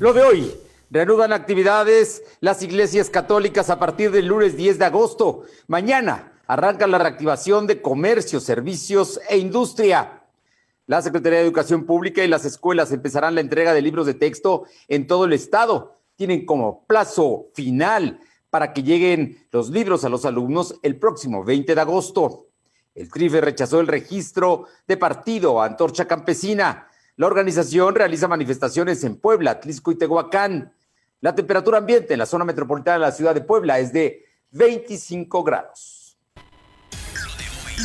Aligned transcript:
Lo 0.00 0.12
de 0.12 0.22
hoy, 0.22 0.54
reanudan 0.90 1.32
actividades 1.32 2.22
las 2.38 2.62
iglesias 2.62 3.10
católicas 3.10 3.68
a 3.68 3.80
partir 3.80 4.12
del 4.12 4.26
lunes 4.26 4.56
10 4.56 4.78
de 4.78 4.84
agosto. 4.84 5.42
Mañana 5.66 6.34
arranca 6.46 6.86
la 6.86 6.98
reactivación 6.98 7.66
de 7.66 7.82
comercio, 7.82 8.38
servicios 8.38 9.18
e 9.28 9.38
industria. 9.38 10.22
La 10.86 11.02
Secretaría 11.02 11.40
de 11.40 11.44
Educación 11.44 11.84
Pública 11.84 12.22
y 12.22 12.28
las 12.28 12.44
escuelas 12.44 12.92
empezarán 12.92 13.34
la 13.34 13.40
entrega 13.40 13.74
de 13.74 13.82
libros 13.82 14.06
de 14.06 14.14
texto 14.14 14.66
en 14.86 15.08
todo 15.08 15.24
el 15.24 15.32
estado. 15.32 16.00
Tienen 16.14 16.46
como 16.46 16.86
plazo 16.86 17.48
final 17.54 18.20
para 18.50 18.72
que 18.72 18.84
lleguen 18.84 19.48
los 19.50 19.68
libros 19.70 20.04
a 20.04 20.08
los 20.08 20.24
alumnos 20.24 20.76
el 20.84 20.96
próximo 20.96 21.42
20 21.42 21.74
de 21.74 21.80
agosto. 21.80 22.46
El 22.94 23.10
TRIFE 23.10 23.40
rechazó 23.40 23.80
el 23.80 23.88
registro 23.88 24.66
de 24.86 24.96
partido 24.96 25.60
Antorcha 25.60 26.06
Campesina. 26.06 26.87
La 27.18 27.26
organización 27.26 27.96
realiza 27.96 28.28
manifestaciones 28.28 29.02
en 29.02 29.16
Puebla, 29.16 29.50
Atlisco 29.50 29.90
y 29.90 29.96
Tehuacán. 29.96 30.72
La 31.20 31.34
temperatura 31.34 31.78
ambiente 31.78 32.12
en 32.12 32.20
la 32.20 32.26
zona 32.26 32.44
metropolitana 32.44 32.94
de 32.94 33.00
la 33.00 33.10
ciudad 33.10 33.34
de 33.34 33.40
Puebla 33.40 33.80
es 33.80 33.92
de 33.92 34.24
25 34.52 35.42
grados. 35.42 36.16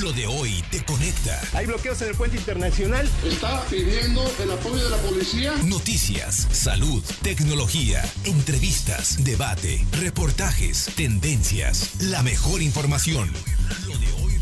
Lo 0.02 0.12
de 0.14 0.28
hoy 0.28 0.64
te 0.70 0.86
conecta. 0.86 1.42
Hay 1.53 1.66
bloqueos 1.66 2.00
en 2.03 2.09
el 2.09 2.16
puente 2.16 2.38
internacional. 2.38 3.09
Está 3.25 3.64
pidiendo 3.72 4.23
el 4.40 4.52
apoyo 4.52 4.84
de 4.84 4.90
la 4.92 4.98
policía. 4.98 5.53
Noticias, 5.66 6.47
salud, 6.52 7.03
tecnología, 7.23 8.03
entrevistas, 8.25 9.23
debate, 9.23 9.84
reportajes, 10.00 10.92
tendencias, 10.95 12.03
la 12.03 12.22
mejor 12.22 12.62
información. 12.62 13.31
Lo 13.88 13.97
de 13.97 14.14
hoy, 14.22 14.34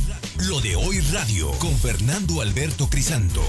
Lo 0.50 0.60
de 0.60 0.76
hoy 0.76 1.00
radio 1.14 1.50
con 1.60 1.78
Fernando 1.78 2.42
Alberto 2.42 2.90
Crisanto. 2.90 3.42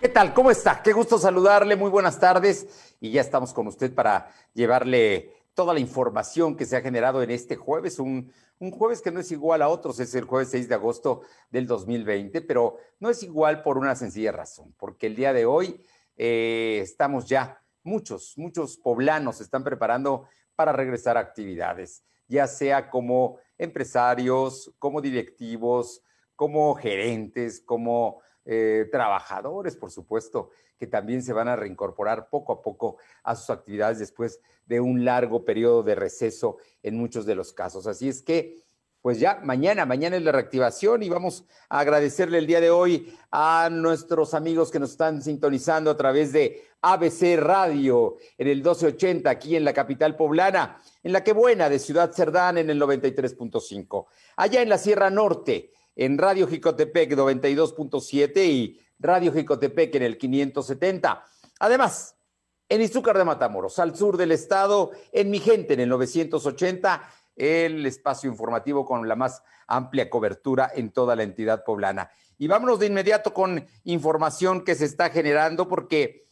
¿Qué 0.00 0.08
tal? 0.08 0.32
¿Cómo 0.32 0.50
está? 0.50 0.82
Qué 0.82 0.94
gusto 0.94 1.18
saludarle. 1.18 1.76
Muy 1.76 1.90
buenas 1.90 2.18
tardes. 2.18 2.94
Y 3.00 3.10
ya 3.10 3.20
estamos 3.20 3.52
con 3.52 3.66
usted 3.66 3.94
para 3.94 4.32
llevarle 4.54 5.34
toda 5.52 5.74
la 5.74 5.80
información 5.80 6.56
que 6.56 6.64
se 6.64 6.74
ha 6.74 6.80
generado 6.80 7.22
en 7.22 7.30
este 7.30 7.54
jueves, 7.54 7.98
un, 7.98 8.32
jueves 8.72 9.02
que 9.02 9.10
no 9.10 9.20
es 9.20 9.30
igual 9.30 9.60
a 9.60 9.68
otros, 9.68 10.00
es 10.00 10.14
el 10.14 10.24
jueves 10.24 10.48
6 10.52 10.70
de 10.70 10.74
agosto 10.74 11.20
del 11.50 11.66
2020, 11.66 12.40
pero 12.40 12.78
no 12.98 13.10
es 13.10 13.22
igual 13.22 13.62
por 13.62 13.76
una 13.76 13.94
sencilla 13.94 14.32
razón, 14.32 14.74
porque 14.78 15.06
el 15.06 15.16
día 15.16 15.34
de 15.34 15.44
hoy 15.44 15.84
eh, 16.16 16.78
estamos 16.82 17.26
ya, 17.26 17.60
muchos, 17.82 18.38
muchos 18.38 18.78
poblanos 18.78 19.42
están 19.42 19.64
preparando 19.64 20.28
para 20.56 20.72
regresar 20.72 21.18
a 21.18 21.20
actividades, 21.20 22.04
ya 22.26 22.46
sea 22.46 22.88
como 22.88 23.36
empresarios, 23.58 24.72
como 24.78 25.02
directivos, 25.02 26.02
como 26.36 26.74
gerentes, 26.74 27.60
como 27.60 28.22
eh, 28.52 28.88
trabajadores, 28.90 29.76
por 29.76 29.92
supuesto, 29.92 30.50
que 30.76 30.88
también 30.88 31.22
se 31.22 31.32
van 31.32 31.46
a 31.46 31.54
reincorporar 31.54 32.28
poco 32.28 32.52
a 32.52 32.62
poco 32.62 32.96
a 33.22 33.36
sus 33.36 33.48
actividades 33.48 34.00
después 34.00 34.40
de 34.66 34.80
un 34.80 35.04
largo 35.04 35.44
periodo 35.44 35.84
de 35.84 35.94
receso 35.94 36.56
en 36.82 36.96
muchos 36.96 37.26
de 37.26 37.36
los 37.36 37.52
casos. 37.52 37.86
Así 37.86 38.08
es 38.08 38.22
que, 38.22 38.64
pues 39.02 39.20
ya 39.20 39.38
mañana, 39.44 39.86
mañana 39.86 40.16
es 40.16 40.24
la 40.24 40.32
reactivación 40.32 41.04
y 41.04 41.08
vamos 41.08 41.44
a 41.68 41.78
agradecerle 41.78 42.38
el 42.38 42.48
día 42.48 42.60
de 42.60 42.70
hoy 42.70 43.16
a 43.30 43.68
nuestros 43.70 44.34
amigos 44.34 44.72
que 44.72 44.80
nos 44.80 44.90
están 44.90 45.22
sintonizando 45.22 45.88
a 45.88 45.96
través 45.96 46.32
de 46.32 46.60
ABC 46.82 47.38
Radio 47.38 48.16
en 48.36 48.48
el 48.48 48.56
1280 48.56 49.30
aquí 49.30 49.54
en 49.54 49.64
la 49.64 49.72
capital 49.72 50.16
poblana, 50.16 50.76
en 51.04 51.12
la 51.12 51.22
que 51.22 51.32
buena 51.32 51.68
de 51.68 51.78
Ciudad 51.78 52.10
Cerdán 52.10 52.58
en 52.58 52.68
el 52.68 52.80
93.5. 52.80 54.06
Allá 54.34 54.60
en 54.60 54.68
la 54.68 54.78
Sierra 54.78 55.08
Norte 55.08 55.70
en 55.96 56.18
Radio 56.18 56.46
Jicotepec 56.46 57.12
92.7 57.12 58.46
y 58.46 58.80
Radio 58.98 59.32
Jicotepec 59.32 59.94
en 59.94 60.02
el 60.02 60.18
570. 60.18 61.24
Además, 61.58 62.16
en 62.68 62.82
Izúcar 62.82 63.18
de 63.18 63.24
Matamoros, 63.24 63.78
al 63.78 63.96
sur 63.96 64.16
del 64.16 64.32
estado, 64.32 64.92
en 65.12 65.30
Mi 65.30 65.40
Gente 65.40 65.74
en 65.74 65.80
el 65.80 65.88
980, 65.88 67.02
el 67.36 67.84
espacio 67.84 68.30
informativo 68.30 68.84
con 68.84 69.08
la 69.08 69.16
más 69.16 69.42
amplia 69.66 70.08
cobertura 70.08 70.70
en 70.74 70.90
toda 70.90 71.16
la 71.16 71.22
entidad 71.22 71.64
poblana. 71.64 72.10
Y 72.38 72.46
vámonos 72.46 72.78
de 72.78 72.86
inmediato 72.86 73.34
con 73.34 73.66
información 73.84 74.64
que 74.64 74.74
se 74.74 74.84
está 74.84 75.10
generando 75.10 75.68
porque 75.68 76.26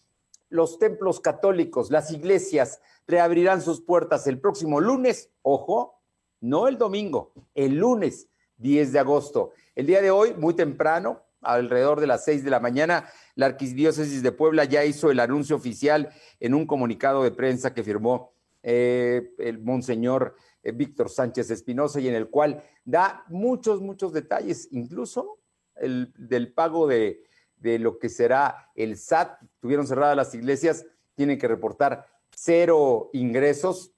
los 0.48 0.78
templos 0.78 1.20
católicos, 1.20 1.90
las 1.90 2.10
iglesias, 2.10 2.80
reabrirán 3.06 3.60
sus 3.60 3.80
puertas 3.80 4.26
el 4.26 4.40
próximo 4.40 4.80
lunes, 4.80 5.30
ojo, 5.42 6.00
no 6.40 6.68
el 6.68 6.78
domingo, 6.78 7.32
el 7.54 7.76
lunes 7.76 8.27
10 8.58 8.92
de 8.92 8.98
agosto. 8.98 9.52
El 9.74 9.86
día 9.86 10.02
de 10.02 10.10
hoy, 10.10 10.34
muy 10.34 10.54
temprano, 10.54 11.22
alrededor 11.40 12.00
de 12.00 12.06
las 12.06 12.24
6 12.24 12.44
de 12.44 12.50
la 12.50 12.60
mañana, 12.60 13.08
la 13.34 13.46
Arquidiócesis 13.46 14.22
de 14.22 14.32
Puebla 14.32 14.64
ya 14.64 14.84
hizo 14.84 15.10
el 15.10 15.20
anuncio 15.20 15.56
oficial 15.56 16.10
en 16.40 16.54
un 16.54 16.66
comunicado 16.66 17.22
de 17.22 17.30
prensa 17.30 17.74
que 17.74 17.84
firmó 17.84 18.32
eh, 18.62 19.30
el 19.38 19.60
monseñor 19.60 20.34
eh, 20.62 20.72
Víctor 20.72 21.08
Sánchez 21.08 21.50
Espinosa 21.50 22.00
y 22.00 22.08
en 22.08 22.14
el 22.14 22.28
cual 22.28 22.62
da 22.84 23.24
muchos, 23.28 23.80
muchos 23.80 24.12
detalles, 24.12 24.68
incluso 24.72 25.38
el, 25.76 26.12
del 26.16 26.52
pago 26.52 26.86
de, 26.88 27.22
de 27.56 27.78
lo 27.78 27.98
que 27.98 28.08
será 28.08 28.70
el 28.74 28.96
SAT. 28.96 29.38
Tuvieron 29.60 29.86
cerradas 29.86 30.16
las 30.16 30.34
iglesias, 30.34 30.86
tienen 31.14 31.38
que 31.38 31.48
reportar 31.48 32.06
cero 32.34 33.10
ingresos, 33.12 33.92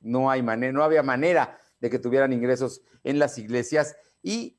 no, 0.00 0.30
hay 0.30 0.42
manera, 0.42 0.72
no 0.72 0.82
había 0.82 1.02
manera 1.02 1.58
de 1.80 1.90
que 1.90 1.98
tuvieran 1.98 2.32
ingresos 2.32 2.82
en 3.04 3.18
las 3.18 3.38
iglesias 3.38 3.96
y 4.26 4.58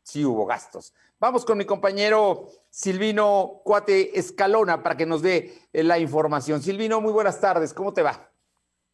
sí 0.00 0.24
hubo 0.24 0.46
gastos. 0.46 0.94
Vamos 1.18 1.44
con 1.44 1.58
mi 1.58 1.64
compañero 1.64 2.46
Silvino 2.70 3.60
Cuate 3.64 4.16
Escalona 4.16 4.80
para 4.80 4.96
que 4.96 5.06
nos 5.06 5.22
dé 5.22 5.50
eh, 5.72 5.82
la 5.82 5.98
información. 5.98 6.62
Silvino, 6.62 7.00
muy 7.00 7.12
buenas 7.12 7.40
tardes, 7.40 7.74
¿cómo 7.74 7.92
te 7.92 8.02
va? 8.02 8.30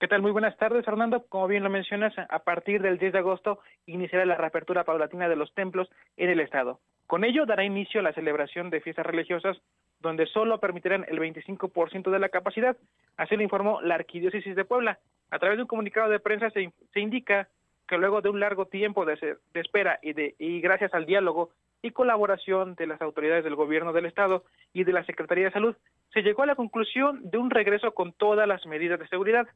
¿Qué 0.01 0.09
tal? 0.09 0.23
Muy 0.23 0.33
buenas 0.33 0.57
tardes, 0.57 0.85
Fernando. 0.85 1.27
Como 1.29 1.47
bien 1.47 1.63
lo 1.63 1.69
mencionas, 1.69 2.15
a 2.19 2.39
partir 2.41 2.81
del 2.81 2.99
10 2.99 3.13
de 3.13 3.19
agosto 3.19 3.61
iniciará 3.87 4.25
la 4.25 4.37
reapertura 4.37 4.85
paulatina 4.85 5.29
de 5.29 5.37
los 5.37 5.53
templos 5.53 5.89
en 6.17 6.31
el 6.31 6.41
estado. 6.41 6.81
Con 7.07 7.23
ello 7.23 7.45
dará 7.45 7.63
inicio 7.65 8.01
a 8.01 8.03
la 8.03 8.15
celebración 8.15 8.71
de 8.71 8.81
fiestas 8.81 9.05
religiosas 9.05 9.59
donde 10.01 10.27
solo 10.27 10.59
permitirán 10.59 11.05
el 11.09 11.19
25% 11.19 12.11
de 12.11 12.19
la 12.19 12.31
capacidad. 12.31 12.77
Así 13.19 13.37
lo 13.37 13.43
informó 13.43 13.83
la 13.83 13.95
Arquidiócesis 13.95 14.57
de 14.57 14.65
Puebla. 14.65 14.99
A 15.31 15.39
través 15.39 15.59
de 15.59 15.63
un 15.63 15.69
comunicado 15.69 16.11
de 16.11 16.21
prensa 16.21 16.51
se, 16.51 16.73
se 16.93 17.01
indica 17.01 17.49
que 17.89 17.99
luego 17.99 18.21
de 18.21 18.31
un 18.31 18.41
largo 18.41 18.67
tiempo 18.67 19.05
de, 19.05 19.17
de 19.53 19.61
espera 19.61 19.99
y, 20.03 20.13
de, 20.13 20.35
y 20.39 20.61
gracias 20.61 20.95
al 20.95 21.07
diálogo 21.07 21.51
y 21.83 21.91
colaboración 21.91 22.75
de 22.77 22.87
las 22.87 23.03
autoridades 23.03 23.45
del 23.45 23.57
gobierno 23.57 23.93
del 23.93 24.07
estado 24.07 24.45
y 24.73 24.85
de 24.85 24.93
la 24.93 25.05
Secretaría 25.05 25.45
de 25.45 25.53
Salud, 25.53 25.77
se 26.15 26.23
llegó 26.23 26.43
a 26.43 26.47
la 26.47 26.55
conclusión 26.55 27.21
de 27.23 27.37
un 27.37 27.51
regreso 27.51 27.93
con 27.93 28.15
todas 28.15 28.49
las 28.49 28.65
medidas 28.65 28.99
de 28.99 29.09
seguridad. 29.09 29.47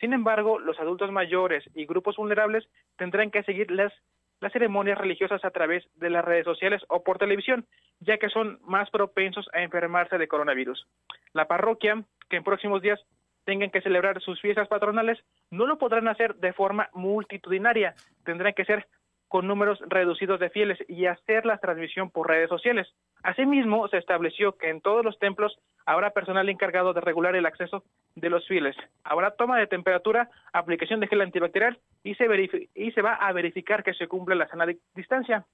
Sin 0.00 0.12
embargo, 0.12 0.58
los 0.58 0.78
adultos 0.80 1.12
mayores 1.12 1.64
y 1.74 1.86
grupos 1.86 2.16
vulnerables 2.16 2.68
tendrán 2.96 3.30
que 3.30 3.44
seguir 3.44 3.70
las, 3.70 3.92
las 4.40 4.52
ceremonias 4.52 4.98
religiosas 4.98 5.44
a 5.44 5.50
través 5.50 5.84
de 5.94 6.10
las 6.10 6.24
redes 6.24 6.44
sociales 6.44 6.82
o 6.88 7.04
por 7.04 7.18
televisión, 7.18 7.64
ya 8.00 8.18
que 8.18 8.28
son 8.28 8.58
más 8.64 8.90
propensos 8.90 9.48
a 9.52 9.62
enfermarse 9.62 10.18
de 10.18 10.26
coronavirus. 10.26 10.84
La 11.32 11.46
parroquia, 11.46 12.02
que 12.28 12.36
en 12.36 12.44
próximos 12.44 12.82
días 12.82 13.00
tengan 13.48 13.70
que 13.70 13.80
celebrar 13.80 14.20
sus 14.20 14.38
fiestas 14.42 14.68
patronales, 14.68 15.18
no 15.50 15.66
lo 15.66 15.78
podrán 15.78 16.06
hacer 16.06 16.34
de 16.34 16.52
forma 16.52 16.90
multitudinaria, 16.92 17.94
tendrán 18.22 18.52
que 18.52 18.66
ser 18.66 18.86
con 19.26 19.46
números 19.46 19.78
reducidos 19.88 20.38
de 20.38 20.50
fieles 20.50 20.78
y 20.86 21.06
hacer 21.06 21.46
la 21.46 21.56
transmisión 21.56 22.10
por 22.10 22.28
redes 22.28 22.50
sociales. 22.50 22.86
Asimismo, 23.22 23.88
se 23.88 23.96
estableció 23.96 24.58
que 24.58 24.68
en 24.68 24.82
todos 24.82 25.02
los 25.02 25.18
templos 25.18 25.58
habrá 25.86 26.10
personal 26.10 26.46
encargado 26.50 26.92
de 26.92 27.00
regular 27.00 27.36
el 27.36 27.46
acceso 27.46 27.84
de 28.16 28.28
los 28.28 28.46
fieles. 28.46 28.76
Habrá 29.02 29.30
toma 29.30 29.58
de 29.58 29.66
temperatura, 29.66 30.28
aplicación 30.52 31.00
de 31.00 31.06
gel 31.06 31.22
antibacterial 31.22 31.78
y 32.04 32.16
se, 32.16 32.26
y 32.74 32.92
se 32.92 33.00
va 33.00 33.14
a 33.14 33.32
verificar 33.32 33.82
que 33.82 33.94
se 33.94 34.08
cumple 34.08 34.34
la 34.34 34.48
sana 34.48 34.66
distancia. 34.94 35.46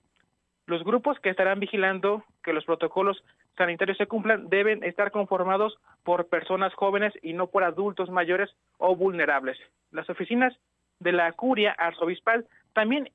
Los 0.66 0.82
grupos 0.82 1.19
que 1.20 1.28
estarán 1.28 1.61
vigilando 1.61 2.25
que 2.43 2.55
los 2.55 2.64
protocolos 2.64 3.22
sanitarios 3.56 3.99
se 3.99 4.06
cumplan 4.06 4.49
deben 4.49 4.82
estar 4.82 5.11
conformados 5.11 5.78
por 6.02 6.28
personas 6.28 6.72
jóvenes 6.75 7.12
y 7.22 7.34
no 7.34 7.49
por 7.49 7.64
adultos 7.64 8.08
mayores 8.08 8.50
o 8.78 8.96
vulnerables. 8.96 9.58
Las 9.90 10.08
oficinas 10.08 10.55
de 11.00 11.12
la 11.12 11.31
curia 11.32 11.72
arzobispal 11.72 12.46
también 12.72 13.11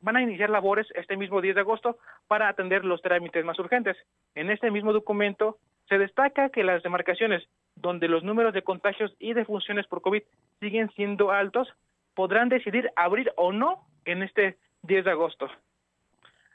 van 0.00 0.16
a 0.16 0.22
iniciar 0.22 0.50
labores 0.50 0.86
este 0.94 1.16
mismo 1.16 1.40
10 1.40 1.54
de 1.54 1.60
agosto 1.60 1.98
para 2.28 2.48
atender 2.48 2.84
los 2.84 3.02
trámites 3.02 3.44
más 3.44 3.58
urgentes. 3.58 3.96
En 4.34 4.50
este 4.50 4.70
mismo 4.70 4.92
documento 4.92 5.58
se 5.88 5.98
destaca 5.98 6.48
que 6.48 6.64
las 6.64 6.82
demarcaciones 6.82 7.46
donde 7.76 8.08
los 8.08 8.24
números 8.24 8.54
de 8.54 8.62
contagios 8.62 9.14
y 9.18 9.34
defunciones 9.34 9.86
por 9.86 10.00
COVID 10.00 10.22
siguen 10.60 10.90
siendo 10.90 11.30
altos 11.30 11.68
podrán 12.14 12.48
decidir 12.48 12.90
abrir 12.96 13.32
o 13.36 13.52
no 13.52 13.86
en 14.04 14.22
este 14.22 14.56
10 14.82 15.04
de 15.04 15.10
agosto. 15.10 15.50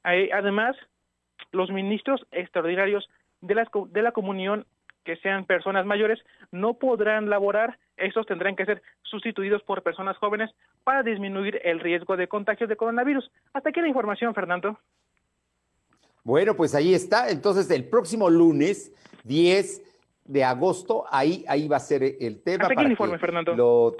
Además, 0.04 0.76
los 1.52 1.70
ministros 1.72 2.26
extraordinarios 2.32 3.10
de 3.42 3.56
la, 3.56 3.70
de 3.90 4.02
la 4.02 4.12
comunión 4.12 4.66
que 5.04 5.16
sean 5.18 5.46
personas 5.46 5.86
mayores 5.86 6.20
no 6.52 6.76
podrán 6.76 7.30
laborar, 7.30 7.80
estos 7.98 8.26
tendrán 8.26 8.56
que 8.56 8.66
ser 8.66 8.82
sustituidos 9.02 9.64
por 9.64 9.82
personas 9.82 10.18
jóvenes 10.18 10.52
para 10.84 11.04
disminuir 11.04 11.60
el 11.64 11.80
riesgo 11.80 12.18
de 12.18 12.28
contagio 12.28 12.68
de 12.68 12.76
coronavirus. 12.76 13.32
Hasta 13.54 13.70
aquí 13.70 13.82
la 13.82 13.88
información, 13.88 14.34
Fernando. 14.36 14.78
Bueno, 16.24 16.54
pues 16.54 16.76
ahí 16.76 16.94
está. 16.94 17.30
Entonces, 17.30 17.70
el 17.72 17.86
próximo 17.86 18.30
lunes 18.30 18.94
10 19.24 19.82
de 20.26 20.44
agosto, 20.44 21.06
ahí, 21.10 21.44
ahí 21.48 21.68
va 21.68 21.78
a 21.78 21.80
ser 21.80 22.04
el 22.04 22.42
tema. 22.44 22.66
¿Hasta 22.66 22.76
qué 22.76 22.84
informe, 22.84 23.18
Fernando? 23.18 23.56
Lo, 23.56 23.96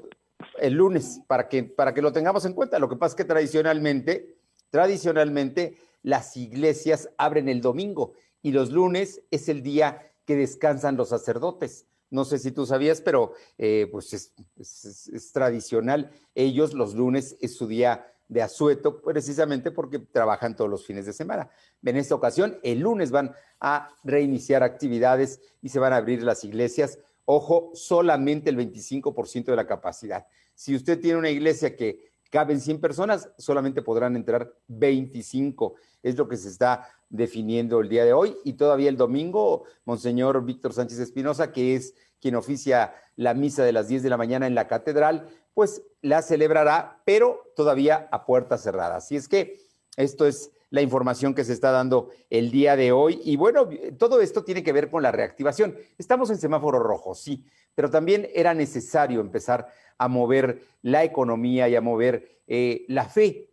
el 0.60 0.74
lunes, 0.74 1.22
para 1.28 1.48
que, 1.48 1.64
para 1.64 1.94
que 1.94 2.02
lo 2.02 2.12
tengamos 2.12 2.46
en 2.46 2.54
cuenta. 2.54 2.78
Lo 2.78 2.88
que 2.88 2.98
pasa 2.98 3.14
es 3.14 3.16
que 3.16 3.26
tradicionalmente, 3.26 4.36
tradicionalmente, 4.70 5.78
las 6.02 6.38
iglesias 6.38 7.10
abren 7.18 7.50
el 7.50 7.62
domingo 7.62 8.14
y 8.42 8.52
los 8.52 8.72
lunes 8.72 9.22
es 9.32 9.50
el 9.50 9.64
día 9.64 10.12
que 10.26 10.36
descansan 10.36 10.98
los 10.98 11.10
sacerdotes. 11.10 11.88
No 12.12 12.26
sé 12.26 12.40
si 12.40 12.52
tú 12.52 12.66
sabías, 12.66 13.02
pero 13.02 13.34
eh, 13.58 13.88
pues 13.92 14.14
es, 14.14 15.32
tradicional. 15.32 16.12
Ellos 16.34 16.74
los 16.74 16.96
lunes 16.96 17.38
es 17.40 17.56
su 17.56 17.68
día 17.68 18.06
de 18.28 18.42
asueto, 18.42 19.02
precisamente 19.02 19.72
porque 19.72 20.00
trabajan 20.00 20.56
todos 20.56 20.70
los 20.70 20.86
fines 20.86 21.06
de 21.06 21.14
semana. 21.14 21.50
En 21.84 21.98
esta 21.98 22.16
ocasión, 22.16 22.60
el 22.64 22.80
lunes 22.80 23.12
van 23.12 23.34
a 23.60 23.90
reiniciar 24.04 24.64
actividades 24.64 25.40
y 25.62 25.70
se 25.70 25.80
van 25.80 25.94
a 25.94 25.98
abrir 25.98 26.24
las 26.24 26.44
iglesias. 26.44 27.00
Ojo, 27.26 27.72
solamente 27.74 28.50
el 28.50 28.58
25% 28.58 29.46
de 29.46 29.56
la 29.56 29.68
capacidad. 29.68 30.26
Si 30.56 30.76
usted 30.76 31.00
tiene 31.00 31.20
una 31.20 31.30
iglesia 31.30 31.76
que 31.76 32.09
caben 32.30 32.60
100 32.60 32.80
personas, 32.80 33.30
solamente 33.38 33.82
podrán 33.82 34.16
entrar 34.16 34.54
25. 34.68 35.76
Es 36.04 36.18
lo 36.18 36.28
que 36.28 36.38
se 36.38 36.50
está 36.50 36.88
definiendo 37.10 37.80
el 37.82 37.90
día 37.90 38.06
de 38.06 38.14
hoy. 38.14 38.36
Y 38.44 38.54
todavía 38.54 38.90
el 38.90 38.98
domingo, 38.98 39.64
Monseñor 39.86 40.44
Víctor 40.46 40.74
Sánchez 40.74 41.00
Espinosa, 41.00 41.52
que 41.52 41.76
es 41.76 41.94
quien 42.22 42.36
oficia 42.36 42.94
la 43.16 43.34
misa 43.34 43.64
de 43.64 43.72
las 43.72 43.88
10 43.88 44.04
de 44.04 44.10
la 44.10 44.18
mañana 44.18 44.48
en 44.48 44.56
la 44.56 44.68
catedral, 44.68 45.28
pues 45.54 45.84
la 46.02 46.22
celebrará, 46.22 47.02
pero 47.06 47.52
todavía 47.56 48.08
a 48.12 48.26
puerta 48.26 48.58
cerrada. 48.58 48.98
Así 48.98 49.16
es 49.16 49.28
que 49.28 49.60
esto 49.98 50.26
es 50.26 50.52
la 50.70 50.82
información 50.82 51.34
que 51.34 51.44
se 51.44 51.54
está 51.54 51.72
dando 51.72 52.10
el 52.30 52.52
día 52.52 52.76
de 52.76 52.92
hoy. 52.92 53.20
Y 53.24 53.36
bueno, 53.36 53.68
todo 53.98 54.22
esto 54.22 54.44
tiene 54.44 54.64
que 54.64 54.72
ver 54.72 54.90
con 54.90 55.02
la 55.02 55.12
reactivación. 55.12 55.76
Estamos 55.98 56.30
en 56.30 56.38
semáforo 56.38 56.80
rojo, 56.80 57.16
sí, 57.16 57.46
pero 57.80 57.90
también 57.90 58.28
era 58.36 58.54
necesario 58.54 59.22
empezar 59.22 59.68
a 59.98 60.10
mover 60.10 60.64
la 60.82 61.06
economía 61.06 61.70
y 61.70 61.78
a 61.78 61.82
mover 61.82 62.42
eh, 62.46 62.84
la 62.90 63.06
fe 63.06 63.52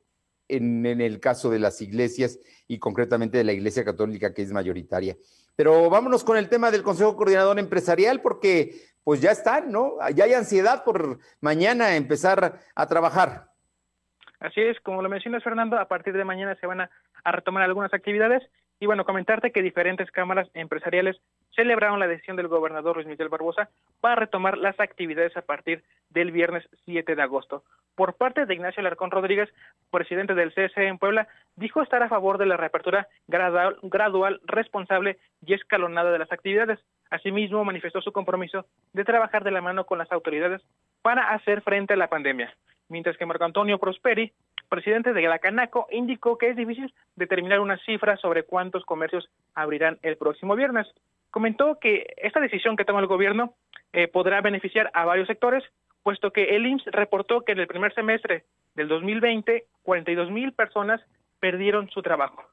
en, 0.49 0.85
el 0.85 1.21
caso 1.21 1.49
de 1.49 1.61
las 1.61 1.81
iglesias 1.81 2.41
y 2.67 2.81
concretamente 2.81 3.39
de 3.39 3.45
la 3.45 3.53
Iglesia 3.53 3.85
Católica 3.85 4.35
que 4.35 4.43
es 4.43 4.51
mayoritaria. 4.51 5.15
Pero 5.55 5.89
vámonos 5.89 6.25
con 6.25 6.37
el 6.37 6.49
tema 6.49 6.73
del 6.73 6.83
Consejo 6.83 7.15
Coordinador 7.15 7.57
Empresarial 7.61 8.21
porque 8.21 8.75
pues 9.05 9.21
ya 9.21 9.31
están, 9.31 9.71
¿no? 9.71 9.95
Ya 10.13 10.25
hay 10.25 10.35
ansiedad 10.35 10.83
por 10.83 11.21
mañana 11.41 11.95
empezar 11.95 12.59
a 12.75 12.87
trabajar. 12.89 13.53
Así 14.41 14.61
es, 14.61 14.77
como 14.81 15.03
lo 15.03 15.09
mencionas 15.09 15.45
Fernando, 15.45 15.79
a 15.79 15.87
partir 15.87 16.17
de 16.17 16.25
mañana 16.25 16.57
se 16.57 16.67
van 16.67 16.81
a, 16.81 16.91
a 17.23 17.31
retomar 17.31 17.63
algunas 17.63 17.95
actividades 17.95 18.43
y 18.79 18.87
bueno, 18.87 19.05
comentarte 19.05 19.53
que 19.53 19.63
diferentes 19.63 20.11
cámaras 20.11 20.49
empresariales 20.55 21.17
celebraron 21.55 21.99
la 21.99 22.07
decisión 22.07 22.37
del 22.37 22.49
gobernador 22.49 22.97
Luis 22.97 23.07
Miguel 23.07 23.31
Barbosa 23.31 23.71
para 24.01 24.17
retomar 24.17 24.59
las 24.59 24.79
actividades 24.79 25.37
a 25.37 25.43
partir 25.43 25.83
del 26.11 26.31
viernes 26.31 26.69
7 26.85 27.15
de 27.17 27.23
agosto. 27.23 27.65
Por 27.95 28.15
parte 28.15 28.45
de 28.45 28.55
Ignacio 28.55 28.83
Larcón 28.83 29.11
Rodríguez, 29.11 29.49
presidente 29.91 30.35
del 30.35 30.53
CSE 30.53 30.87
en 30.87 30.99
Puebla, 30.99 31.29
dijo 31.57 31.81
estar 31.81 32.03
a 32.03 32.11
favor 32.11 32.37
de 32.37 32.45
la 32.45 32.59
reapertura 32.59 33.09
gradual, 33.27 33.79
gradual, 33.83 34.41
responsable 34.45 35.17
y 35.47 35.55
escalonada 35.55 36.13
de 36.13 36.19
las 36.19 36.31
actividades. 36.31 36.79
Asimismo, 37.09 37.65
manifestó 37.65 38.03
su 38.03 38.13
compromiso 38.13 38.67
de 38.93 39.05
trabajar 39.05 39.45
de 39.45 39.53
la 39.53 39.63
mano 39.63 39.87
con 39.87 39.97
las 39.97 40.13
autoridades 40.13 40.61
para 41.01 41.31
hacer 41.31 41.63
frente 41.63 41.95
a 41.95 41.97
la 41.97 42.09
pandemia. 42.09 42.55
Mientras 42.89 43.17
que 43.17 43.25
Marco 43.27 43.45
Antonio 43.45 43.79
Prosperi, 43.79 44.33
presidente 44.69 45.13
de 45.13 45.23
la 45.23 45.39
Canaco, 45.39 45.87
indicó 45.91 46.39
que 46.39 46.51
es 46.51 46.57
difícil 46.57 46.93
determinar 47.15 47.61
una 47.61 47.79
cifra 47.79 48.17
sobre 48.17 48.45
cuántos 48.45 48.85
comercios 48.85 49.29
abrirán 49.55 49.99
el 50.03 50.17
próximo 50.17 50.57
viernes. 50.57 50.87
Comentó 51.31 51.79
que 51.81 52.15
esta 52.17 52.41
decisión 52.41 52.77
que 52.77 52.85
toma 52.85 53.01
el 53.01 53.07
gobierno 53.07 53.55
eh, 53.93 54.09
podrá 54.09 54.41
beneficiar 54.41 54.91
a 54.95 55.05
varios 55.05 55.27
sectores, 55.27 55.65
puesto 56.03 56.31
que 56.31 56.57
el 56.57 56.67
IMSS 56.67 56.87
reportó 56.87 57.43
que 57.43 57.53
en 57.53 57.61
el 57.61 57.67
primer 57.67 57.95
semestre 57.95 58.45
del 58.75 58.89
2020, 58.89 59.65
42 59.83 60.31
mil 60.31 60.53
personas 60.53 61.01
perdieron 61.41 61.91
su 61.91 62.03
trabajo. 62.03 62.45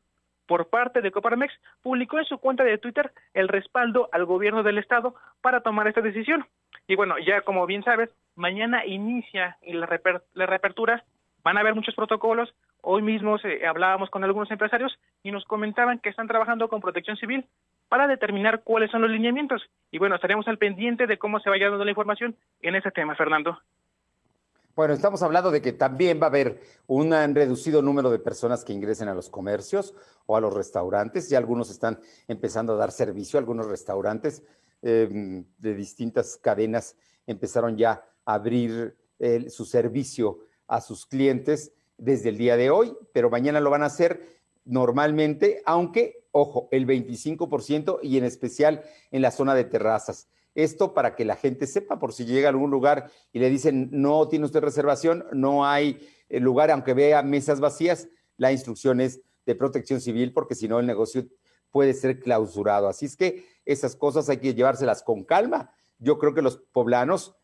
Por 0.48 0.69
parte 0.69 1.01
de 1.01 1.12
Coparmex, 1.12 1.54
publicó 1.81 2.19
en 2.19 2.25
su 2.25 2.38
cuenta 2.38 2.63
de 2.63 2.77
Twitter 2.77 3.12
el 3.33 3.48
respaldo 3.48 4.09
al 4.12 4.25
gobierno 4.25 4.63
del 4.63 4.77
estado 4.77 5.16
para 5.42 5.62
tomar 5.62 5.88
esta 5.88 6.01
decisión. 6.01 6.45
Y 6.88 6.95
bueno, 6.95 7.16
ya 7.19 7.42
como 7.42 7.66
bien 7.66 7.83
sabes, 7.83 8.09
mañana 8.36 8.86
inicia 8.86 9.57
la, 9.66 9.88
la 10.33 10.45
reapertura, 10.45 11.04
van 11.44 11.57
a 11.57 11.60
haber 11.60 11.75
muchos 11.75 11.95
protocolos. 11.95 12.54
Hoy 12.81 13.01
mismo 13.01 13.38
hablábamos 13.68 14.10
con 14.10 14.24
algunos 14.24 14.50
empresarios 14.51 14.98
y 15.22 15.31
nos 15.31 15.45
comentaban 15.45 16.00
que 16.00 16.10
están 16.10 16.28
trabajando 16.28 16.69
con 16.69 16.81
protección 16.81 17.18
civil 17.18 17.45
para 17.90 18.07
determinar 18.07 18.63
cuáles 18.63 18.92
son 18.92 19.01
los 19.01 19.12
lineamientos. 19.12 19.62
Y 19.92 20.00
bueno, 20.00 20.16
estaremos 20.16 20.48
al 20.48 20.57
pendiente 20.57 21.06
de 21.06 21.18
cómo 21.18 21.40
se 21.40 21.50
vaya 21.50 21.69
dando 21.69 21.86
la 21.86 21.92
información 21.92 22.36
en 22.62 22.75
ese 22.75 22.92
tema, 22.92 23.16
Fernando. 23.16 23.60
Bueno, 24.75 24.95
estamos 24.95 25.22
hablando 25.22 25.51
de 25.51 25.62
que 25.62 25.72
también 25.72 26.19
va 26.19 26.25
a 26.25 26.30
haber 26.30 26.60
un 26.88 27.12
reducido 27.36 27.84
número 27.84 28.10
de 28.10 28.18
personas 28.18 28.63
que 28.63 28.74
ingresen 28.74 29.07
a 29.07 29.13
los 29.13 29.30
comercios 29.30 29.94
o 30.25 30.36
a 30.36 30.42
los 30.42 30.51
restaurantes. 30.51 31.30
Ya 31.30 31.38
algunos 31.38 31.69
están 31.69 32.00
empezando 32.28 32.74
a 32.74 32.78
dar 32.78 32.92
servicio, 32.92 33.38
algunos 33.38 33.68
restaurantes 33.68 34.44
em, 34.81 35.45
de 35.60 35.75
distintas 35.75 36.38
cadenas 36.38 36.98
empezaron 37.28 37.78
ya 37.78 38.04
a 38.25 38.34
abrir 38.34 38.98
su 39.48 39.63
servicio 39.63 40.40
a 40.73 40.81
sus 40.81 41.05
clientes 41.05 41.71
desde 41.97 42.29
el 42.29 42.37
día 42.37 42.57
de 42.57 42.69
hoy, 42.71 42.97
pero 43.13 43.29
mañana 43.29 43.59
lo 43.59 43.69
van 43.69 43.83
a 43.83 43.87
hacer 43.87 44.41
normalmente, 44.65 45.61
aunque 45.65 46.23
ojo, 46.31 46.67
el 46.71 46.87
25% 46.87 47.99
y 48.01 48.17
en 48.17 48.23
especial 48.23 48.83
en 49.11 49.21
la 49.21 49.31
zona 49.31 49.53
de 49.53 49.65
terrazas. 49.65 50.27
Esto 50.55 50.93
para 50.93 51.15
que 51.15 51.25
la 51.25 51.35
gente 51.35 51.67
sepa, 51.67 51.99
por 51.99 52.11
si 52.11 52.25
llega 52.25 52.47
a 52.47 52.51
algún 52.51 52.71
lugar 52.71 53.11
y 53.31 53.39
le 53.39 53.49
dicen, 53.49 53.89
no 53.92 54.27
tiene 54.27 54.45
usted 54.45 54.61
reservación, 54.61 55.25
no 55.31 55.65
hay 55.65 56.07
eh, 56.30 56.39
lugar, 56.39 56.71
aunque 56.71 56.94
vea 56.94 57.21
mesas 57.21 57.59
vacías, 57.59 58.07
la 58.37 58.51
instrucción 58.51 58.99
es 58.99 59.21
de 59.45 59.56
protección 59.56 60.01
civil, 60.01 60.33
porque 60.33 60.56
si 60.56 60.68
no 60.68 60.80
el 60.80 60.87
negocio 60.87 61.25
puede 61.69 61.94
ser 61.94 62.19
clausurado. 62.19 62.87
Así 62.87 63.06
es 63.06 63.15
que 63.15 63.45
esas 63.65 63.95
cosas 63.95 64.27
hay 64.30 64.37
que 64.37 64.53
llevárselas 64.53 65.03
con 65.03 65.23
calma. 65.23 65.71
Yo 65.99 66.18
creo 66.18 66.33
que 66.33 66.42
los 66.42 66.57
poblanos 66.71 67.35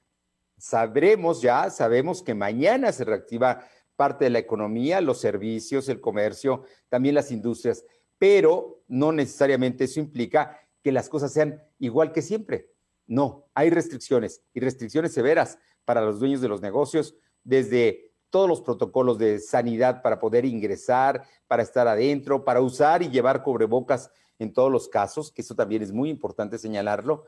sabremos 0.60 1.42
ya, 1.42 1.70
sabemos 1.70 2.22
que 2.22 2.36
mañana 2.36 2.92
se 2.92 3.06
reactiva 3.06 3.66
parte 3.96 4.26
de 4.26 4.30
la 4.30 4.40
economía, 4.40 5.02
los 5.02 5.20
servicios, 5.20 5.90
el 5.90 6.00
comercio, 6.00 6.64
también 6.90 7.16
las 7.16 7.32
industrias 7.32 7.84
pero 8.20 8.84
no 8.88 9.12
necesariamente 9.12 9.86
eso 9.86 10.00
implica 10.00 10.60
que 10.84 10.92
las 10.92 11.10
cosas 11.10 11.34
sean 11.34 11.64
igual 11.80 12.12
que 12.12 12.22
siempre. 12.22 12.70
No, 13.08 13.50
hay 13.56 13.72
restricciones 13.72 14.44
y 14.54 14.60
restricciones 14.60 15.14
severas 15.14 15.58
para 15.86 16.02
los 16.02 16.20
dueños 16.20 16.42
de 16.42 16.50
los 16.50 16.62
negocios, 16.62 17.16
desde 17.44 18.12
todos 18.30 18.48
los 18.48 18.62
protocolos 18.62 19.18
de 19.18 19.40
sanidad 19.40 20.04
para 20.04 20.20
poder 20.20 20.46
ingresar, 20.46 21.24
para 21.48 21.64
estar 21.64 21.88
adentro, 21.88 22.46
para 22.46 22.62
usar 22.62 23.02
y 23.02 23.10
llevar 23.10 23.42
cubrebocas 23.42 24.12
en 24.38 24.54
todos 24.54 24.72
los 24.72 24.88
casos, 24.88 25.32
que 25.32 25.42
eso 25.42 25.56
también 25.56 25.82
es 25.82 25.92
muy 25.92 26.10
importante 26.10 26.60
señalarlo. 26.60 27.26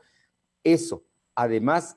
Eso, 0.62 1.04
además 1.34 1.96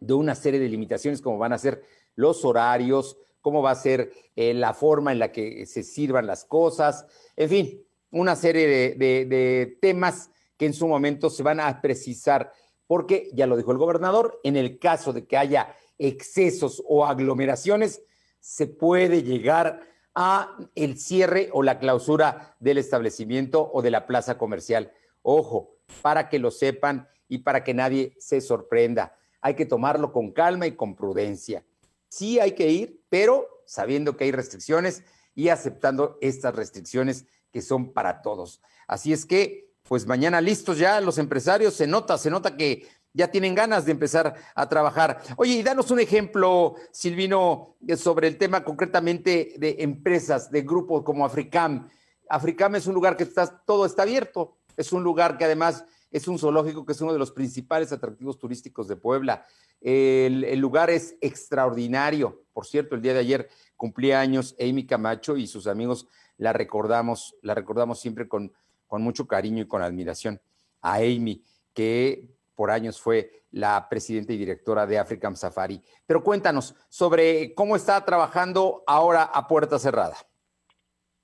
de 0.00 0.14
una 0.14 0.34
serie 0.34 0.60
de 0.60 0.68
limitaciones 0.68 1.20
como 1.20 1.38
van 1.38 1.52
a 1.52 1.58
ser 1.58 1.82
los 2.14 2.44
horarios, 2.44 3.16
cómo 3.40 3.62
va 3.62 3.70
a 3.70 3.76
ser 3.76 4.12
eh, 4.36 4.54
la 4.54 4.74
forma 4.74 5.12
en 5.12 5.18
la 5.18 5.32
que 5.32 5.66
se 5.66 5.82
sirvan 5.82 6.26
las 6.26 6.44
cosas, 6.44 7.06
en 7.36 7.48
fin, 7.48 7.84
una 8.10 8.36
serie 8.36 8.94
de, 8.96 9.78
temas 9.80 10.30
que 10.56 10.66
en 10.66 10.74
su 10.74 10.88
momento 10.88 11.30
se 11.30 11.42
van 11.42 11.60
a 11.60 11.80
precisar, 11.80 12.52
porque 12.86 13.30
ya 13.32 13.46
lo 13.46 13.56
dijo 13.56 13.72
el 13.72 13.78
gobernador, 13.78 14.40
en 14.42 14.56
el 14.56 14.78
caso 14.78 15.12
de 15.12 15.26
que 15.26 15.36
haya 15.36 15.74
excesos 15.98 16.82
o 16.86 17.04
aglomeraciones, 17.06 18.02
se 18.40 18.66
puede 18.66 19.22
llegar 19.22 19.80
a 20.14 20.56
el 20.74 20.98
cierre 20.98 21.50
o 21.52 21.62
la 21.62 21.78
clausura 21.78 22.56
del 22.60 22.78
establecimiento 22.78 23.70
o 23.72 23.82
de 23.82 23.90
la 23.90 24.06
plaza 24.06 24.38
comercial. 24.38 24.92
Ojo, 25.22 25.76
para 26.02 26.28
que 26.28 26.38
lo 26.38 26.50
sepan 26.50 27.08
y 27.28 27.38
para 27.38 27.62
que 27.62 27.74
nadie 27.74 28.16
se 28.18 28.40
sorprenda. 28.40 29.16
Hay 29.40 29.54
que 29.54 29.66
tomarlo 29.66 30.12
con 30.12 30.32
calma 30.32 30.66
y 30.66 30.72
con 30.76 30.94
prudencia. 30.94 31.64
Sí 32.08 32.40
hay 32.40 32.52
que 32.52 32.68
ir, 32.68 33.02
pero 33.08 33.46
sabiendo 33.66 34.16
que 34.16 34.24
hay 34.24 34.32
restricciones 34.32 35.02
y 35.34 35.50
aceptando 35.50 36.18
estas 36.20 36.54
restricciones 36.54 37.26
que 37.52 37.62
son 37.62 37.92
para 37.92 38.22
todos. 38.22 38.60
Así 38.86 39.12
es 39.12 39.24
que, 39.26 39.72
pues 39.82 40.06
mañana 40.06 40.40
listos 40.40 40.78
ya 40.78 41.00
los 41.00 41.18
empresarios, 41.18 41.74
se 41.74 41.86
nota, 41.86 42.18
se 42.18 42.30
nota 42.30 42.56
que 42.56 42.86
ya 43.12 43.30
tienen 43.30 43.54
ganas 43.54 43.84
de 43.84 43.92
empezar 43.92 44.34
a 44.54 44.68
trabajar. 44.68 45.20
Oye, 45.36 45.54
y 45.54 45.62
danos 45.62 45.90
un 45.90 46.00
ejemplo, 46.00 46.76
Silvino, 46.92 47.76
sobre 47.96 48.28
el 48.28 48.38
tema 48.38 48.64
concretamente 48.64 49.54
de 49.58 49.76
empresas, 49.80 50.50
de 50.50 50.62
grupos 50.62 51.02
como 51.04 51.24
Africam. 51.24 51.88
Africam 52.28 52.74
es 52.76 52.86
un 52.86 52.94
lugar 52.94 53.16
que 53.16 53.24
está, 53.24 53.46
todo 53.46 53.86
está 53.86 54.02
abierto, 54.02 54.58
es 54.76 54.92
un 54.92 55.02
lugar 55.02 55.38
que 55.38 55.44
además 55.44 55.84
es 56.10 56.28
un 56.28 56.38
zoológico 56.38 56.86
que 56.86 56.92
es 56.92 57.00
uno 57.00 57.12
de 57.12 57.18
los 57.18 57.32
principales 57.32 57.92
atractivos 57.92 58.38
turísticos 58.38 58.88
de 58.88 58.96
Puebla. 58.96 59.46
El, 59.80 60.58
lugar 60.58 60.90
es 60.90 61.16
extraordinario. 61.20 62.42
Por 62.52 62.66
cierto, 62.66 62.94
el 62.94 63.02
día 63.02 63.14
de 63.14 63.20
ayer 63.20 63.48
cumplía 63.76 64.20
años 64.20 64.56
Amy 64.60 64.86
Camacho 64.86 65.36
y 65.36 65.46
sus 65.46 65.66
amigos 65.66 66.08
la 66.36 66.52
recordamos, 66.52 67.36
la 67.42 67.54
recordamos 67.54 68.00
siempre 68.00 68.28
con, 68.28 68.52
con 68.86 69.02
mucho 69.02 69.26
cariño 69.26 69.62
y 69.62 69.68
con 69.68 69.82
admiración 69.82 70.40
a 70.80 70.96
Amy, 70.96 71.42
que 71.74 72.28
por 72.54 72.70
años 72.70 73.00
fue 73.00 73.44
la 73.50 73.88
presidenta 73.88 74.32
y 74.32 74.36
directora 74.36 74.86
de 74.86 74.98
African 74.98 75.36
Safari. 75.36 75.80
Pero 76.06 76.22
cuéntanos 76.22 76.74
sobre 76.88 77.54
cómo 77.54 77.76
está 77.76 78.04
trabajando 78.04 78.82
ahora 78.86 79.22
a 79.22 79.46
puerta 79.46 79.78
cerrada. 79.78 80.16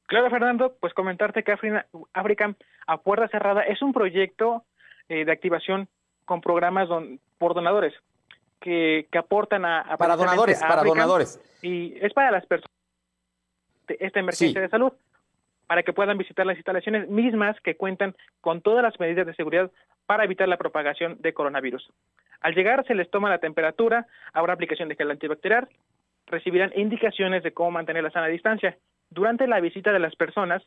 Claro, 0.07 0.31
Fernando, 0.31 0.77
pues 0.81 0.93
comentarte 0.93 1.43
que 1.43 1.57
African 2.13 2.57
a 2.87 2.99
puerta 2.99 3.27
cerrada 3.29 3.63
es 3.63 3.81
un 3.83 3.93
proyecto 3.93 4.65
eh, 5.09 5.25
de 5.25 5.33
activación 5.33 5.89
con 6.25 6.41
programas 6.41 6.89
por 7.39 7.55
donadores 7.55 7.95
que, 8.61 9.07
aportan 9.17 9.65
a, 9.65 9.97
para 9.99 10.17
donadores, 10.17 10.61
para 10.61 10.83
donadores 10.83 11.41
y 11.63 11.95
es 12.01 12.13
para 12.15 12.31
las 12.31 12.47
personas 12.47 12.75
de 13.87 13.99
esta 14.01 14.21
emergencia 14.21 14.61
de 14.61 14.69
salud 14.69 14.93
para 15.67 15.83
que 15.83 15.93
puedan 15.93 16.19
visitar 16.19 16.47
las 16.47 16.57
instalaciones 16.57 17.09
mismas 17.09 17.59
que 17.61 17.77
cuentan 17.77 18.15
con 18.41 18.61
todas 18.61 18.83
las 18.83 18.99
medidas 19.01 19.27
de 19.27 19.35
seguridad 19.35 19.71
para 20.07 20.25
evitar 20.25 20.49
la 20.49 20.59
propagación 20.59 21.17
de 21.21 21.33
coronavirus. 21.33 21.91
Al 22.41 22.55
llegar 22.55 22.87
se 22.87 22.95
les 22.95 23.11
toma 23.11 23.31
la 23.31 23.39
temperatura, 23.39 24.07
habrá 24.33 24.53
aplicación 24.53 24.89
de 24.89 24.97
gel 24.97 25.11
antibacterial, 25.11 25.69
recibirán 26.27 26.73
indicaciones 26.77 27.43
de 27.43 27.53
cómo 27.53 27.71
mantener 27.71 28.03
la 28.03 28.11
sana 28.11 28.27
distancia. 28.27 28.77
Durante 29.11 29.47
la 29.47 29.61
visita 29.61 29.93
de 29.93 29.99
las 29.99 30.15
personas, 30.17 30.63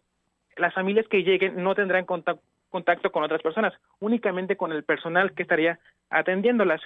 las 0.55 0.73
familias 0.73 1.07
que 1.07 1.23
lleguen 1.23 1.63
no 1.63 1.75
tendrán 1.75 2.05
contacto 2.05 2.43
con 2.69 3.23
otras 3.23 3.41
personas, 3.41 3.73
únicamente 3.99 4.57
con 4.57 4.71
el 4.71 4.83
personal 4.83 5.33
que 5.33 5.43
estaría 5.43 5.79
atendiéndolas. 6.09 6.81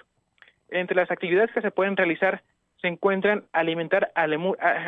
Entre 0.69 0.95
las 0.95 1.11
actividades 1.11 1.51
que 1.51 1.61
se 1.61 1.71
pueden 1.71 1.97
realizar 1.97 2.43
se 2.81 2.88
encuentran 2.88 3.43
alimentar 3.51 4.11
a, 4.15 4.23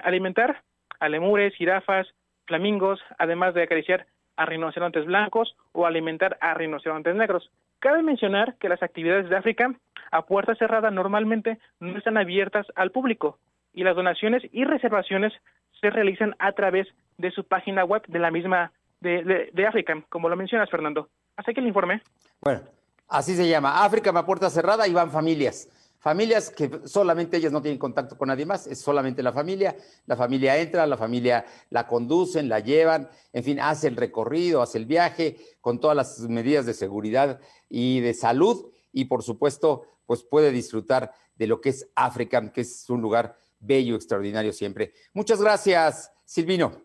alimentar 0.04 0.64
a 1.00 1.10
lemures, 1.10 1.54
jirafas, 1.56 2.08
flamingos, 2.46 3.02
además 3.18 3.54
de 3.54 3.64
acariciar 3.64 4.06
a 4.36 4.46
rinocerontes 4.46 5.06
blancos 5.06 5.56
o 5.74 5.86
alimentar 5.86 6.38
a 6.42 6.54
rinocerontes 6.54 7.16
negros. 7.16 7.52
Cabe 7.80 8.02
mencionar 8.02 8.56
que 8.60 8.70
las 8.70 8.82
actividades 8.82 9.30
de 9.30 9.36
África 9.36 9.74
a 10.12 10.26
puerta 10.26 10.56
cerrada 10.56 10.90
normalmente 10.90 11.60
no 11.80 11.98
están 11.98 12.18
abiertas 12.18 12.66
al 12.76 12.92
público 12.92 13.38
y 13.74 13.84
las 13.84 13.96
donaciones 13.96 14.44
y 14.52 14.64
reservaciones 14.64 15.34
se 15.82 15.90
realizan 15.90 16.36
a 16.40 16.54
través 16.54 16.88
de 17.18 17.32
su 17.32 17.44
página 17.44 17.84
web 17.84 18.04
de 18.08 18.20
la 18.20 18.32
misma 18.32 18.72
de, 19.04 19.52
de, 19.54 19.68
África, 19.68 19.94
como 20.10 20.30
lo 20.30 20.36
mencionas, 20.36 20.70
Fernando. 20.70 21.10
Así 21.36 21.54
que 21.54 21.60
el 21.60 21.68
informe. 21.68 22.02
Bueno, 22.42 22.62
así 23.08 23.36
se 23.36 23.48
llama. 23.48 23.84
África 23.84 24.12
a 24.12 24.26
puerta 24.26 24.50
cerrada 24.50 24.88
y 24.88 24.94
van 24.94 25.12
familias. 25.12 25.70
Familias 26.00 26.50
que 26.50 26.70
solamente 26.86 27.38
ellas 27.38 27.54
no 27.54 27.62
tienen 27.62 27.80
contacto 27.80 28.18
con 28.18 28.28
nadie 28.28 28.46
más, 28.46 28.68
es 28.68 28.82
solamente 28.82 29.24
la 29.24 29.32
familia. 29.32 29.76
La 30.06 30.18
familia 30.18 30.58
entra, 30.58 30.86
la 30.86 30.98
familia 30.98 31.46
la 31.70 31.88
conducen, 31.88 32.50
la 32.50 32.60
llevan, 32.60 33.10
en 33.32 33.44
fin, 33.44 33.60
hace 33.60 33.88
el 33.88 33.96
recorrido, 33.96 34.62
hace 34.62 34.80
el 34.80 34.86
viaje 34.86 35.38
con 35.62 35.80
todas 35.80 35.96
las 35.96 36.20
medidas 36.28 36.66
de 36.66 36.74
seguridad 36.74 37.40
y 37.70 38.02
de 38.02 38.14
salud 38.14 38.74
y 38.92 39.06
por 39.06 39.24
supuesto, 39.24 39.86
pues 40.06 40.24
puede 40.24 40.52
disfrutar 40.52 41.12
de 41.36 41.48
lo 41.48 41.62
que 41.62 41.70
es 41.70 41.90
África, 41.96 42.52
que 42.52 42.62
es 42.62 42.90
un 42.90 43.02
lugar 43.02 43.38
bello, 43.60 43.96
extraordinario 43.96 44.54
siempre. 44.54 44.94
Muchas 45.14 45.42
gracias, 45.42 46.14
Silvino. 46.26 46.82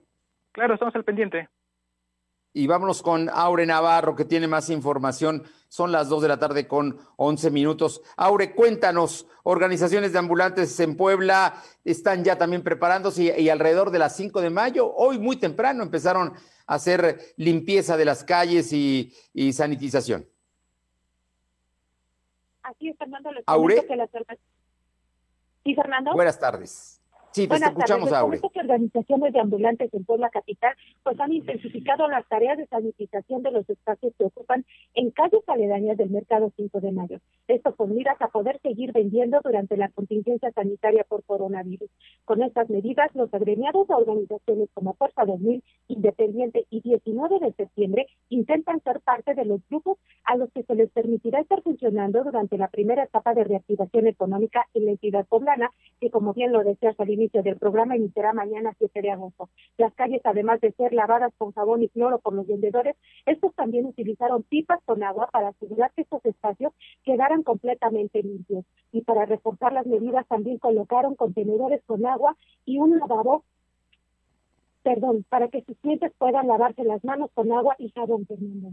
Claro, 0.52 0.74
estamos 0.74 0.94
al 0.94 1.04
pendiente. 1.04 1.48
Y 2.52 2.66
vámonos 2.66 3.02
con 3.02 3.28
Aure 3.28 3.66
Navarro, 3.66 4.16
que 4.16 4.24
tiene 4.24 4.46
más 4.46 4.70
información. 4.70 5.44
Son 5.68 5.92
las 5.92 6.08
2 6.08 6.22
de 6.22 6.28
la 6.28 6.38
tarde 6.38 6.66
con 6.66 6.98
11 7.16 7.50
minutos. 7.50 8.00
Aure, 8.16 8.54
cuéntanos, 8.54 9.26
organizaciones 9.42 10.12
de 10.12 10.18
ambulantes 10.18 10.78
en 10.80 10.96
Puebla 10.96 11.62
están 11.84 12.24
ya 12.24 12.36
también 12.36 12.62
preparándose 12.62 13.38
y, 13.38 13.48
alrededor 13.48 13.90
de 13.90 13.98
las 13.98 14.16
5 14.16 14.40
de 14.40 14.50
mayo, 14.50 14.92
hoy 14.94 15.18
muy 15.18 15.36
temprano, 15.36 15.82
empezaron 15.82 16.32
a 16.66 16.74
hacer 16.74 17.18
limpieza 17.36 17.96
de 17.96 18.04
las 18.04 18.24
calles 18.24 18.72
y, 18.72 19.12
sanitización. 19.52 20.26
Así 22.62 22.88
es, 22.88 22.98
Fernando. 22.98 23.30
Aure. 23.46 23.86
Sí, 25.64 25.74
Fernando. 25.74 26.12
Buenas 26.12 26.38
tardes. 26.38 26.97
Sí, 27.32 27.46
te 27.46 27.56
escuchamos, 27.56 28.10
tardes. 28.10 28.40
que 28.40 28.60
organizaciones 28.60 29.32
de 29.32 29.40
ambulantes 29.40 29.92
en 29.92 30.04
Puebla 30.04 30.30
Capital 30.30 30.74
pues 31.02 31.20
han 31.20 31.32
intensificado 31.32 32.08
las 32.08 32.26
tareas 32.28 32.56
de 32.56 32.66
sanitización 32.66 33.42
de 33.42 33.50
los 33.50 33.68
espacios 33.68 34.14
que 34.16 34.24
ocupan 34.24 34.64
en 34.94 35.10
calles 35.10 35.42
aledañas 35.46 35.96
del 35.96 36.10
mercado 36.10 36.52
5 36.56 36.80
de 36.80 36.92
mayo. 36.92 37.18
Esto 37.46 37.74
con 37.76 37.94
miras 37.94 38.20
a 38.20 38.28
poder 38.28 38.58
seguir 38.62 38.92
vendiendo 38.92 39.40
durante 39.42 39.76
la 39.76 39.88
contingencia 39.90 40.50
sanitaria 40.52 41.04
por 41.04 41.22
coronavirus. 41.24 41.90
Con 42.24 42.42
estas 42.42 42.70
medidas, 42.70 43.14
los 43.14 43.32
agremiados 43.32 43.88
a 43.90 43.96
organizaciones 43.96 44.68
como 44.74 44.94
Fuerza 44.94 45.24
2000, 45.24 45.62
Independiente 45.88 46.66
y 46.70 46.80
19 46.80 47.38
de 47.40 47.52
septiembre 47.52 48.06
intentan 48.28 48.82
ser 48.82 49.00
parte 49.00 49.34
de 49.34 49.44
los 49.44 49.60
grupos 49.68 49.98
a 50.24 50.36
los 50.36 50.50
que 50.52 50.62
se 50.62 50.74
les 50.74 50.90
permitirá 50.90 51.40
estar 51.40 51.62
funcionando 51.62 52.22
durante 52.22 52.58
la 52.58 52.68
primera 52.68 53.04
etapa 53.04 53.34
de 53.34 53.44
reactivación 53.44 54.06
económica 54.06 54.66
en 54.74 54.84
la 54.84 54.90
entidad 54.92 55.26
poblana, 55.26 55.70
que 56.00 56.10
como 56.10 56.34
bien 56.34 56.52
lo 56.52 56.62
decía 56.62 56.90
al 56.90 56.94
inicio 57.18 57.42
del 57.42 57.56
programa 57.56 57.96
iniciará 57.96 58.32
mañana 58.32 58.74
7 58.78 59.02
de 59.02 59.10
agosto. 59.10 59.48
Las 59.76 59.92
calles, 59.94 60.20
además 60.24 60.60
de 60.60 60.72
ser 60.72 60.92
lavadas 60.92 61.32
con 61.36 61.52
jabón 61.52 61.82
y 61.82 61.88
cloro 61.88 62.18
por 62.18 62.32
los 62.32 62.46
vendedores, 62.46 62.96
estos 63.26 63.54
también 63.54 63.86
utilizaron 63.86 64.42
pipas 64.44 64.80
con 64.84 65.02
agua 65.02 65.28
para 65.32 65.48
asegurar 65.48 65.90
que 65.92 66.02
estos 66.02 66.24
espacios 66.24 66.72
quedaran 67.04 67.42
completamente 67.42 68.22
limpios. 68.22 68.64
Y 68.92 69.02
para 69.02 69.26
reforzar 69.26 69.72
las 69.72 69.86
medidas 69.86 70.26
también 70.28 70.58
colocaron 70.58 71.14
contenedores 71.14 71.82
con 71.84 72.06
agua 72.06 72.36
y 72.64 72.78
un 72.78 72.98
lavabo 72.98 73.44
perdón, 74.82 75.24
para 75.28 75.48
que 75.48 75.62
sus 75.64 75.76
clientes 75.78 76.12
puedan 76.16 76.46
lavarse 76.46 76.82
las 76.82 77.04
manos 77.04 77.30
con 77.34 77.52
agua 77.52 77.76
y 77.78 77.90
jabón, 77.90 78.24
Fernando. 78.24 78.70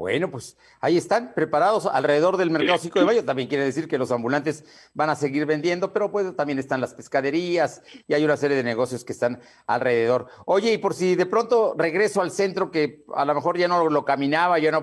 Bueno, 0.00 0.30
pues 0.30 0.56
ahí 0.80 0.96
están, 0.96 1.34
preparados 1.34 1.84
alrededor 1.84 2.38
del 2.38 2.48
mercado 2.48 2.78
5 2.78 3.00
de 3.00 3.04
mayo. 3.04 3.22
También 3.22 3.50
quiere 3.50 3.64
decir 3.64 3.86
que 3.86 3.98
los 3.98 4.10
ambulantes 4.10 4.64
van 4.94 5.10
a 5.10 5.14
seguir 5.14 5.44
vendiendo, 5.44 5.92
pero 5.92 6.10
pues 6.10 6.34
también 6.34 6.58
están 6.58 6.80
las 6.80 6.94
pescaderías 6.94 7.82
y 8.08 8.14
hay 8.14 8.24
una 8.24 8.38
serie 8.38 8.56
de 8.56 8.62
negocios 8.62 9.04
que 9.04 9.12
están 9.12 9.42
alrededor. 9.66 10.28
Oye, 10.46 10.72
y 10.72 10.78
por 10.78 10.94
si 10.94 11.16
de 11.16 11.26
pronto 11.26 11.74
regreso 11.76 12.22
al 12.22 12.30
centro, 12.30 12.70
que 12.70 13.04
a 13.14 13.26
lo 13.26 13.34
mejor 13.34 13.58
ya 13.58 13.68
no 13.68 13.90
lo 13.90 14.06
caminaba, 14.06 14.58
ya 14.58 14.70
no 14.70 14.82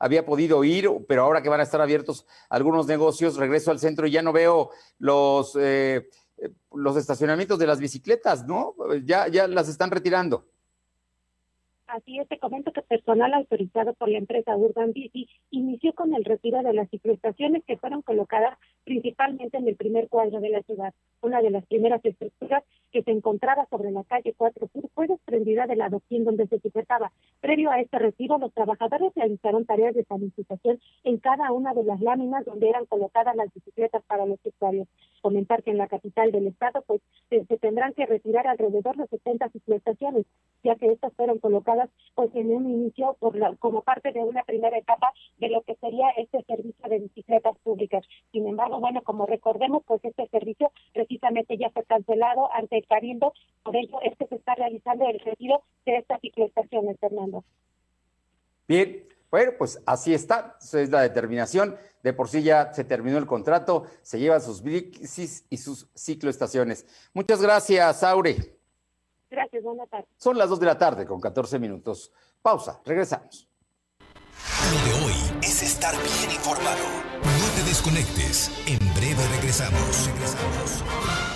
había 0.00 0.26
podido 0.26 0.64
ir, 0.64 0.90
pero 1.06 1.22
ahora 1.22 1.42
que 1.42 1.48
van 1.48 1.60
a 1.60 1.62
estar 1.62 1.80
abiertos 1.80 2.26
algunos 2.50 2.88
negocios, 2.88 3.36
regreso 3.36 3.70
al 3.70 3.78
centro 3.78 4.08
y 4.08 4.10
ya 4.10 4.22
no 4.22 4.32
veo 4.32 4.70
los, 4.98 5.54
eh, 5.60 6.08
eh, 6.38 6.50
los 6.74 6.96
estacionamientos 6.96 7.60
de 7.60 7.68
las 7.68 7.78
bicicletas, 7.78 8.44
¿no? 8.44 8.74
Ya, 9.04 9.28
ya 9.28 9.46
las 9.46 9.68
están 9.68 9.92
retirando. 9.92 10.44
Así 11.86 12.18
es, 12.18 12.26
te 12.26 12.38
comento 12.38 12.72
que 12.72 12.82
personal 12.82 13.32
autorizado 13.32 13.94
por 13.94 14.08
la 14.08 14.18
empresa 14.18 14.56
Urban 14.56 14.92
Bici 14.92 15.28
inició 15.50 15.94
con 15.94 16.14
el 16.14 16.24
retiro 16.24 16.60
de 16.62 16.72
las 16.72 16.90
cicloestaciones 16.90 17.62
que 17.64 17.76
fueron 17.76 18.02
colocadas 18.02 18.58
principalmente 18.82 19.56
en 19.56 19.68
el 19.68 19.76
primer 19.76 20.08
cuadro 20.08 20.40
de 20.40 20.50
la 20.50 20.62
ciudad. 20.62 20.92
Una 21.20 21.40
de 21.42 21.50
las 21.50 21.64
primeras 21.66 22.04
estructuras 22.04 22.64
que 22.96 23.02
se 23.02 23.10
encontraba 23.10 23.66
sobre 23.68 23.90
la 23.90 24.04
calle 24.04 24.32
4 24.34 24.70
Sur 24.72 24.88
fue 24.94 25.06
desprendida 25.06 25.66
del 25.66 25.82
adoquín 25.82 26.24
donde 26.24 26.46
se 26.46 26.58
sujetaba. 26.60 27.12
Previo 27.42 27.70
a 27.70 27.78
este 27.78 27.98
retiro, 27.98 28.38
los 28.38 28.54
trabajadores 28.54 29.12
realizaron 29.14 29.66
tareas 29.66 29.94
de 29.94 30.04
sanitización 30.04 30.80
en 31.04 31.18
cada 31.18 31.52
una 31.52 31.74
de 31.74 31.84
las 31.84 32.00
láminas 32.00 32.46
donde 32.46 32.70
eran 32.70 32.86
colocadas 32.86 33.36
las 33.36 33.52
bicicletas 33.52 34.02
para 34.04 34.24
los 34.24 34.38
usuarios. 34.42 34.88
Comentar 35.20 35.62
que 35.62 35.72
en 35.72 35.76
la 35.76 35.88
capital 35.88 36.32
del 36.32 36.46
estado 36.46 36.82
pues 36.86 37.02
se, 37.28 37.44
tendrán 37.58 37.92
que 37.92 38.06
retirar 38.06 38.46
alrededor 38.46 38.96
de 38.96 39.06
70 39.08 39.50
cicloestaciones, 39.50 40.24
ya 40.64 40.76
que 40.76 40.86
estas 40.86 41.12
fueron 41.12 41.38
colocadas 41.38 41.90
pues 42.14 42.34
en 42.34 42.50
un 42.50 42.70
inicio 42.70 43.18
por 43.20 43.36
como 43.58 43.82
parte 43.82 44.12
de 44.12 44.20
una 44.20 44.42
primera 44.44 44.78
etapa 44.78 45.12
de 45.36 45.50
lo 45.50 45.60
que 45.64 45.74
sería 45.74 46.08
este 46.16 46.42
servicio 46.44 46.88
de 46.88 47.00
bicicletas 47.00 47.58
públicas. 47.58 48.06
Sin 48.32 48.46
embargo, 48.46 48.80
bueno, 48.80 49.02
como 49.02 49.26
recordemos, 49.26 49.82
pues 49.86 50.02
este 50.02 50.26
servicio 50.28 50.72
precisamente 50.94 51.58
ya 51.58 51.68
fue 51.68 51.84
cancelado 51.84 52.50
ante 52.54 52.85
el 52.86 52.96
Cabildo, 52.96 53.32
por 53.62 53.76
ello 53.76 54.00
es 54.02 54.16
que 54.16 54.26
se 54.26 54.36
está 54.36 54.54
realizando 54.54 55.08
el 55.08 55.18
retiro 55.20 55.62
de 55.84 55.96
estas 55.98 56.20
cicloestaciones, 56.20 56.96
Fernando. 57.00 57.44
Bien, 58.68 59.06
bueno, 59.30 59.52
pues 59.58 59.82
así 59.86 60.14
está, 60.14 60.56
Esa 60.60 60.80
es 60.80 60.90
la 60.90 61.02
determinación. 61.02 61.76
De 62.02 62.12
por 62.12 62.28
sí 62.28 62.42
ya 62.42 62.72
se 62.72 62.84
terminó 62.84 63.18
el 63.18 63.26
contrato, 63.26 63.86
se 64.02 64.18
llevan 64.18 64.40
sus 64.40 64.62
bicis 64.62 65.44
y 65.50 65.56
sus 65.56 65.88
cicloestaciones. 65.96 66.86
Muchas 67.12 67.42
gracias, 67.42 68.02
Aure. 68.04 68.36
Gracias, 69.28 69.62
buena 69.62 69.86
tarde. 69.86 70.06
Son 70.16 70.38
las 70.38 70.48
2 70.48 70.60
de 70.60 70.66
la 70.66 70.78
tarde 70.78 71.04
con 71.04 71.20
14 71.20 71.58
minutos. 71.58 72.12
Pausa, 72.40 72.80
regresamos. 72.84 73.48
Lo 74.72 74.78
de 74.86 75.04
hoy 75.04 75.38
es 75.42 75.62
estar 75.62 75.94
bien 75.94 76.30
informado. 76.30 76.84
No 77.22 77.56
te 77.56 77.68
desconectes. 77.68 78.50
En 78.68 78.78
breve 78.94 79.26
regresamos. 79.34 80.06
Regresamos. 80.06 81.35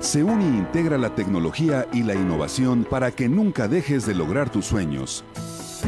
Seuni 0.00 0.46
integra 0.46 0.98
la 0.98 1.14
tecnología 1.14 1.86
y 1.92 2.02
la 2.02 2.14
innovación 2.14 2.84
para 2.84 3.10
que 3.10 3.28
nunca 3.28 3.68
dejes 3.68 4.06
de 4.06 4.14
lograr 4.14 4.50
tus 4.50 4.66
sueños. 4.66 5.24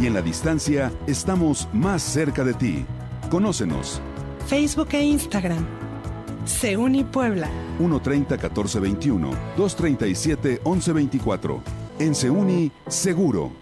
Y 0.01 0.07
en 0.07 0.15
la 0.15 0.23
distancia 0.23 0.93
estamos 1.07 1.69
más 1.73 2.03
cerca 2.03 2.45
de 2.45 2.55
ti. 2.55 2.85
Conócenos. 3.31 4.01
Facebook 4.47 4.89
e 4.93 5.03
Instagram 5.03 5.65
Seuni 6.47 7.05
Puebla. 7.05 7.51
130-1421, 7.79 9.37
237-1124. 9.57 11.61
En 11.99 12.15
Seuni, 12.15 12.71
seguro. 12.89 13.53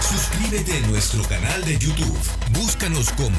Suscríbete 0.00 0.76
a 0.76 0.80
nuestro 0.88 1.22
canal 1.24 1.64
de 1.64 1.78
YouTube. 1.78 2.18
Búscanos 2.52 3.10
como 3.12 3.38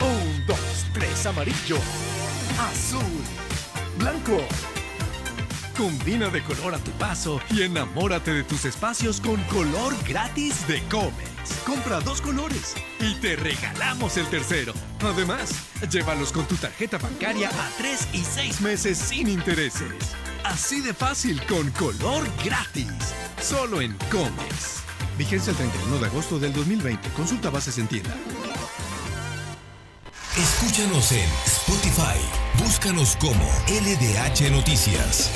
Un, 0.00 0.46
dos, 0.46 0.86
tres, 0.92 1.26
amarillo, 1.26 1.76
azul, 2.58 3.02
blanco. 3.98 4.40
Combina 5.76 6.28
de 6.28 6.42
color 6.42 6.74
a 6.74 6.78
tu 6.78 6.90
paso 6.92 7.40
y 7.50 7.62
enamórate 7.62 8.34
de 8.34 8.44
tus 8.44 8.66
espacios 8.66 9.20
con 9.20 9.42
color 9.44 9.94
gratis 10.06 10.66
de 10.68 10.82
Comex. 10.90 11.30
Compra 11.64 12.00
dos 12.00 12.20
colores 12.20 12.74
y 13.00 13.14
te 13.14 13.36
regalamos 13.36 14.16
el 14.18 14.26
tercero. 14.26 14.74
Además, 15.02 15.52
llévalos 15.90 16.32
con 16.32 16.46
tu 16.46 16.56
tarjeta 16.56 16.98
bancaria 16.98 17.48
a 17.48 17.70
tres 17.78 18.06
y 18.12 18.22
seis 18.24 18.60
meses 18.60 18.98
sin 18.98 19.28
intereses. 19.28 19.94
Así 20.44 20.80
de 20.80 20.92
fácil 20.92 21.40
con 21.46 21.70
color 21.70 22.26
gratis. 22.44 22.92
Solo 23.40 23.80
en 23.80 23.94
Comex. 24.10 24.82
Vigencia 25.16 25.50
el 25.50 25.56
31 25.56 25.98
de 25.98 26.06
agosto 26.06 26.38
del 26.38 26.52
2020. 26.52 27.08
Consulta 27.10 27.50
bases 27.50 27.78
en 27.78 27.88
tienda. 27.88 28.14
Escúchanos 30.40 31.12
en 31.12 31.28
Spotify. 31.44 32.18
Búscanos 32.64 33.14
como 33.16 33.44
LDH 33.68 34.50
Noticias. 34.50 35.30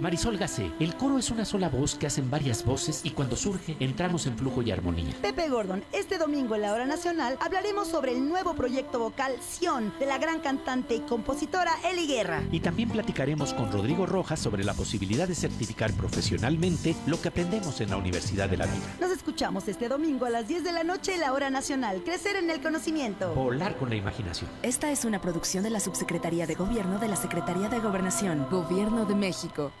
Marisol 0.00 0.38
Gacé, 0.38 0.70
el 0.78 0.94
coro 0.94 1.18
es 1.18 1.30
una 1.30 1.44
sola 1.44 1.68
voz 1.68 1.96
que 1.96 2.06
hacen 2.06 2.30
varias 2.30 2.64
voces 2.64 3.00
y 3.02 3.10
cuando 3.10 3.34
surge 3.34 3.76
entramos 3.80 4.26
en 4.26 4.38
flujo 4.38 4.62
y 4.62 4.70
armonía. 4.70 5.12
Pepe 5.20 5.48
Gordon, 5.48 5.82
este 5.92 6.18
domingo 6.18 6.54
en 6.54 6.62
la 6.62 6.72
hora 6.72 6.86
nacional 6.86 7.36
hablaremos 7.40 7.88
sobre 7.88 8.12
el 8.12 8.28
nuevo 8.28 8.54
proyecto 8.54 9.00
vocal 9.00 9.32
Sion 9.40 9.92
de 9.98 10.06
la 10.06 10.18
gran 10.18 10.38
cantante 10.38 10.94
y 10.94 11.00
compositora 11.00 11.72
Eli 11.84 12.06
Guerra. 12.06 12.44
Y 12.52 12.60
también 12.60 12.90
platicaremos 12.90 13.52
con 13.54 13.72
Rodrigo 13.72 14.06
Rojas 14.06 14.38
sobre 14.38 14.62
la 14.62 14.72
posibilidad 14.72 15.26
de 15.26 15.34
certificar 15.34 15.92
profesionalmente 15.92 16.94
lo 17.06 17.20
que 17.20 17.28
aprendemos 17.28 17.80
en 17.80 17.90
la 17.90 17.96
Universidad 17.96 18.48
de 18.48 18.56
la 18.56 18.66
Vida. 18.66 18.96
Nos 19.00 19.10
escuchamos 19.10 19.66
este 19.66 19.88
domingo 19.88 20.26
a 20.26 20.30
las 20.30 20.46
10 20.46 20.62
de 20.62 20.72
la 20.72 20.84
noche 20.84 21.14
en 21.14 21.20
la 21.20 21.32
hora 21.32 21.50
nacional. 21.50 22.02
Crecer 22.04 22.36
en 22.36 22.50
el 22.50 22.60
conocimiento. 22.60 23.34
Volar 23.34 23.76
con 23.76 23.90
la 23.90 23.96
imaginación. 23.96 24.48
Esta 24.62 24.92
es 24.92 25.04
una 25.04 25.20
producción 25.20 25.64
de 25.64 25.70
la 25.70 25.80
Subsecretaría 25.80 26.46
de 26.46 26.54
Gobierno 26.54 27.00
de 27.00 27.08
la 27.08 27.16
Secretaría 27.16 27.68
de 27.68 27.80
Gobernación, 27.80 28.46
Gobierno 28.48 29.04
de 29.04 29.16
México. 29.16 29.72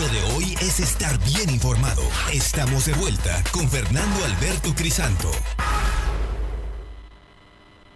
Lo 0.00 0.08
de 0.08 0.34
hoy 0.34 0.54
es 0.60 0.80
estar 0.80 1.18
bien 1.24 1.50
informado. 1.50 2.02
Estamos 2.32 2.86
de 2.86 2.94
vuelta 2.94 3.42
con 3.52 3.68
Fernando 3.68 4.24
Alberto 4.24 4.74
Crisanto. 4.74 5.30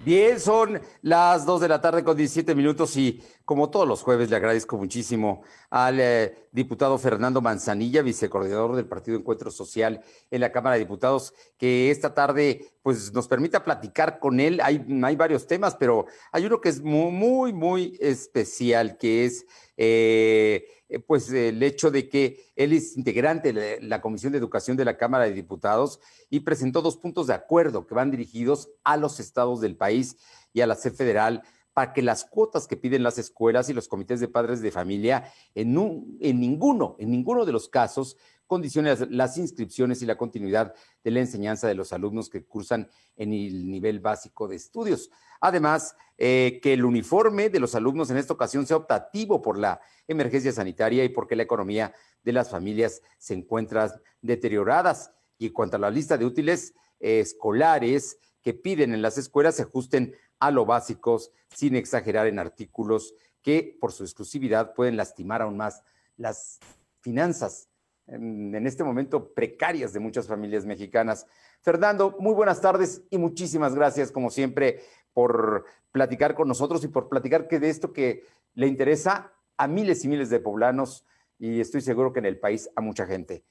Bien, 0.06 0.38
son 0.38 0.80
las 1.02 1.44
2 1.46 1.62
de 1.62 1.66
la 1.66 1.80
tarde 1.80 2.04
con 2.04 2.16
17 2.16 2.54
minutos 2.54 2.96
y 2.96 3.20
como 3.44 3.70
todos 3.70 3.88
los 3.88 4.02
jueves 4.02 4.30
le 4.30 4.36
agradezco 4.36 4.76
muchísimo 4.76 5.42
al 5.68 5.98
eh, 5.98 6.46
diputado 6.52 6.96
Fernando 6.96 7.40
Manzanilla, 7.40 8.02
vicecoordinador 8.02 8.76
del 8.76 8.86
Partido 8.86 9.16
Encuentro 9.16 9.50
Social 9.50 10.00
en 10.30 10.40
la 10.42 10.52
Cámara 10.52 10.74
de 10.74 10.82
Diputados, 10.82 11.34
que 11.58 11.90
esta 11.90 12.14
tarde 12.14 12.70
pues 12.84 13.12
nos 13.12 13.26
permita 13.26 13.64
platicar 13.64 14.20
con 14.20 14.38
él. 14.38 14.60
Hay, 14.62 14.86
hay 15.02 15.16
varios 15.16 15.48
temas, 15.48 15.74
pero 15.74 16.06
hay 16.30 16.46
uno 16.46 16.60
que 16.60 16.68
es 16.68 16.80
muy, 16.80 17.10
muy, 17.10 17.52
muy 17.52 17.98
especial, 18.00 18.98
que 18.98 19.24
es 19.24 19.44
eh, 19.76 20.68
pues 21.06 21.30
el 21.32 21.62
hecho 21.62 21.90
de 21.90 22.08
que 22.08 22.52
él 22.54 22.72
es 22.72 22.96
integrante 22.96 23.52
de 23.52 23.80
la 23.82 24.00
Comisión 24.00 24.32
de 24.32 24.38
Educación 24.38 24.76
de 24.76 24.84
la 24.84 24.96
Cámara 24.96 25.24
de 25.24 25.32
Diputados 25.32 26.00
y 26.30 26.40
presentó 26.40 26.82
dos 26.82 26.96
puntos 26.96 27.26
de 27.26 27.34
acuerdo 27.34 27.86
que 27.86 27.94
van 27.94 28.10
dirigidos 28.10 28.70
a 28.84 28.96
los 28.96 29.18
estados 29.18 29.60
del 29.60 29.76
país 29.76 30.16
y 30.52 30.60
a 30.60 30.66
la 30.66 30.76
sede 30.76 30.94
federal 30.94 31.42
para 31.76 31.92
que 31.92 32.00
las 32.00 32.24
cuotas 32.24 32.66
que 32.66 32.78
piden 32.78 33.02
las 33.02 33.18
escuelas 33.18 33.68
y 33.68 33.74
los 33.74 33.86
comités 33.86 34.18
de 34.18 34.28
padres 34.28 34.62
de 34.62 34.70
familia 34.70 35.30
en, 35.54 35.76
un, 35.76 36.16
en 36.22 36.40
ninguno, 36.40 36.96
en 36.98 37.10
ninguno 37.10 37.44
de 37.44 37.52
los 37.52 37.68
casos 37.68 38.16
condiciones 38.46 39.06
las 39.10 39.36
inscripciones 39.38 40.02
y 40.02 40.06
la 40.06 40.16
continuidad 40.16 40.74
de 41.02 41.10
la 41.10 41.20
enseñanza 41.20 41.68
de 41.68 41.74
los 41.74 41.92
alumnos 41.92 42.28
que 42.28 42.44
cursan 42.44 42.88
en 43.16 43.32
el 43.32 43.70
nivel 43.70 44.00
básico 44.00 44.48
de 44.48 44.56
estudios. 44.56 45.10
Además, 45.40 45.96
eh, 46.18 46.60
que 46.62 46.72
el 46.72 46.84
uniforme 46.84 47.50
de 47.50 47.60
los 47.60 47.74
alumnos 47.74 48.10
en 48.10 48.16
esta 48.16 48.32
ocasión 48.32 48.66
sea 48.66 48.78
optativo 48.78 49.42
por 49.42 49.58
la 49.58 49.80
emergencia 50.08 50.52
sanitaria 50.52 51.04
y 51.04 51.08
porque 51.08 51.36
la 51.36 51.42
economía 51.42 51.94
de 52.22 52.32
las 52.32 52.50
familias 52.50 53.02
se 53.18 53.34
encuentra 53.34 54.00
deterioradas. 54.22 55.12
Y 55.38 55.50
cuanto 55.50 55.76
a 55.76 55.80
la 55.80 55.90
lista 55.90 56.16
de 56.16 56.24
útiles 56.24 56.74
eh, 57.00 57.20
escolares 57.20 58.18
que 58.42 58.54
piden 58.54 58.94
en 58.94 59.02
las 59.02 59.18
escuelas, 59.18 59.56
se 59.56 59.62
ajusten 59.62 60.14
a 60.38 60.50
lo 60.50 60.64
básicos 60.64 61.32
sin 61.54 61.76
exagerar 61.76 62.26
en 62.26 62.38
artículos 62.38 63.14
que 63.42 63.76
por 63.80 63.92
su 63.92 64.04
exclusividad 64.04 64.74
pueden 64.74 64.96
lastimar 64.96 65.42
aún 65.42 65.56
más 65.56 65.82
las 66.16 66.58
finanzas 67.00 67.68
en, 68.06 68.66
este 68.66 68.84
momento 68.84 69.32
precarias 69.32 69.92
de 69.92 70.00
muchas 70.00 70.26
familias 70.26 70.64
mexicanas. 70.64 71.26
Fernando, 71.60 72.16
muy 72.18 72.34
buenas 72.34 72.60
tardes 72.60 73.02
y 73.10 73.18
muchísimas 73.18 73.74
gracias, 73.74 74.12
como 74.12 74.30
siempre, 74.30 74.80
por 75.12 75.64
platicar 75.92 76.34
con 76.34 76.48
nosotros 76.48 76.84
y 76.84 76.88
por 76.88 77.08
platicar 77.08 77.48
que 77.48 77.58
de 77.58 77.70
esto 77.70 77.92
que 77.92 78.24
le 78.54 78.66
interesa 78.66 79.32
a 79.56 79.66
miles 79.66 80.04
y 80.04 80.08
miles 80.08 80.30
de 80.30 80.40
poblanos 80.40 81.04
y 81.38 81.60
estoy 81.60 81.80
seguro 81.80 82.12
que 82.12 82.20
en 82.20 82.26
el 82.26 82.38
país 82.38 82.70
a 82.76 82.80
mucha 82.80 83.06
gente. 83.06 83.42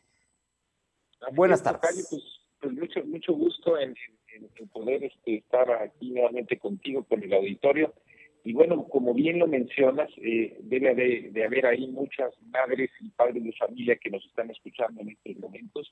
Así 1.22 1.36
buenas 1.36 1.60
es, 1.60 1.64
tardes. 1.64 1.82
Tocayo, 1.82 2.06
pues, 2.10 2.24
pues 2.60 2.74
mucho, 2.74 3.04
mucho 3.06 3.34
gusto 3.34 3.78
en, 3.80 3.96
en- 4.34 4.50
en 4.56 4.68
poder 4.70 5.04
este, 5.04 5.38
estar 5.38 5.72
aquí 5.72 6.12
nuevamente 6.12 6.60
contigo, 6.60 7.04
con 7.04 7.24
el 7.24 7.34
auditorio. 7.34 7.94
Y 8.46 8.54
bueno, 8.54 8.88
como 8.88 9.16
bien 9.16 9.40
lo 9.40 9.48
mencionas, 9.48 10.08
eh, 10.18 10.56
debe 10.62 10.94
de, 10.94 11.32
de 11.32 11.44
haber 11.44 11.66
ahí 11.66 11.88
muchas 11.88 12.32
madres 12.52 12.92
y 13.02 13.10
padres 13.10 13.44
de 13.44 13.52
familia 13.54 13.96
que 13.96 14.12
nos 14.12 14.24
están 14.24 14.52
escuchando 14.52 15.02
en 15.02 15.10
estos 15.10 15.36
momentos. 15.38 15.92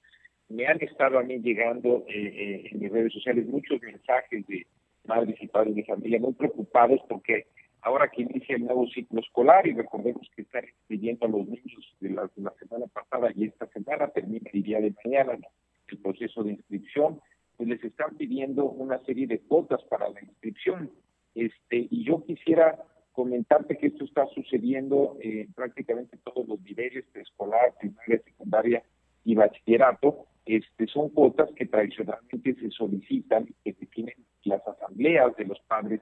Me 0.50 0.68
han 0.68 0.80
estado 0.80 1.18
a 1.18 1.24
mí 1.24 1.40
llegando 1.40 2.06
eh, 2.08 2.14
eh, 2.14 2.70
en 2.72 2.80
mis 2.80 2.92
redes 2.92 3.12
sociales 3.12 3.48
muchos 3.48 3.82
mensajes 3.82 4.46
de 4.46 4.68
madres 5.08 5.36
y 5.42 5.48
padres 5.48 5.76
de 5.76 5.84
familia 5.84 6.20
muy 6.20 6.34
preocupados 6.34 7.02
porque 7.10 7.48
ahora 7.82 8.08
que 8.08 8.22
inicia 8.22 8.56
el 8.56 8.66
nuevo 8.66 8.88
ciclo 8.88 9.20
escolar 9.20 9.66
y 9.66 9.74
recordemos 9.74 10.30
que 10.36 10.44
están 10.44 10.64
inscribiendo 10.66 11.26
a 11.26 11.30
los 11.30 11.48
niños 11.48 11.96
de 12.02 12.12
la, 12.12 12.30
de 12.36 12.44
la 12.44 12.54
semana 12.60 12.86
pasada 12.86 13.32
y 13.36 13.46
esta 13.46 13.66
semana 13.68 14.10
termina 14.10 14.48
el 14.54 14.62
día 14.62 14.80
de 14.80 14.94
mañana 15.04 15.34
¿no? 15.34 15.48
el 15.88 15.98
proceso 15.98 16.44
de 16.44 16.52
inscripción, 16.52 17.20
pues 17.58 17.68
les 17.68 17.84
están 17.84 18.16
pidiendo 18.16 18.66
una 18.66 19.04
serie 19.06 19.26
de 19.26 19.40
cuotas 19.40 19.84
para 19.86 20.08
la 20.08 20.22
inscripción. 20.22 20.92
Este, 21.36 21.88
y 21.90 22.04
yo 22.04 22.24
quisiera 22.26 22.78
comentarte 23.12 23.78
que 23.78 23.88
esto 23.88 24.06
está 24.06 24.26
sucediendo 24.28 25.18
en 25.22 25.52
prácticamente 25.54 26.18
todos 26.24 26.48
los 26.48 26.62
niveles, 26.62 27.06
preescolar, 27.12 27.74
primaria, 27.80 28.22
secundaria 28.24 28.84
y 29.24 29.36
bachillerato. 29.36 30.26
Este, 30.46 30.88
son 30.88 31.10
cuotas 31.10 31.50
que 31.56 31.66
tradicionalmente 31.66 32.56
se 32.56 32.70
solicitan, 32.72 33.48
que 33.64 33.74
definen 33.74 34.16
las 34.44 34.68
asambleas 34.68 35.36
de 35.38 35.46
los 35.46 35.60
padres 35.62 36.02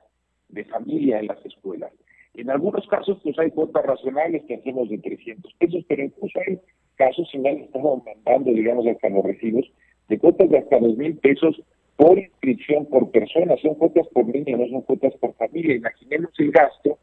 de 0.49 0.65
familia 0.65 1.19
en 1.19 1.27
las 1.27 1.45
escuelas. 1.45 1.91
En 2.33 2.49
algunos 2.49 2.87
casos, 2.87 3.19
pues 3.23 3.37
hay 3.39 3.51
cuotas 3.51 3.85
racionales 3.85 4.43
que 4.45 4.55
hacemos 4.55 4.89
de 4.89 4.97
300 4.97 5.53
pesos, 5.55 5.83
pero 5.87 6.03
incluso 6.03 6.39
hay 6.47 6.59
casos, 6.95 7.29
y 7.33 7.39
me 7.39 7.49
han 7.49 7.57
estado 7.57 8.01
mandando, 8.05 8.51
digamos, 8.51 8.87
hasta 8.87 9.09
los 9.09 9.23
recibos, 9.23 9.65
de 10.07 10.17
cuotas 10.17 10.49
de 10.49 10.57
hasta 10.59 10.79
dos 10.79 10.95
mil 10.97 11.17
pesos 11.17 11.61
por 11.95 12.17
inscripción 12.17 12.85
por 12.87 13.11
persona. 13.11 13.55
Son 13.61 13.75
cuotas 13.75 14.07
por 14.13 14.25
niño, 14.25 14.57
no 14.57 14.67
son 14.67 14.81
cuotas 14.81 15.13
por 15.15 15.33
familia. 15.35 15.75
Imaginemos 15.75 16.31
el 16.37 16.51
gasto 16.51 16.97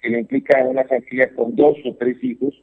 que 0.00 0.08
le 0.10 0.20
implica 0.20 0.60
a 0.60 0.68
una 0.68 0.84
familia 0.84 1.34
con 1.34 1.54
dos 1.54 1.76
o 1.84 1.94
tres 1.96 2.22
hijos 2.22 2.54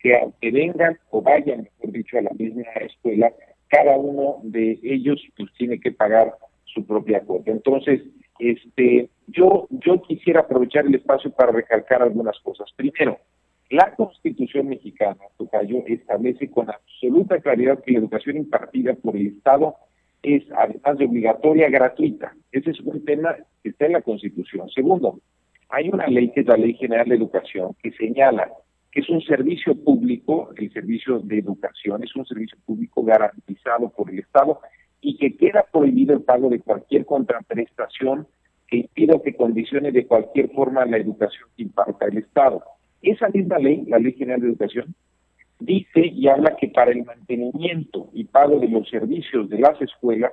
que 0.00 0.16
aunque 0.16 0.50
vengan 0.50 0.98
o 1.10 1.20
vayan, 1.20 1.62
mejor 1.62 1.92
dicho, 1.92 2.18
a 2.18 2.22
la 2.22 2.30
misma 2.30 2.62
escuela, 2.80 3.32
cada 3.68 3.96
uno 3.96 4.40
de 4.42 4.78
ellos 4.82 5.20
pues 5.36 5.50
tiene 5.58 5.78
que 5.78 5.92
pagar 5.92 6.34
su 6.64 6.84
propia 6.86 7.20
cuota. 7.20 7.50
Entonces, 7.50 8.00
este, 8.38 9.10
yo, 9.26 9.68
yo 9.70 10.00
quisiera 10.02 10.40
aprovechar 10.40 10.86
el 10.86 10.94
espacio 10.94 11.30
para 11.30 11.52
recalcar 11.52 12.02
algunas 12.02 12.38
cosas. 12.40 12.68
Primero, 12.74 13.18
la 13.70 13.94
Constitución 13.94 14.68
mexicana, 14.68 15.20
Tocayo, 15.36 15.84
establece 15.86 16.50
con 16.50 16.68
absoluta 16.70 17.38
claridad 17.40 17.82
que 17.84 17.92
la 17.92 18.00
educación 18.00 18.36
impartida 18.36 18.94
por 18.94 19.16
el 19.16 19.28
Estado 19.28 19.76
es, 20.22 20.44
además 20.56 20.98
de 20.98 21.06
obligatoria, 21.06 21.68
gratuita. 21.68 22.34
Ese 22.52 22.70
es 22.70 22.80
un 22.80 23.04
tema 23.04 23.36
que 23.62 23.70
está 23.70 23.86
en 23.86 23.92
la 23.92 24.02
Constitución. 24.02 24.68
Segundo, 24.70 25.20
hay 25.68 25.88
una 25.88 26.06
ley 26.06 26.30
que 26.32 26.40
es 26.40 26.46
la 26.46 26.56
Ley 26.56 26.74
General 26.74 27.08
de 27.08 27.14
Educación 27.14 27.76
que 27.82 27.92
señala 27.92 28.50
que 28.90 29.00
es 29.00 29.08
un 29.08 29.20
servicio 29.22 29.76
público, 29.76 30.50
el 30.56 30.72
servicio 30.72 31.20
de 31.20 31.38
educación, 31.38 32.02
es 32.02 32.14
un 32.16 32.26
servicio 32.26 32.58
público 32.66 33.04
garantizado 33.04 33.88
por 33.90 34.10
el 34.10 34.18
Estado 34.18 34.60
y 35.00 35.16
que 35.16 35.36
queda 35.36 35.64
prohibido 35.70 36.12
el 36.12 36.22
pago 36.22 36.48
de 36.48 36.60
cualquier 36.60 37.06
contraprestación 37.06 38.26
que 38.66 38.78
impida 38.78 39.14
o 39.14 39.22
que 39.22 39.36
condicione 39.36 39.92
de 39.92 40.06
cualquier 40.06 40.50
forma 40.50 40.84
la 40.86 40.96
educación 40.96 41.48
que 41.56 41.62
imparta 41.62 42.06
el 42.06 42.18
Estado. 42.18 42.62
Esa 43.00 43.28
misma 43.28 43.58
ley, 43.58 43.84
la 43.86 43.98
Ley 43.98 44.12
General 44.12 44.40
de 44.40 44.48
Educación, 44.48 44.94
dice 45.60 46.06
y 46.06 46.28
habla 46.28 46.56
que 46.56 46.68
para 46.68 46.90
el 46.90 47.04
mantenimiento 47.04 48.08
y 48.12 48.24
pago 48.24 48.58
de 48.58 48.68
los 48.68 48.88
servicios 48.88 49.48
de 49.48 49.58
las 49.58 49.80
escuelas 49.80 50.32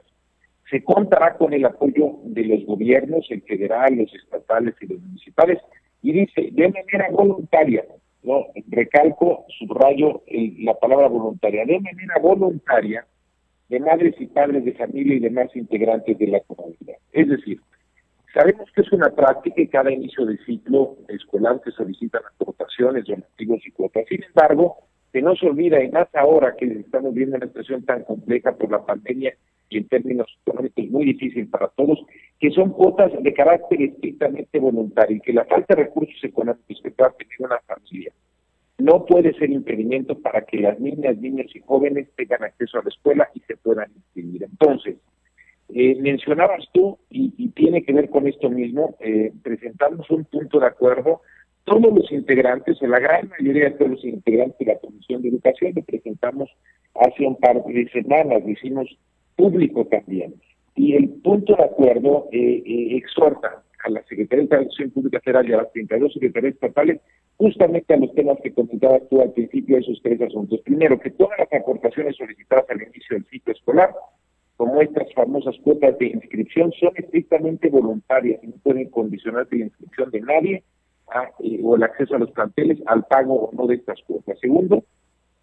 se 0.69 0.83
contará 0.83 1.35
con 1.37 1.53
el 1.53 1.65
apoyo 1.65 2.17
de 2.23 2.43
los 2.43 2.65
gobiernos, 2.65 3.25
el 3.29 3.41
federal, 3.43 3.95
los 3.95 4.13
estatales 4.13 4.75
y 4.81 4.87
los 4.87 5.01
municipales, 5.01 5.59
y 6.01 6.11
dice 6.11 6.49
de 6.51 6.69
manera 6.69 7.09
voluntaria, 7.11 7.85
no 8.23 8.47
recalco, 8.67 9.45
subrayo 9.57 10.23
la 10.59 10.73
palabra 10.73 11.07
voluntaria, 11.07 11.65
de 11.65 11.79
manera 11.79 12.19
voluntaria 12.21 13.05
de 13.69 13.79
madres 13.79 14.15
y 14.19 14.27
padres 14.27 14.63
de 14.65 14.73
familia 14.73 15.15
y 15.15 15.19
demás 15.19 15.53
integrantes 15.55 16.17
de 16.17 16.27
la 16.27 16.39
comunidad. 16.41 16.95
Es 17.11 17.27
decir, 17.27 17.59
sabemos 18.33 18.69
que 18.71 18.81
es 18.81 18.91
una 18.91 19.09
práctica 19.09 19.61
y 19.61 19.67
cada 19.67 19.91
inicio 19.91 20.25
de 20.25 20.37
ciclo 20.45 20.97
escolar 21.07 21.61
se 21.63 21.71
solicitan 21.71 22.21
aportaciones, 22.33 23.05
donativos 23.05 23.65
y 23.65 23.71
cuotas. 23.71 24.05
Sin 24.07 24.23
embargo, 24.23 24.77
que 25.11 25.21
no 25.21 25.35
se 25.35 25.47
olvida, 25.47 25.83
y 25.83 25.89
más 25.89 26.07
ahora 26.15 26.55
que 26.55 26.65
estamos 26.65 27.13
viendo 27.13 27.37
una 27.37 27.47
situación 27.47 27.83
tan 27.85 28.03
compleja 28.03 28.55
por 28.55 28.71
la 28.71 28.85
pandemia 28.85 29.33
y 29.69 29.77
en 29.77 29.87
términos 29.87 30.27
económicos 30.45 30.87
muy 30.89 31.05
difícil 31.05 31.47
para 31.49 31.67
todos, 31.69 31.99
que 32.39 32.51
son 32.51 32.71
cuotas 32.71 33.11
de 33.21 33.33
carácter 33.33 33.81
estrictamente 33.81 34.59
voluntario 34.59 35.17
y 35.17 35.21
que 35.21 35.33
la 35.33 35.45
falta 35.45 35.75
de 35.75 35.83
recursos 35.83 36.23
económicos 36.23 36.79
que 36.81 36.91
pueda 36.91 37.11
tener 37.11 37.35
una 37.39 37.59
familia 37.59 38.11
no 38.77 39.05
puede 39.05 39.33
ser 39.33 39.49
impedimento 39.49 40.17
para 40.19 40.41
que 40.45 40.57
las 40.57 40.79
niñas, 40.79 41.17
niños 41.17 41.47
y 41.55 41.59
jóvenes 41.61 42.09
tengan 42.15 42.43
acceso 42.43 42.77
a 42.77 42.83
la 42.83 42.89
escuela 42.89 43.29
y 43.33 43.39
se 43.41 43.57
puedan 43.57 43.91
inscribir. 43.95 44.43
Entonces, 44.43 44.97
eh, 45.73 45.97
mencionabas 45.99 46.65
tú, 46.73 46.97
y, 47.09 47.49
tiene 47.49 47.83
que 47.83 47.93
ver 47.93 48.09
con 48.09 48.27
esto 48.27 48.49
mismo, 48.49 48.95
eh, 48.99 49.33
presentamos 49.41 50.09
un 50.11 50.25
punto 50.25 50.59
de 50.59 50.67
acuerdo, 50.67 51.21
todos 51.63 51.93
los 51.93 52.11
integrantes, 52.11 52.81
o 52.81 52.87
la 52.87 52.99
gran 52.99 53.29
mayoría 53.29 53.65
de 53.65 53.71
todos 53.71 53.91
los 53.91 54.05
integrantes 54.05 54.59
de 54.59 54.73
la 54.73 54.79
Comisión 55.07 55.21
de 55.21 55.29
Educación, 55.29 55.73
lo 55.75 55.81
presentamos 55.83 56.49
hace 56.95 57.25
un 57.25 57.35
par 57.37 57.63
de 57.63 57.89
semanas, 57.89 58.43
lo 58.43 58.49
hicimos 58.49 58.87
público 59.35 59.85
también. 59.85 60.35
Y 60.75 60.93
el 60.95 61.09
punto 61.09 61.55
de 61.55 61.63
acuerdo 61.63 62.27
eh, 62.31 62.61
eh, 62.65 62.97
exhorta 62.97 63.63
a 63.83 63.89
la 63.89 64.03
Secretaría 64.03 64.45
de 64.45 64.55
Educación 64.55 64.91
Pública 64.91 65.19
Federal 65.21 65.49
y 65.49 65.53
a 65.53 65.57
las 65.57 65.71
32 65.71 66.13
secretarías 66.13 66.53
estatales 66.55 66.99
justamente 67.37 67.93
a 67.93 67.97
los 67.97 68.13
temas 68.15 68.37
que 68.43 68.53
comentabas 68.53 69.07
tú 69.09 69.21
al 69.21 69.31
principio, 69.31 69.77
esos 69.77 69.99
tres 70.03 70.19
asuntos. 70.21 70.59
Primero, 70.61 70.99
que 70.99 71.11
todas 71.11 71.37
las 71.39 71.53
aportaciones 71.53 72.15
solicitadas 72.15 72.65
al 72.69 72.81
inicio 72.81 73.15
del 73.15 73.25
ciclo 73.25 73.53
escolar, 73.53 73.93
como 74.57 74.81
estas 74.81 75.13
famosas 75.13 75.55
cuotas 75.63 75.97
de 75.99 76.07
inscripción, 76.07 76.71
son 76.79 76.91
estrictamente 76.95 77.69
voluntarias 77.69 78.43
y 78.43 78.47
no 78.47 78.55
pueden 78.63 78.89
condicionarse 78.89 79.55
la 79.55 79.65
inscripción 79.65 80.09
de 80.09 80.21
nadie 80.21 80.63
eh, 81.43 81.61
o 81.63 81.75
el 81.75 81.83
acceso 81.83 82.15
a 82.15 82.19
los 82.19 82.31
planteles 82.31 82.79
al 82.87 83.05
pago 83.05 83.35
o 83.35 83.55
no 83.55 83.67
de 83.67 83.75
estas 83.75 84.01
cuotas. 84.01 84.39
Segundo, 84.39 84.83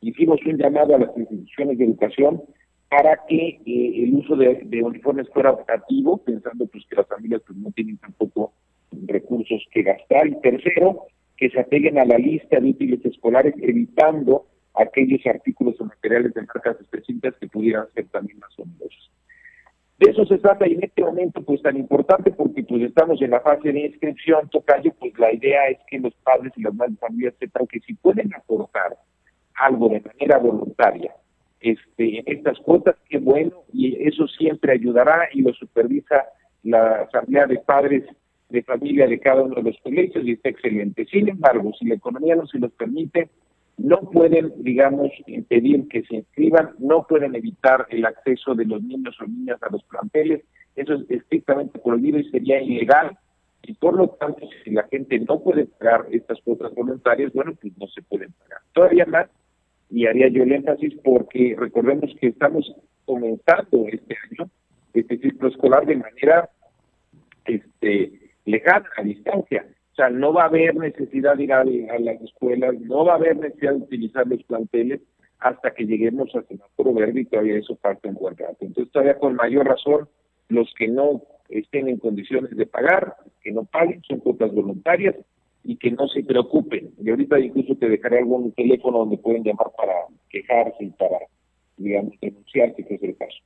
hicimos 0.09 0.41
un 0.47 0.57
llamado 0.57 0.95
a 0.95 0.99
las 0.99 1.17
instituciones 1.17 1.79
de 1.79 1.85
educación 1.85 2.43
para 2.89 3.19
que 3.27 3.61
eh, 3.67 4.05
el 4.05 4.15
uso 4.15 4.37
de, 4.37 4.83
uniformes 4.83 5.29
fuera 5.31 5.51
optativo, 5.51 6.19
pensando 6.19 6.67
pues 6.67 6.85
que 6.89 6.97
las 6.97 7.09
familias 7.09 7.43
pues, 7.47 7.59
no 7.59 7.71
tienen 7.73 7.99
tampoco 7.99 8.53
recursos 9.07 9.63
que 9.73 9.83
gastar. 9.83 10.29
Y 10.29 10.41
tercero, 10.41 11.07
que 11.37 11.51
se 11.51 11.61
apeguen 11.61 11.99
a 11.99 12.05
la 12.05 12.19
lista 12.19 12.61
de 12.61 12.71
útiles 12.71 13.05
escolares, 13.05 13.55
evitando 13.59 14.47
aquellos 14.75 15.25
artículos 15.27 15.81
o 15.81 15.85
materiales 15.85 16.35
de 16.35 16.43
marcas 16.43 16.81
específicas 16.81 17.35
que 17.41 17.49
pudieran 17.49 17.87
ser 17.95 18.07
también 18.09 18.39
más 18.39 18.57
onerosos. 18.59 19.11
De 19.99 20.11
eso 20.11 20.27
se 20.27 20.39
trata 20.39 20.67
y 20.67 20.75
en 20.75 20.85
este 20.85 21.03
momento 21.03 21.41
pues 21.43 21.63
tan 21.63 21.77
importante 21.77 22.33
porque 22.33 22.65
pues 22.65 22.83
estamos 22.83 23.23
en 23.23 23.31
la 23.31 23.41
fase 23.41 23.73
de 23.73 23.87
inscripción, 23.87 24.49
Tocayo, 24.51 24.93
pues 24.99 25.17
la 25.19 25.33
idea 25.33 25.69
es 25.69 25.79
que 25.89 26.01
los 26.01 26.13
padres 26.17 26.53
y 26.57 26.63
las 26.63 26.75
madres 26.75 26.99
familias 26.99 27.35
sepan 27.39 27.67
que 27.69 27.79
si 27.81 27.95
pueden 27.95 28.35
aportar 28.35 28.97
algo 29.57 29.89
de 29.89 30.01
manera 30.01 30.39
voluntaria 30.39 31.15
este, 31.61 32.19
en 32.19 32.25
estas 32.27 32.59
cuotas, 32.59 32.97
qué 33.09 33.19
bueno, 33.19 33.63
y 33.73 34.07
eso 34.07 34.27
siempre 34.29 34.73
ayudará 34.73 35.29
y 35.33 35.43
lo 35.43 35.53
supervisa 35.55 36.25
la 36.63 37.03
asamblea 37.03 37.47
de 37.47 37.59
padres 37.59 38.05
de 38.51 38.63
familia 38.63 39.07
de 39.07 39.19
cada 39.19 39.43
uno 39.43 39.55
de 39.55 39.63
los 39.63 39.79
colegios 39.81 40.25
y 40.25 40.33
está 40.33 40.51
excelente. 40.51 41.07
Sin 41.07 41.29
embargo, 41.29 41.73
si 41.79 41.87
la 41.87 41.95
economía 41.95 42.37
no 42.37 42.47
se 42.47 42.59
los 42.59 42.71
permite, 42.73 43.31
no 43.79 43.99
pueden, 44.13 44.53
digamos, 44.63 45.11
impedir 45.27 45.89
que 45.89 46.03
se 46.03 46.17
inscriban, 46.17 46.71
no 46.79 47.07
pueden 47.07 47.35
evitar 47.35 47.87
el 47.91 48.05
acceso 48.05 48.55
de 48.55 48.67
los 48.67 48.83
niños 48.83 49.17
o 49.21 49.27
niñas 49.27 49.61
a 49.63 49.71
los 49.71 49.83
planteles, 49.85 50.45
eso 50.77 50.95
es 50.95 51.11
estrictamente 51.11 51.79
prohibido 51.79 52.19
y 52.19 52.31
sería 52.31 52.61
ilegal, 52.61 53.17
y 53.63 53.73
por 53.75 53.97
lo 53.97 54.09
tanto, 54.09 54.47
si 54.63 54.71
la 54.71 54.83
gente 54.85 55.19
no 55.21 55.41
puede 55.41 55.65
pagar 55.65 56.07
estas 56.11 56.39
cuotas 56.43 56.75
voluntarias, 56.75 57.33
bueno, 57.33 57.55
pues 57.61 57.73
no 57.79 57.87
se 57.89 58.03
pueden 58.03 58.33
pagar. 58.33 58.61
Todavía 58.73 59.07
más, 59.07 59.29
y 59.91 60.07
haría 60.07 60.29
yo 60.29 60.43
el 60.43 60.53
énfasis 60.53 60.95
porque 61.03 61.55
recordemos 61.59 62.15
que 62.21 62.29
estamos 62.29 62.75
comenzando 63.05 63.87
este 63.89 64.17
año, 64.31 64.51
este 64.93 65.19
ciclo 65.19 65.49
escolar 65.49 65.87
de 65.87 65.97
manera 65.97 66.51
este, 67.45 68.13
lejana, 68.45 68.89
a 68.97 69.03
distancia. 69.03 69.67
O 69.93 69.95
sea, 69.95 70.11
no 70.11 70.33
va 70.33 70.43
a 70.43 70.47
haber 70.47 70.75
necesidad 70.75 71.37
de 71.37 71.45
ir 71.45 71.53
a, 71.53 71.65
las 71.65 72.21
escuelas, 72.23 72.75
no 72.81 73.05
va 73.05 73.13
a 73.13 73.17
haber 73.17 73.37
necesidad 73.37 73.73
de 73.73 73.83
utilizar 73.83 74.27
los 74.27 74.43
planteles 74.45 75.01
hasta 75.39 75.73
que 75.73 75.85
lleguemos 75.85 76.35
al 76.35 76.47
semáforo 76.49 76.95
verde 76.95 77.21
y 77.21 77.25
todavía 77.27 77.59
eso 77.59 77.77
falta 77.77 78.09
un 78.09 78.15
buen 78.15 78.37
rato. 78.37 78.57
Entonces, 78.61 78.93
todavía 78.93 79.19
con 79.19 79.37
mayor 79.37 79.67
razón, 79.67 80.09
los 80.49 80.73
que 80.77 80.89
no 80.89 81.23
estén 81.49 81.89
en 81.89 81.99
condiciones 81.99 82.57
de 82.57 82.67
pagar, 82.67 83.15
que 83.43 83.53
no 83.53 83.65
paguen, 83.65 84.03
son 84.03 84.21
cuotas 84.21 84.53
voluntarias 84.53 85.15
y 85.65 85.77
que 85.77 85.91
no 85.91 86.07
se 86.09 86.23
preocupen. 86.23 86.93
Y 87.03 87.11
ahorita 87.11 87.41
incluso 87.41 87.75
te 87.77 87.89
dejaré 87.89 88.19
algún 88.19 88.53
teléfono 88.53 88.99
donde 88.99 89.17
pueden 89.17 89.43
llamar 89.43 89.73
para 89.77 89.95
quejarse 90.29 90.85
y 90.85 90.91
para, 90.91 91.19
digamos, 91.77 92.13
denunciar 92.21 92.75
si 92.77 92.83
es 92.83 93.03
el 93.03 93.17
caso. 93.17 93.39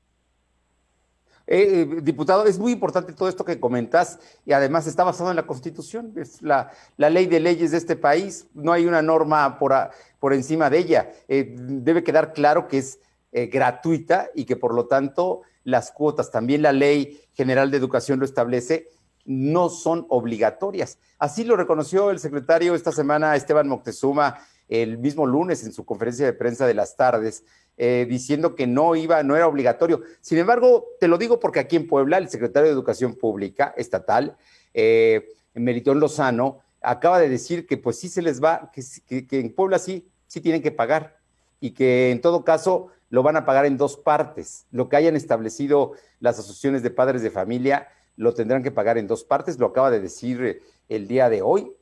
Eh, 1.47 1.81
eh, 1.81 2.01
diputado, 2.03 2.45
es 2.45 2.59
muy 2.59 2.73
importante 2.73 3.15
todo 3.15 3.29
esto 3.29 3.45
que 3.45 3.59
comentas 3.59 4.19
y 4.45 4.53
además 4.53 4.87
está 4.87 5.05
basado 5.05 5.31
en 5.31 5.37
la 5.37 5.47
Constitución, 5.47 6.13
es 6.17 6.43
la, 6.43 6.73
la 6.99 7.09
ley 7.09 7.25
de 7.25 7.41
leyes 7.41 7.71
de 7.71 7.79
este 7.79 7.97
país, 7.97 8.49
no 8.53 8.73
hay 8.73 8.85
una 8.85 9.01
norma 9.01 9.59
por, 9.59 9.73
por 10.19 10.35
encima 10.35 10.69
de 10.69 10.79
ella. 10.79 11.11
Eh, 11.29 11.55
debe 11.57 12.05
quedar 12.05 12.35
claro 12.35 12.69
que 12.69 12.79
es 12.79 13.01
gratuita 13.31 14.31
y 14.35 14.47
que 14.47 14.57
por 14.57 14.75
lo 14.75 14.87
tanto 14.87 15.43
las 15.63 15.93
cuotas, 15.93 16.31
también 16.31 16.63
la 16.63 16.73
ley 16.73 17.21
general 17.35 17.71
de 17.71 17.77
educación 17.77 18.19
lo 18.19 18.25
establece, 18.25 18.89
no 19.29 19.69
son 19.69 20.07
obligatorias. 20.09 20.99
Así 21.19 21.45
lo 21.45 21.55
reconoció 21.55 22.11
el 22.11 22.19
secretario 22.19 22.75
esta 22.75 22.93
semana, 22.93 23.37
Esteban 23.37 23.69
Moctezuma, 23.69 24.39
el 24.69 24.97
mismo 24.97 25.27
lunes 25.27 25.65
en 25.65 25.73
su 25.73 25.85
conferencia 25.85 26.25
de 26.25 26.33
prensa 26.33 26.67
de 26.67 26.73
las 26.73 26.97
tardes, 26.97 27.45
eh, 27.77 28.07
diciendo 28.09 28.55
que 28.55 28.67
no 28.67 28.97
iba, 28.97 29.23
no 29.23 29.37
era 29.37 29.47
obligatorio. 29.47 30.03
Sin 30.23 30.39
embargo, 30.39 30.87
te 30.99 31.09
lo 31.09 31.19
digo 31.19 31.39
porque 31.41 31.61
aquí 31.61 31.77
en 31.77 31.87
Puebla, 31.87 32.17
el 32.17 32.31
secretario 32.31 32.69
de 32.69 32.73
Educación 32.73 33.17
Pública 33.17 33.75
estatal, 33.77 34.37
eh, 34.73 35.29
Meritón 35.53 36.01
Lozano, 36.01 36.61
acaba 36.81 37.19
de 37.19 37.29
decir 37.29 37.67
que 37.67 37.77
pues 37.77 37.99
sí 37.99 38.09
se 38.09 38.23
les 38.23 38.43
va, 38.43 38.71
que, 38.73 39.27
que, 39.27 39.41
en 39.41 39.55
Puebla 39.55 39.79
sí, 39.79 40.09
sí 40.27 40.41
tienen 40.41 40.63
que 40.63 40.71
pagar 40.71 41.19
y 41.61 41.73
que 41.73 42.13
en 42.13 42.23
todo 42.23 42.45
caso 42.45 42.89
lo 43.11 43.23
van 43.23 43.37
a 43.37 43.45
pagar 43.45 43.67
en 43.67 43.77
dos 43.77 43.99
partes. 43.99 44.65
Lo 44.71 44.89
que 44.89 44.97
hayan 44.97 45.17
establecido 45.17 45.93
las 46.19 46.39
asociaciones 46.39 46.83
de 46.83 46.91
padres 46.91 47.21
de 47.21 47.31
familia 47.31 47.89
lo 48.19 48.35
tendrán 48.35 48.63
que 48.63 48.73
pagar 48.73 48.99
en 48.99 49.07
dos 49.07 49.25
partes, 49.25 49.59
lo 49.59 49.67
acaba 49.67 49.91
de 49.91 50.01
decir 50.01 50.61
el 50.89 51.07
día 51.07 51.31
de 51.31 51.41
hoy, 51.41 51.73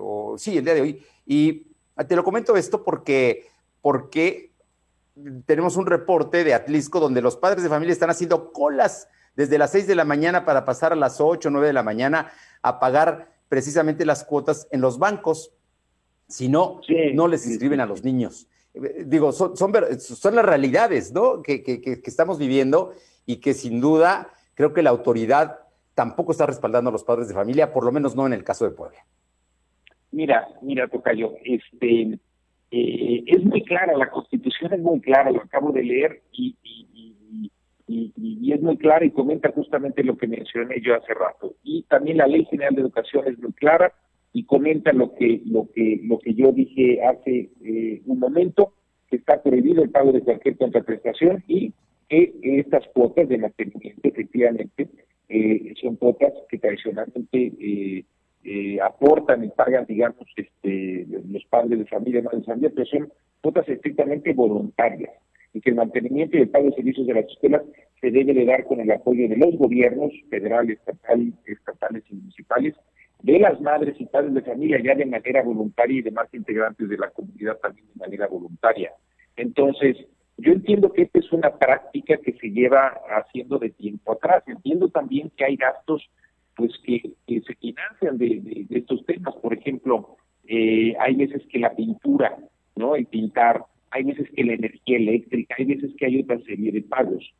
o, 0.00 0.36
sí, 0.38 0.58
el 0.58 0.64
día 0.64 0.74
de 0.74 0.80
hoy. 0.82 1.02
Y 1.24 1.66
te 2.06 2.14
lo 2.14 2.22
comento 2.22 2.56
esto 2.56 2.84
porque, 2.84 3.48
porque 3.80 4.52
tenemos 5.46 5.76
un 5.76 5.86
reporte 5.86 6.44
de 6.44 6.52
Atlisco 6.52 7.00
donde 7.00 7.22
los 7.22 7.36
padres 7.36 7.62
de 7.62 7.70
familia 7.70 7.92
están 7.92 8.10
haciendo 8.10 8.52
colas 8.52 9.08
desde 9.34 9.56
las 9.56 9.72
6 9.72 9.86
de 9.86 9.94
la 9.94 10.04
mañana 10.04 10.44
para 10.44 10.66
pasar 10.66 10.92
a 10.92 10.96
las 10.96 11.20
8 11.20 11.48
o 11.48 11.50
9 11.50 11.68
de 11.68 11.72
la 11.72 11.82
mañana 11.82 12.30
a 12.60 12.78
pagar 12.78 13.32
precisamente 13.48 14.04
las 14.04 14.22
cuotas 14.22 14.68
en 14.70 14.82
los 14.82 14.98
bancos. 14.98 15.52
Si 16.28 16.48
no, 16.48 16.80
no 17.14 17.26
les 17.26 17.46
inscriben 17.46 17.80
a 17.80 17.86
los 17.86 18.04
niños. 18.04 18.48
Digo, 18.74 19.32
son, 19.32 19.56
son, 19.56 20.34
las 20.34 20.44
realidades 20.44 21.12
¿no? 21.12 21.42
que, 21.42 21.62
que, 21.62 22.02
estamos 22.04 22.38
viviendo 22.38 22.92
y 23.24 23.36
que 23.36 23.54
sin 23.54 23.80
duda 23.80 24.35
creo 24.56 24.72
que 24.72 24.82
la 24.82 24.90
autoridad 24.90 25.60
tampoco 25.94 26.32
está 26.32 26.46
respaldando 26.46 26.90
a 26.90 26.92
los 26.92 27.04
padres 27.04 27.28
de 27.28 27.34
familia, 27.34 27.72
por 27.72 27.84
lo 27.84 27.92
menos 27.92 28.16
no 28.16 28.26
en 28.26 28.32
el 28.32 28.42
caso 28.42 28.64
de 28.64 28.72
Puebla. 28.72 28.98
Mira, 30.10 30.48
mira, 30.62 30.88
Tocayo, 30.88 31.34
este, 31.44 32.18
eh, 32.70 33.22
es 33.26 33.44
muy 33.44 33.62
clara, 33.62 33.96
la 33.96 34.10
Constitución 34.10 34.72
es 34.72 34.80
muy 34.80 35.00
clara, 35.00 35.30
lo 35.30 35.42
acabo 35.42 35.70
de 35.70 35.84
leer 35.84 36.22
y, 36.32 36.56
es 38.52 38.62
muy 38.62 38.78
clara 38.78 39.04
y 39.04 39.10
comenta 39.10 39.52
justamente 39.52 40.02
lo 40.02 40.16
que 40.16 40.26
mencioné 40.26 40.80
yo 40.80 40.94
hace 40.94 41.12
rato. 41.12 41.54
Y 41.62 41.82
también 41.84 42.16
la 42.16 42.26
Ley 42.26 42.46
General 42.46 42.74
de 42.74 42.80
Educación 42.80 43.26
es 43.28 43.38
muy 43.38 43.52
clara, 43.52 43.92
y 44.36 44.44
comenta 44.44 44.92
lo 44.92 45.14
que, 45.14 45.40
lo 45.46 45.66
que, 45.72 46.00
lo 46.04 46.18
que 46.18 46.34
yo 46.34 46.52
dije 46.52 47.02
hace 47.02 47.50
eh, 47.64 48.02
un 48.04 48.18
momento, 48.18 48.74
que 49.08 49.16
está 49.16 49.42
prohibido 49.42 49.82
el 49.82 49.88
pago 49.88 50.12
de 50.12 50.20
cualquier 50.20 50.58
contraprestación 50.58 51.42
y 51.48 51.72
que 52.08 52.32
estas 52.42 52.86
cuotas 52.94 53.28
de 53.28 53.38
mantenimiento 53.38 54.08
efectivamente 54.08 54.88
eh, 55.28 55.74
son 55.80 55.96
cuotas 55.96 56.32
que 56.48 56.58
tradicionalmente 56.58 57.52
eh, 57.60 58.04
eh, 58.44 58.78
aportan 58.80 59.44
y 59.44 59.48
pagan, 59.48 59.86
digamos, 59.86 60.26
este, 60.36 61.06
los 61.28 61.44
padres 61.46 61.80
de 61.80 61.86
familia, 61.86 62.22
madres 62.22 62.42
de 62.42 62.46
familia, 62.46 62.72
pero 62.74 62.86
son 62.86 63.12
cuotas 63.40 63.68
estrictamente 63.68 64.32
voluntarias 64.32 65.10
y 65.52 65.60
que 65.60 65.70
el 65.70 65.76
mantenimiento 65.76 66.36
y 66.36 66.42
el 66.42 66.50
pago 66.50 66.66
de 66.66 66.76
servicios 66.76 67.06
de 67.06 67.14
las 67.14 67.24
escuelas 67.24 67.62
se 68.00 68.10
debe 68.10 68.34
de 68.34 68.44
dar 68.44 68.64
con 68.64 68.78
el 68.80 68.90
apoyo 68.90 69.28
de 69.28 69.36
los 69.36 69.56
gobiernos 69.56 70.12
federales, 70.28 70.78
estatal, 70.78 71.32
estatales 71.46 72.04
y 72.10 72.14
municipales, 72.14 72.74
de 73.22 73.38
las 73.38 73.60
madres 73.60 73.96
y 73.98 74.06
padres 74.06 74.34
de 74.34 74.42
familia 74.42 74.78
ya 74.82 74.94
de 74.94 75.06
manera 75.06 75.42
voluntaria 75.42 75.98
y 75.98 76.02
demás 76.02 76.28
integrantes 76.32 76.88
de 76.88 76.98
la 76.98 77.10
comunidad 77.10 77.56
también 77.56 77.86
de 77.88 77.98
manera 77.98 78.26
voluntaria. 78.26 78.92
Entonces, 79.36 79.96
yo 80.38 80.52
entiendo 80.52 80.92
que 80.92 81.02
esta 81.02 81.18
es 81.18 81.32
una 81.32 81.50
práctica 81.50 82.18
que 82.18 82.32
se 82.34 82.48
lleva 82.50 82.88
haciendo 83.08 83.58
de 83.58 83.70
tiempo 83.70 84.12
atrás. 84.12 84.44
Entiendo 84.46 84.88
también 84.88 85.30
que 85.36 85.44
hay 85.44 85.56
gastos 85.56 86.08
pues 86.54 86.72
que, 86.84 87.12
se 87.26 87.54
financian 87.54 88.18
de, 88.18 88.66
estos 88.70 89.04
temas. 89.06 89.34
Por 89.36 89.54
ejemplo, 89.54 90.16
eh, 90.46 90.94
hay 90.98 91.14
veces 91.14 91.42
que 91.50 91.58
la 91.58 91.74
pintura, 91.74 92.36
¿no? 92.74 92.96
El 92.96 93.06
pintar, 93.06 93.64
hay 93.90 94.04
veces 94.04 94.28
que 94.34 94.44
la 94.44 94.54
energía 94.54 94.96
eléctrica, 94.96 95.54
hay 95.58 95.64
veces 95.66 95.92
que 95.96 96.06
hay 96.06 96.20
otra 96.20 96.38
serie 96.40 96.72
de 96.72 96.82
pagos. 96.82 97.32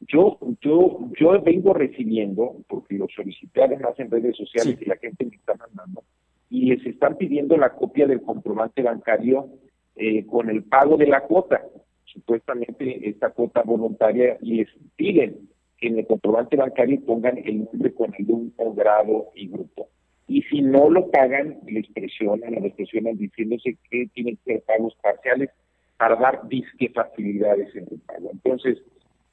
Yo, 0.00 0.38
yo, 0.60 1.10
yo 1.18 1.40
vengo 1.42 1.74
recibiendo, 1.74 2.56
porque 2.68 2.96
lo 2.96 3.06
solicité 3.08 3.62
además 3.62 3.92
en 3.98 4.10
redes 4.10 4.36
sociales 4.36 4.76
y 4.80 4.84
la 4.86 4.96
gente 4.96 5.24
me 5.24 5.36
está 5.36 5.54
mandando, 5.54 6.02
y 6.50 6.66
les 6.66 6.84
están 6.84 7.16
pidiendo 7.16 7.56
la 7.56 7.70
copia 7.70 8.06
del 8.06 8.20
comprobante 8.20 8.82
bancario 8.82 9.48
eh, 9.94 10.26
con 10.26 10.50
el 10.50 10.64
pago 10.64 10.96
de 10.96 11.06
la 11.06 11.20
cuota, 11.20 11.62
supuestamente 12.12 13.08
esta 13.08 13.30
cuota 13.30 13.62
voluntaria, 13.62 14.36
y 14.40 14.56
les 14.56 14.68
piden 14.96 15.48
en 15.82 15.98
el 15.98 16.06
comprobante 16.06 16.56
bancario 16.56 17.00
pongan 17.04 17.38
el 17.38 17.64
nombre 17.64 17.92
con 17.92 18.12
grupo, 18.18 18.72
grado 18.74 19.30
y 19.34 19.48
grupo. 19.48 19.88
Y 20.28 20.42
si 20.42 20.62
no 20.62 20.88
lo 20.88 21.10
pagan, 21.10 21.58
les 21.66 21.86
presionan, 21.88 22.54
les 22.54 22.72
presionan 22.74 23.16
diciéndose 23.16 23.76
que 23.90 24.06
tienen 24.14 24.36
que 24.36 24.54
ser 24.54 24.62
pagos 24.62 24.96
parciales 25.02 25.50
para 25.96 26.16
dar 26.16 26.48
disque 26.48 26.88
facilidades 26.88 27.74
en 27.74 27.86
el 27.90 27.98
pago. 28.00 28.30
Entonces, 28.32 28.78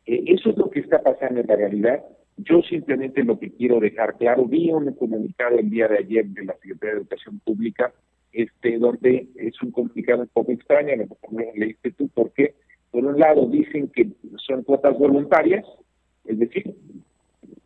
eh, 0.06 0.24
eso 0.28 0.50
es 0.50 0.58
lo 0.58 0.70
que 0.70 0.80
está 0.80 1.02
pasando 1.02 1.40
en 1.40 1.48
la 1.48 1.56
realidad. 1.56 2.04
Yo 2.38 2.62
simplemente 2.64 3.24
lo 3.24 3.40
que 3.40 3.52
quiero 3.52 3.80
dejar 3.80 4.18
claro, 4.18 4.46
vi 4.46 4.72
un 4.72 4.92
comunicado 4.94 5.60
el 5.60 5.70
día 5.70 5.88
de 5.88 6.00
ayer 6.00 6.26
de 6.26 6.46
la 6.46 6.54
Secretaría 6.54 6.96
de 6.96 7.02
Educación 7.02 7.40
Pública, 7.40 7.94
este, 8.32 8.78
donde 8.78 9.28
es 9.36 9.62
un 9.62 9.72
comunicado 9.72 10.22
un 10.22 10.30
poco 10.30 10.52
extraño, 10.52 10.96
lo 10.96 11.08
leíste 11.56 11.92
tú, 11.92 12.10
porque 12.14 12.56
por 12.92 13.06
un 13.06 13.20
lado 13.20 13.46
dicen 13.48 13.90
que 13.90 14.10
son 14.46 14.64
cuotas 14.64 14.98
voluntarias, 14.98 15.66
es 16.26 16.40
decir, 16.40 16.76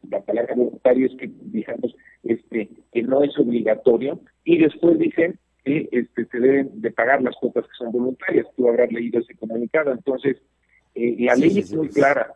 la 0.09 0.21
palabra 0.21 0.55
voluntario 0.55 1.07
es 1.07 1.15
que, 1.15 1.29
digamos, 1.41 1.95
este, 2.23 2.69
que 2.91 3.03
no 3.03 3.23
es 3.23 3.38
obligatorio, 3.38 4.19
y 4.43 4.57
después 4.57 4.97
dicen 4.99 5.39
que 5.63 5.88
este, 5.91 6.25
se 6.25 6.39
deben 6.39 6.81
de 6.81 6.91
pagar 6.91 7.21
las 7.21 7.36
cuotas 7.38 7.65
que 7.65 7.75
son 7.77 7.91
voluntarias. 7.91 8.47
Tú 8.55 8.67
habrás 8.67 8.91
leído 8.91 9.19
ese 9.19 9.36
comunicado, 9.36 9.91
entonces 9.91 10.38
eh, 10.95 11.15
la 11.19 11.36
ley 11.36 11.59
es 11.59 11.73
muy 11.73 11.89
clara, 11.89 12.36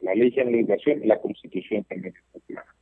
la 0.00 0.14
ley 0.14 0.30
de 0.30 0.42
educación, 0.42 1.00
la 1.04 1.18
constitución 1.20 1.84
también 1.84 2.14
es 2.16 2.34
muy 2.34 2.42
clara. 2.42 2.74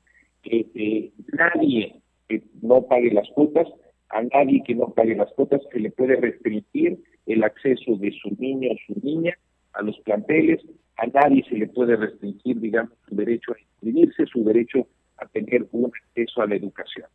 Que 0.42 0.66
eh, 0.74 1.12
nadie 1.32 2.00
que 2.28 2.42
no 2.60 2.82
pague 2.82 3.10
las 3.10 3.28
cuotas, 3.30 3.66
a 4.10 4.22
nadie 4.22 4.62
que 4.64 4.74
no 4.74 4.88
pague 4.90 5.14
las 5.14 5.32
cuotas 5.32 5.62
se 5.72 5.80
le 5.80 5.90
puede 5.90 6.16
restringir 6.16 6.98
el 7.28 7.44
acceso 7.44 7.96
de 7.96 8.10
su 8.12 8.30
niño 8.38 8.70
o 8.72 8.76
su 8.86 9.00
niña 9.00 9.34
a 9.74 9.82
los 9.82 9.98
planteles, 10.00 10.60
a 10.96 11.06
nadie 11.06 11.44
se 11.48 11.56
le 11.56 11.68
puede 11.68 11.96
restringir, 11.96 12.58
digamos, 12.58 12.92
su 13.08 13.14
derecho 13.14 13.52
a 13.52 13.60
inscribirse, 13.60 14.26
su 14.26 14.44
derecho 14.44 14.86
a 15.18 15.26
tener 15.26 15.66
un 15.72 15.86
acceso 15.86 16.42
a 16.42 16.46
la 16.46 16.56
educación. 16.56 17.06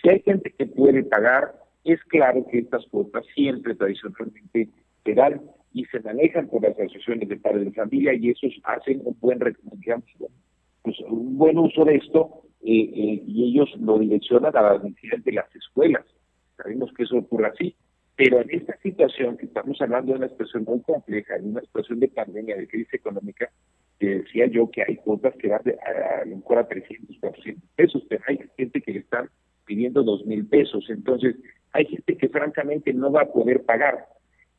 Si 0.00 0.08
hay 0.08 0.20
gente 0.20 0.52
que 0.56 0.66
puede 0.66 1.04
pagar, 1.04 1.54
es 1.84 2.02
claro 2.04 2.46
que 2.50 2.58
estas 2.58 2.84
cuotas 2.86 3.24
siempre 3.34 3.74
tradicionalmente 3.74 4.68
serán 5.04 5.42
y 5.72 5.84
se 5.86 6.00
manejan 6.00 6.48
por 6.48 6.62
las 6.62 6.78
asociaciones 6.78 7.28
de 7.28 7.36
padres 7.36 7.66
de 7.66 7.72
familia 7.72 8.14
y 8.14 8.30
esos 8.30 8.52
hacen 8.64 9.00
un 9.04 9.16
buen, 9.20 9.38
pues, 9.38 11.00
un 11.00 11.38
buen 11.38 11.58
uso 11.58 11.84
de 11.84 11.96
esto 11.96 12.42
eh, 12.62 12.72
eh, 12.72 13.22
y 13.26 13.50
ellos 13.50 13.68
lo 13.80 13.98
direccionan 13.98 14.56
a 14.56 14.62
las 14.62 14.84
necesidades 14.84 15.24
de 15.24 15.32
las 15.32 15.54
escuelas. 15.54 16.04
Sabemos 16.56 16.92
que 16.94 17.04
eso 17.04 17.18
ocurre 17.18 17.48
así, 17.48 17.76
pero 18.18 18.40
en 18.40 18.50
esta 18.50 18.76
situación 18.78 19.36
que 19.36 19.46
estamos 19.46 19.80
hablando 19.80 20.12
de 20.12 20.18
una 20.18 20.28
situación 20.28 20.64
muy 20.64 20.80
compleja, 20.80 21.36
en 21.36 21.50
una 21.52 21.60
situación 21.60 22.00
de 22.00 22.08
pandemia, 22.08 22.56
de 22.56 22.66
crisis 22.66 22.94
económica, 22.94 23.48
decía 24.00 24.46
yo 24.46 24.68
que 24.68 24.82
hay 24.82 24.96
cuotas 24.96 25.36
que 25.36 25.46
van 25.46 25.62
a, 25.62 26.22
a 26.22 26.24
lo 26.24 26.38
mejor 26.38 26.58
a 26.58 26.66
300, 26.66 27.16
400 27.20 27.70
pesos, 27.76 28.02
pero 28.08 28.24
hay 28.26 28.40
gente 28.56 28.82
que 28.82 28.92
le 28.92 28.98
están 28.98 29.30
pidiendo 29.64 30.02
dos 30.02 30.26
mil 30.26 30.44
pesos. 30.48 30.84
Entonces, 30.88 31.36
hay 31.72 31.86
gente 31.86 32.16
que 32.16 32.28
francamente 32.28 32.92
no 32.92 33.12
va 33.12 33.22
a 33.22 33.32
poder 33.32 33.62
pagar. 33.62 34.06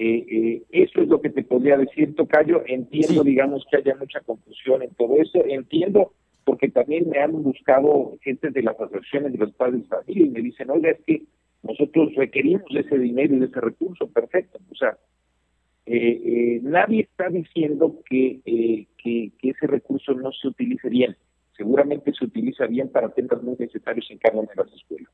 Eh, 0.02 0.26
eh, 0.32 0.64
eso 0.72 1.02
es 1.02 1.10
lo 1.10 1.20
que 1.20 1.30
te 1.30 1.44
podría 1.44 1.78
decir, 1.78 2.16
Tocayo. 2.16 2.64
Entiendo, 2.66 3.24
digamos, 3.24 3.66
que 3.70 3.78
haya 3.78 3.96
mucha 3.96 4.22
confusión 4.22 4.82
en 4.82 4.92
todo 4.92 5.22
eso. 5.22 5.44
Entiendo, 5.46 6.14
porque 6.46 6.70
también 6.70 7.10
me 7.10 7.20
han 7.20 7.44
buscado 7.44 8.18
gente 8.22 8.50
de 8.50 8.64
las 8.64 8.80
asociaciones 8.80 9.34
de 9.34 9.40
los 9.40 9.52
padres 9.52 9.84
de 9.84 9.88
familia 9.88 10.26
y 10.26 10.30
me 10.30 10.42
dicen, 10.42 10.70
oiga, 10.70 10.92
es 10.92 11.00
que 11.06 11.24
nosotros 11.64 12.16
requerimos 12.16 12.64
ese 12.74 12.98
dinero 12.98 13.36
y 13.36 13.44
ese 13.44 13.60
recurso, 13.60 14.08
perfecto. 14.08 14.60
O 14.72 14.76
sea, 14.76 14.98
eh, 15.86 16.22
eh, 16.24 16.60
nadie 16.62 17.02
está 17.02 17.30
diciendo 17.30 18.00
eh, 18.12 18.88
que, 18.98 19.32
que, 19.38 19.50
ese 19.50 19.68
recurso 19.68 20.14
no 20.14 20.32
se 20.32 20.48
utilice 20.48 20.88
bien. 20.88 21.18
Seguramente 21.58 22.14
se 22.14 22.26
utiliza 22.26 22.68
bien 22.68 22.90
para 22.90 23.10
temas 23.10 23.42
muy 23.44 23.56
necesarios 23.58 24.08
en 24.12 24.20
cada 24.20 24.40
una 24.40 24.50
de 24.50 24.64
las 24.64 24.74
escuelas. 24.74 25.12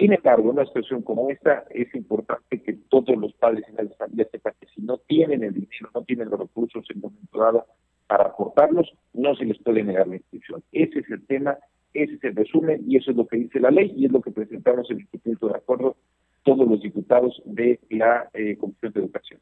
Sin 0.00 0.14
embargo, 0.14 0.44
en 0.44 0.56
una 0.56 0.64
situación 0.64 1.02
como 1.02 1.28
esta, 1.28 1.66
es 1.68 1.94
importante 1.94 2.62
que 2.62 2.72
todos 2.88 3.14
los 3.18 3.34
padres 3.34 3.66
y 3.68 3.72
las 3.76 3.94
familias 3.98 4.28
sepan 4.32 4.54
que 4.58 4.66
si 4.74 4.80
no 4.80 4.96
tienen 4.96 5.44
el 5.44 5.52
dinero, 5.52 5.90
no 5.94 6.02
tienen 6.04 6.30
los 6.30 6.40
recursos 6.40 6.86
en 6.88 6.96
un 6.96 7.12
momento 7.12 7.38
dado 7.38 7.66
para 8.06 8.24
aportarlos, 8.24 8.90
no 9.12 9.36
se 9.36 9.44
les 9.44 9.58
puede 9.62 9.84
negar 9.84 10.08
la 10.08 10.16
inscripción. 10.16 10.62
Ese 10.72 11.00
es 11.00 11.10
el 11.10 11.26
tema, 11.26 11.58
ese 11.92 12.14
es 12.14 12.24
el 12.24 12.34
resumen 12.34 12.82
y 12.88 12.96
eso 12.96 13.10
es 13.10 13.16
lo 13.18 13.26
que 13.26 13.36
dice 13.36 13.60
la 13.60 13.70
ley 13.70 13.92
y 13.94 14.06
es 14.06 14.12
lo 14.12 14.22
que 14.22 14.30
presentamos 14.30 14.90
en 14.90 15.00
el 15.00 15.20
punto 15.20 15.48
de 15.48 15.56
acuerdo 15.56 15.96
todos 16.44 16.66
los 16.66 16.80
diputados 16.80 17.42
de 17.44 17.78
la 17.90 18.30
Comisión 18.58 18.92
de 18.94 19.00
Educación. 19.00 19.40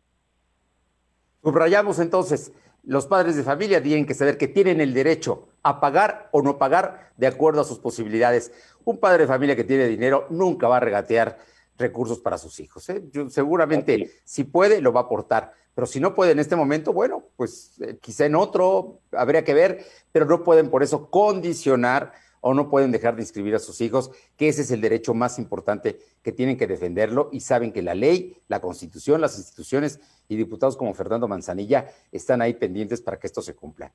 Subrayamos 1.40 2.00
entonces, 2.00 2.52
los 2.82 3.06
padres 3.06 3.36
de 3.36 3.44
familia 3.44 3.80
tienen 3.80 4.06
que 4.06 4.14
saber 4.14 4.36
que 4.36 4.48
tienen 4.48 4.80
el 4.80 4.92
derecho 4.92 5.47
a 5.62 5.80
pagar 5.80 6.28
o 6.32 6.42
no 6.42 6.58
pagar 6.58 7.12
de 7.16 7.26
acuerdo 7.26 7.60
a 7.60 7.64
sus 7.64 7.78
posibilidades. 7.78 8.52
Un 8.84 8.98
padre 8.98 9.24
de 9.24 9.28
familia 9.28 9.56
que 9.56 9.64
tiene 9.64 9.86
dinero 9.86 10.26
nunca 10.30 10.68
va 10.68 10.78
a 10.78 10.80
regatear 10.80 11.38
recursos 11.76 12.20
para 12.20 12.38
sus 12.38 12.60
hijos. 12.60 12.88
¿eh? 12.88 13.02
seguramente, 13.28 14.10
si 14.24 14.44
puede, 14.44 14.80
lo 14.80 14.92
va 14.92 15.00
a 15.00 15.04
aportar. 15.04 15.52
Pero 15.74 15.86
si 15.86 16.00
no 16.00 16.14
puede 16.14 16.32
en 16.32 16.40
este 16.40 16.56
momento, 16.56 16.92
bueno, 16.92 17.24
pues 17.36 17.80
eh, 17.80 17.98
quizá 18.00 18.26
en 18.26 18.34
otro 18.34 19.00
habría 19.12 19.44
que 19.44 19.54
ver, 19.54 19.84
pero 20.10 20.26
no 20.26 20.42
pueden 20.42 20.70
por 20.70 20.82
eso 20.82 21.08
condicionar 21.08 22.12
o 22.40 22.54
no 22.54 22.68
pueden 22.68 22.92
dejar 22.92 23.16
de 23.16 23.22
inscribir 23.22 23.54
a 23.54 23.58
sus 23.58 23.80
hijos, 23.80 24.10
que 24.36 24.48
ese 24.48 24.62
es 24.62 24.70
el 24.70 24.80
derecho 24.80 25.14
más 25.14 25.38
importante 25.38 25.98
que 26.22 26.32
tienen 26.32 26.56
que 26.56 26.66
defenderlo 26.66 27.28
y 27.32 27.40
saben 27.40 27.72
que 27.72 27.82
la 27.82 27.94
ley, 27.94 28.36
la 28.48 28.60
constitución, 28.60 29.20
las 29.20 29.38
instituciones 29.38 30.00
y 30.28 30.36
diputados 30.36 30.76
como 30.76 30.94
Fernando 30.94 31.28
Manzanilla 31.28 31.88
están 32.12 32.42
ahí 32.42 32.54
pendientes 32.54 33.00
para 33.00 33.18
que 33.18 33.26
esto 33.26 33.42
se 33.42 33.54
cumpla. 33.54 33.92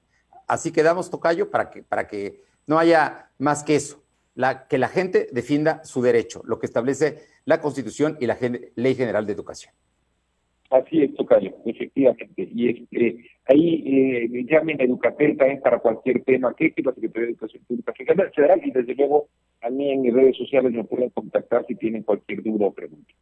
Así 0.48 0.72
quedamos, 0.72 1.10
Tocayo, 1.10 1.50
para 1.50 1.70
que, 1.70 1.84
para 1.84 2.08
que 2.08 2.42
no 2.68 2.80
haya 2.80 3.30
más 3.38 3.64
que 3.64 3.76
eso, 3.76 4.04
la, 4.36 4.68
que 4.68 4.78
la 4.78 4.88
gente 4.88 5.28
defienda 5.32 5.84
su 5.84 6.02
derecho, 6.02 6.42
lo 6.46 6.60
que 6.60 6.66
establece 6.66 7.20
la 7.46 7.60
constitución 7.62 8.18
y 8.20 8.28
la 8.28 8.38
ley 8.76 8.96
general 8.96 9.26
de 9.26 9.34
educación. 9.34 9.74
Así 10.70 11.04
es, 11.04 11.14
Tocayo, 11.14 11.54
efectivamente. 11.66 12.50
Y 12.52 12.70
este, 12.70 13.26
ahí 13.46 13.84
eh, 13.86 14.46
llamen 14.50 14.82
a 14.82 14.86
Educatel 14.86 15.38
también 15.38 15.62
para 15.62 15.78
cualquier 15.78 16.24
tema 16.24 16.56
que 16.56 16.74
la 16.78 16.94
Secretaría 16.94 17.28
de 17.28 17.32
Educación 17.34 17.64
Pública 17.68 17.94
Federal 17.94 18.62
y 18.64 18.72
desde 18.72 18.96
luego 18.96 19.28
a 19.62 19.70
mí 19.70 19.92
en 19.92 20.02
mis 20.02 20.14
redes 20.14 20.36
sociales 20.36 20.72
me 20.72 20.84
pueden 20.84 21.12
contactar 21.12 21.64
si 21.68 21.76
tienen 21.76 22.02
cualquier 22.02 22.42
duda 22.42 22.68
o 22.68 22.74
pregunta. 22.74 23.14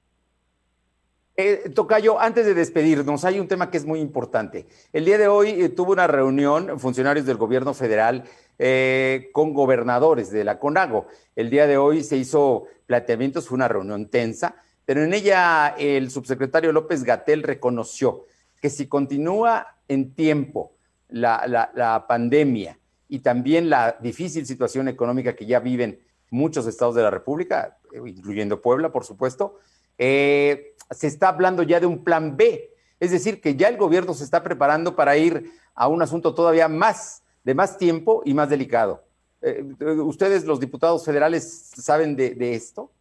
Eh, 1.38 1.72
Tocayo, 1.74 2.20
antes 2.20 2.46
de 2.46 2.54
despedirnos, 2.54 3.26
hay 3.26 3.40
un 3.40 3.48
tema 3.48 3.72
que 3.72 3.78
es 3.78 3.86
muy 3.86 4.00
importante. 4.00 4.68
El 4.94 5.06
día 5.06 5.18
de 5.18 5.28
hoy 5.28 5.50
eh, 5.50 5.70
tuvo 5.70 5.94
una 5.94 6.08
reunión 6.08 6.80
funcionarios 6.80 7.26
del 7.26 7.38
gobierno 7.38 7.74
federal 7.74 8.26
eh, 8.60 9.30
con 9.32 9.54
gobernadores 9.54 10.30
de 10.32 10.44
la 10.44 10.60
CONAGO. 10.60 11.08
El 11.36 11.50
día 11.50 11.68
de 11.68 11.78
hoy 11.78 12.04
se 12.04 12.18
hizo 12.18 12.66
planteamientos, 12.86 13.48
fue 13.48 13.56
una 13.56 13.68
reunión 13.68 14.08
tensa 14.10 14.56
pero 14.92 15.04
en 15.04 15.14
ella 15.14 15.76
el 15.78 16.12
subsecretario 16.12 16.74
López 16.74 17.06
Gatel 17.06 17.44
reconoció 17.44 18.26
que 18.62 18.70
si 18.70 18.88
continúa 18.88 19.78
en 19.88 20.14
tiempo 20.14 20.74
la, 21.08 22.06
pandemia 22.10 22.78
y 23.08 23.20
también 23.20 23.70
la 23.70 23.98
difícil 24.02 24.46
situación 24.46 24.90
económica 24.90 25.34
que 25.34 25.46
ya 25.46 25.62
viven 25.62 26.02
muchos 26.30 26.68
estados 26.68 26.96
de 26.96 27.04
la 27.04 27.10
República, 27.10 27.78
incluyendo 28.06 28.62
Puebla, 28.62 28.92
por 28.92 29.06
supuesto, 29.06 29.60
eh, 29.98 30.74
se 30.90 31.08
está 31.08 31.30
hablando 31.30 31.64
ya 31.64 31.80
de 31.80 31.86
un 31.86 32.04
plan 32.04 32.38
B. 32.38 32.70
Es 33.00 33.12
decir, 33.12 33.42
que 33.42 33.56
ya 33.56 33.68
el 33.68 33.78
gobierno 33.78 34.14
se 34.14 34.24
está 34.24 34.44
preparando 34.44 34.96
para 34.96 35.18
ir 35.18 35.52
a 35.74 35.88
un 35.88 36.02
asunto 36.02 36.34
todavía 36.34 36.68
más, 36.68 37.24
de 37.44 37.56
más 37.56 37.78
tiempo 37.78 38.22
y 38.26 38.34
más 38.34 38.50
delicado. 38.50 39.04
Eh, 39.42 39.64
¿Ustedes, 40.04 40.46
los 40.46 40.60
diputados 40.60 41.04
federales, 41.04 41.72
saben 41.76 42.16
de 42.16 42.54
esto? 42.54 42.92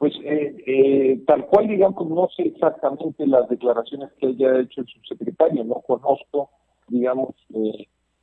Pues 0.00 0.14
eh, 0.24 1.20
tal 1.26 1.44
cual, 1.44 1.68
digamos, 1.68 2.08
no 2.08 2.26
sé 2.34 2.44
exactamente 2.44 3.26
las 3.26 3.46
declaraciones 3.50 4.08
que 4.18 4.28
haya 4.28 4.60
hecho 4.60 4.80
el 4.80 4.86
subsecretario, 4.86 5.62
no 5.62 5.82
conozco, 5.82 6.48
digamos, 6.88 7.34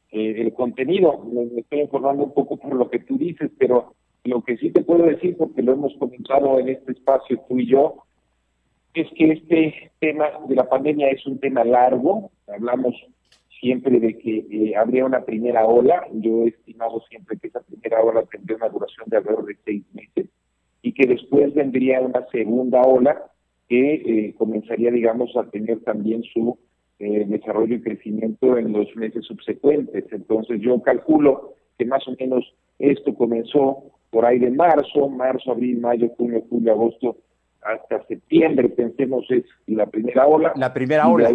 el 0.09 0.53
contenido, 0.55 1.19
me, 1.19 1.59
estoy 1.59 1.81
informando 1.81 2.23
un 2.23 2.33
poco 2.33 2.57
por 2.57 2.73
lo 2.73 2.89
que 2.89 2.97
tú 2.97 3.19
dices, 3.19 3.51
pero 3.59 3.93
lo 4.27 4.41
que 4.43 4.57
sí 4.57 4.71
te 4.71 4.83
puedo 4.83 5.05
decir, 5.05 5.35
porque 5.37 5.61
lo 5.61 5.73
hemos 5.73 5.93
comentado 5.97 6.59
en 6.59 6.69
este 6.69 6.91
espacio 6.91 7.41
tú 7.47 7.59
y 7.59 7.67
yo, 7.67 8.03
es 8.93 9.07
que 9.15 9.31
este 9.31 9.91
tema 9.99 10.25
de 10.47 10.55
la 10.55 10.67
pandemia 10.67 11.09
es 11.09 11.25
un 11.25 11.39
tema 11.39 11.63
largo, 11.63 12.31
hablamos 12.47 12.95
siempre 13.59 13.99
de 13.99 14.17
que 14.17 14.73
habría 14.75 15.05
una 15.05 15.23
primera 15.23 15.65
ola, 15.65 16.07
yo 16.13 16.43
he 16.43 16.49
estimado 16.49 17.01
siempre 17.09 17.37
que 17.37 17.47
esa 17.47 17.61
primera 17.61 18.01
ola 18.01 18.23
tendría 18.23 18.57
una 18.57 18.69
duración 18.69 19.07
de 19.07 19.17
alrededor 19.17 19.45
de 19.45 19.57
seis 19.65 19.83
meses, 19.93 20.29
y 20.81 20.93
que 20.93 21.07
después 21.07 21.53
vendría 21.53 22.01
una 22.01 22.25
segunda 22.27 22.81
ola 22.81 23.31
que 23.67 23.95
eh, 23.95 24.35
comenzaría, 24.37 24.91
digamos, 24.91 25.35
a 25.35 25.49
tener 25.49 25.79
también 25.83 26.23
su 26.23 26.57
eh, 26.99 27.25
desarrollo 27.27 27.75
y 27.75 27.81
crecimiento 27.81 28.57
en 28.57 28.71
los 28.71 28.95
meses 28.95 29.25
subsecuentes. 29.25 30.05
Entonces 30.11 30.61
yo 30.61 30.81
calculo 30.81 31.53
que 31.77 31.85
más 31.85 32.07
o 32.07 32.15
menos 32.19 32.55
esto 32.79 33.13
comenzó 33.15 33.91
por 34.09 34.25
ahí 34.25 34.39
de 34.39 34.51
marzo, 34.51 35.09
marzo, 35.09 35.51
abril, 35.51 35.79
mayo, 35.79 36.09
junio, 36.17 36.43
julio, 36.49 36.71
agosto, 36.71 37.17
hasta 37.61 38.05
septiembre, 38.07 38.69
pensemos, 38.69 39.25
es 39.29 39.43
la 39.67 39.85
primera 39.87 40.27
ola. 40.27 40.53
La 40.55 40.73
primera 40.73 41.07
ola. 41.07 41.29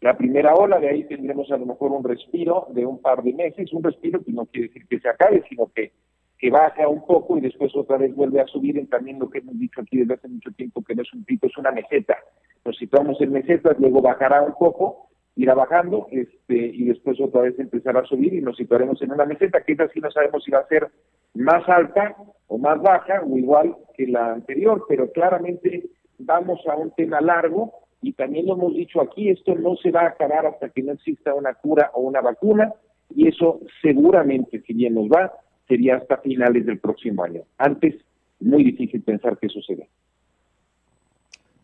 la 0.00 0.16
primera 0.16 0.54
ola, 0.54 0.78
de 0.80 0.88
ahí 0.88 1.04
tendremos 1.04 1.50
a 1.50 1.56
lo 1.56 1.66
mejor 1.66 1.92
un 1.92 2.04
respiro 2.04 2.66
de 2.70 2.84
un 2.84 3.00
par 3.00 3.22
de 3.22 3.32
meses, 3.32 3.72
un 3.72 3.82
respiro 3.82 4.22
que 4.22 4.32
no 4.32 4.46
quiere 4.46 4.68
decir 4.68 4.86
que 4.88 4.98
se 4.98 5.08
acabe, 5.08 5.44
sino 5.48 5.70
que 5.74 5.92
que 6.44 6.50
baja 6.50 6.86
un 6.88 7.06
poco 7.06 7.38
y 7.38 7.40
después 7.40 7.74
otra 7.74 7.96
vez 7.96 8.14
vuelve 8.14 8.38
a 8.38 8.46
subir, 8.46 8.78
en 8.78 8.86
también 8.86 9.18
lo 9.18 9.30
que 9.30 9.38
hemos 9.38 9.58
dicho 9.58 9.80
aquí 9.80 9.96
desde 9.96 10.12
hace 10.12 10.28
mucho 10.28 10.50
tiempo, 10.50 10.82
que 10.82 10.94
no 10.94 11.00
es 11.00 11.10
un 11.14 11.24
pico, 11.24 11.46
es 11.46 11.56
una 11.56 11.70
meseta. 11.70 12.18
Nos 12.66 12.76
situamos 12.76 13.18
en 13.22 13.32
mesetas, 13.32 13.78
luego 13.78 14.02
bajará 14.02 14.42
un 14.42 14.52
poco, 14.52 15.08
irá 15.36 15.54
bajando, 15.54 16.06
este, 16.10 16.54
y 16.54 16.84
después 16.84 17.20
otra 17.20 17.42
vez 17.42 17.58
empezará 17.58 18.00
a 18.00 18.04
subir 18.04 18.34
y 18.34 18.40
nos 18.40 18.56
situaremos 18.56 19.00
en 19.02 19.12
una 19.12 19.24
meseta, 19.24 19.62
que 19.62 19.72
esa 19.72 19.88
sí 19.88 20.00
no 20.00 20.10
sabemos 20.10 20.44
si 20.44 20.50
va 20.50 20.60
a 20.60 20.68
ser 20.68 20.88
más 21.34 21.68
alta 21.68 22.16
o 22.46 22.58
más 22.58 22.80
baja 22.80 23.22
o 23.26 23.36
igual 23.36 23.74
que 23.96 24.06
la 24.06 24.32
anterior, 24.32 24.84
pero 24.88 25.10
claramente 25.10 25.84
vamos 26.18 26.60
a 26.68 26.76
un 26.76 26.92
tema 26.92 27.20
largo 27.20 27.72
y 28.00 28.12
también 28.12 28.46
lo 28.46 28.54
hemos 28.54 28.74
dicho 28.74 29.00
aquí, 29.00 29.30
esto 29.30 29.54
no 29.54 29.76
se 29.76 29.90
va 29.90 30.02
a 30.02 30.08
acabar 30.08 30.46
hasta 30.46 30.68
que 30.68 30.82
no 30.82 30.92
exista 30.92 31.34
una 31.34 31.54
cura 31.54 31.90
o 31.94 32.02
una 32.02 32.20
vacuna 32.20 32.72
y 33.14 33.28
eso 33.28 33.60
seguramente, 33.82 34.60
si 34.60 34.74
bien 34.74 34.94
nos 34.94 35.08
va, 35.08 35.32
sería 35.66 35.96
hasta 35.96 36.18
finales 36.18 36.66
del 36.66 36.78
próximo 36.78 37.24
año. 37.24 37.42
Antes, 37.58 37.94
muy 38.40 38.62
difícil 38.62 39.02
pensar 39.02 39.38
que 39.38 39.48
suceda. 39.48 39.84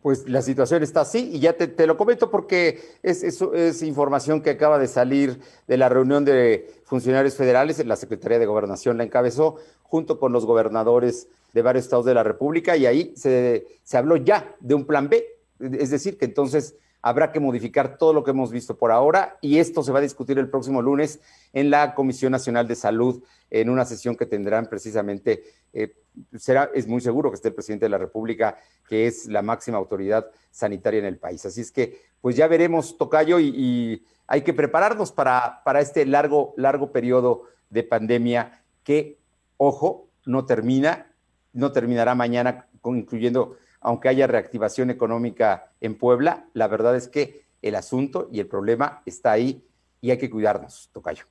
Pues 0.01 0.27
la 0.27 0.41
situación 0.41 0.81
está 0.81 1.01
así 1.01 1.29
y 1.33 1.39
ya 1.39 1.53
te, 1.53 1.85
lo 1.85 1.95
comento 1.95 2.31
porque 2.31 2.81
es, 3.03 3.23
es, 3.23 3.81
información 3.83 4.41
que 4.41 4.49
acaba 4.49 4.79
de 4.79 4.87
salir 4.87 5.39
de 5.67 5.77
la 5.77 5.89
reunión 5.89 6.25
de 6.25 6.73
funcionarios 6.85 7.35
federales, 7.35 7.85
la 7.85 7.95
Secretaría 7.95 8.39
de 8.39 8.47
Gobernación 8.47 8.97
la 8.97 9.03
encabezó 9.03 9.57
junto 9.83 10.19
con 10.19 10.31
los 10.31 10.45
gobernadores 10.45 11.27
de 11.53 11.61
varios 11.61 11.85
estados 11.85 12.05
de 12.05 12.15
la 12.15 12.23
República 12.23 12.77
y 12.77 12.87
ahí 12.87 13.13
se, 13.15 13.67
se 13.83 13.97
habló 13.97 14.15
ya 14.15 14.55
de 14.59 14.73
un 14.73 14.85
plan 14.85 15.07
B, 15.07 15.23
es 15.59 15.91
decir, 15.91 16.17
que 16.17 16.25
entonces 16.25 16.75
habrá 17.01 17.31
que 17.31 17.39
modificar 17.39 17.97
todo 17.97 18.13
lo 18.13 18.23
que 18.23 18.31
hemos 18.31 18.51
visto 18.51 18.77
por 18.77 18.91
ahora 18.91 19.37
y 19.41 19.57
esto 19.57 19.83
se 19.83 19.91
va 19.91 19.99
a 19.99 20.03
discutir 20.03 20.37
el 20.37 20.49
próximo 20.49 20.81
lunes 20.81 21.19
en 21.53 21.69
la 21.69 21.95
Comisión 21.95 22.31
Nacional 22.31 22.67
de 22.67 22.75
Salud 22.75 23.23
en 23.49 23.69
una 23.69 23.85
sesión 23.85 24.15
que 24.15 24.25
tendrán 24.25 24.67
precisamente, 24.67 25.43
eh, 25.73 25.95
será, 26.37 26.69
es 26.73 26.87
muy 26.87 27.01
seguro 27.01 27.29
que 27.29 27.35
esté 27.35 27.49
el 27.49 27.55
presidente 27.55 27.85
de 27.85 27.89
la 27.89 27.97
República, 27.97 28.57
que 28.87 29.07
es 29.07 29.25
la 29.27 29.41
máxima 29.41 29.77
autoridad 29.77 30.27
sanitaria 30.51 30.99
en 30.99 31.05
el 31.05 31.17
país. 31.17 31.45
Así 31.45 31.61
es 31.61 31.71
que, 31.71 32.01
pues 32.21 32.35
ya 32.35 32.47
veremos, 32.47 32.97
Tocayo, 32.97 33.39
y, 33.39 34.05
hay 34.27 34.43
que 34.43 34.53
prepararnos 34.53 35.11
para, 35.11 35.61
para 35.65 35.81
este 35.81 36.05
largo, 36.05 36.53
largo 36.55 36.93
periodo 36.93 37.47
de 37.69 37.83
pandemia 37.83 38.63
que, 38.81 39.17
ojo, 39.57 40.07
no 40.25 40.45
termina, 40.45 41.11
no 41.51 41.73
terminará 41.73 42.15
mañana, 42.15 42.67
incluyendo 42.85 43.57
aunque 43.81 44.09
haya 44.09 44.27
reactivación 44.27 44.89
económica 44.89 45.73
en 45.81 45.97
Puebla, 45.97 46.45
la 46.53 46.67
verdad 46.67 46.95
es 46.95 47.07
que 47.07 47.41
el 47.61 47.75
asunto 47.75 48.29
y 48.31 48.39
el 48.39 48.47
problema 48.47 49.01
está 49.05 49.31
ahí 49.31 49.63
y 49.99 50.11
hay 50.11 50.17
que 50.17 50.29
cuidarnos, 50.29 50.89
Tocayo. 50.93 51.25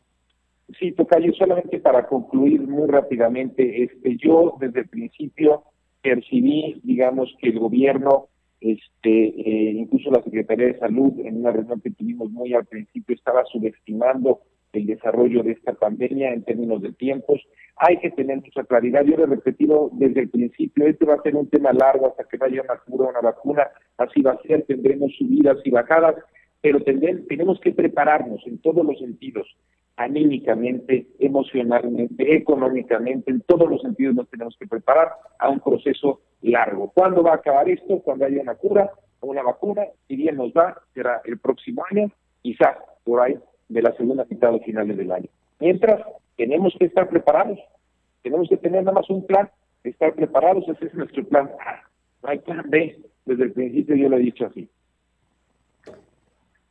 Sí, 0.79 0.93
Tocayo, 0.93 1.33
solamente 1.35 1.81
para 1.81 2.07
concluir 2.07 2.61
muy 2.63 2.89
rápidamente, 2.89 3.85
este, 3.85 4.17
yo 4.17 4.57
desde 4.61 4.81
el 4.81 4.89
principio 4.89 5.65
percibí, 6.03 6.81
digamos, 6.85 7.35
que 7.41 7.49
el 7.49 7.59
gobierno, 7.59 8.29
este, 8.61 9.11
eh, 9.11 9.73
incluso 9.73 10.11
la 10.11 10.23
Secretaría 10.23 10.67
de 10.67 10.79
Salud, 10.79 11.13
en 11.21 11.39
una 11.39 11.53
reunión 11.53 11.81
que 11.81 11.91
tuvimos 11.91 12.31
muy 12.31 12.55
al 12.55 12.67
principio, 12.67 13.15
estaba 13.15 13.45
subestimando 13.47 14.41
el 14.73 14.87
desarrollo 14.87 15.43
de 15.43 15.53
esta 15.53 15.73
pandemia 15.73 16.33
en 16.33 16.45
términos 16.45 16.83
de 16.83 16.93
tiempos. 16.93 17.41
Hay 17.77 17.99
que 17.99 18.11
tener 18.11 18.37
mucha 18.37 18.65
claridad. 18.65 19.05
Yo 19.05 19.17
lo 19.17 19.25
he 19.25 19.27
repetido 19.27 19.91
desde 19.93 20.21
el 20.21 20.31
principio, 20.31 20.87
este 20.87 21.05
va 21.05 21.15
a 21.15 21.23
ser 21.23 21.37
un 21.37 21.49
tema 21.49 21.73
largo 21.73 22.09
hasta 22.09 22.25
que 22.25 22.37
vaya 22.37 22.63
una 22.63 22.77
cura, 22.79 23.11
una 23.11 23.21
vacuna, 23.21 23.69
así 23.99 24.23
va 24.23 24.33
a 24.33 24.43
ser, 24.43 24.65
tendremos 24.65 25.13
subidas 25.17 25.59
y 25.65 25.71
bajadas, 25.71 26.17
pero 26.61 26.81
tenemos 26.83 27.59
que 27.61 27.73
prepararnos 27.73 28.47
en 28.47 28.59
todos 28.59 28.85
los 28.85 28.99
sentidos, 28.99 29.47
anímicamente, 29.97 31.07
emocionalmente, 31.19 32.37
económicamente, 32.37 33.31
en 33.31 33.41
todos 33.43 33.69
los 33.69 33.81
sentidos 33.81 34.15
nos 34.15 34.29
tenemos 34.29 34.57
que 34.59 34.67
preparar 34.67 35.13
a 35.39 35.49
un 35.49 35.61
proceso 35.61 36.21
largo. 36.43 36.91
¿Cuándo 36.95 37.23
va 37.23 37.33
a 37.33 37.37
acabar 37.37 37.69
esto? 37.69 38.01
Cuando 38.01 38.27
haya 38.27 38.43
una 38.43 38.55
cura 38.55 38.91
o 39.21 39.27
una 39.29 39.43
vacuna, 39.43 39.85
si 40.07 40.17
bien 40.17 40.37
nos 40.37 40.53
va, 40.53 40.77
será 40.95 41.23
el 41.25 41.39
próximo 41.39 41.83
año, 41.91 42.11
quizás 42.43 42.77
por 43.05 43.21
ahí 43.21 43.39
de 43.71 43.83
la 43.83 43.93
segunda 43.97 44.27
mitad 44.29 44.55
o 44.55 44.61
finales 44.61 44.97
del 44.97 45.11
año. 45.11 45.29
Mientras, 45.61 46.03
tenemos 46.37 46.75
que 46.79 46.87
estar 46.87 47.09
preparados, 47.09 47.59
tenemos 48.23 48.49
que 48.49 48.57
tener 48.57 48.83
nada 48.85 48.95
más 48.95 49.09
un 49.09 49.27
plan, 49.27 49.49
estar 49.85 50.13
preparados, 50.15 50.69
ese 50.69 50.87
es 50.87 50.95
nuestro 50.95 51.25
plan 51.25 51.51
A. 51.61 51.89
No 52.23 52.29
hay 52.29 52.39
plan 52.41 52.69
B, 52.69 53.01
desde 53.25 53.45
el 53.45 53.53
principio 53.53 53.97
yo 53.97 54.09
lo 54.09 54.17
he 54.17 54.21
dicho 54.21 54.45
así. 54.45 54.69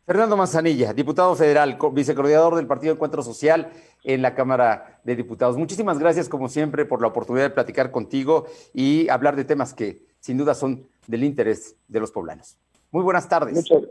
Fernando 0.05 0.35
Manzanilla, 0.35 0.91
diputado 0.91 1.35
federal, 1.35 1.77
vicecoordinador 1.93 2.55
del 2.55 2.67
Partido 2.67 2.93
Encuentro 2.93 3.21
Social 3.21 3.69
en 4.03 4.21
la 4.21 4.33
Cámara 4.33 4.99
de 5.03 5.15
Diputados. 5.15 5.55
Muchísimas 5.55 5.99
gracias, 5.99 6.27
como 6.27 6.49
siempre, 6.49 6.83
por 6.83 7.01
la 7.01 7.07
oportunidad 7.07 7.45
de 7.45 7.51
platicar 7.51 7.91
contigo 7.91 8.45
y 8.73 9.07
hablar 9.09 9.35
de 9.35 9.45
temas 9.45 9.73
que, 9.73 10.01
sin 10.19 10.37
duda 10.37 10.55
son 10.55 10.87
del 11.07 11.23
interés 11.23 11.77
de 11.87 11.99
los 11.99 12.11
poblanos. 12.11 12.57
Muy 12.91 13.03
buenas 13.03 13.29
tardes. 13.29 13.53
Muchas 13.53 13.87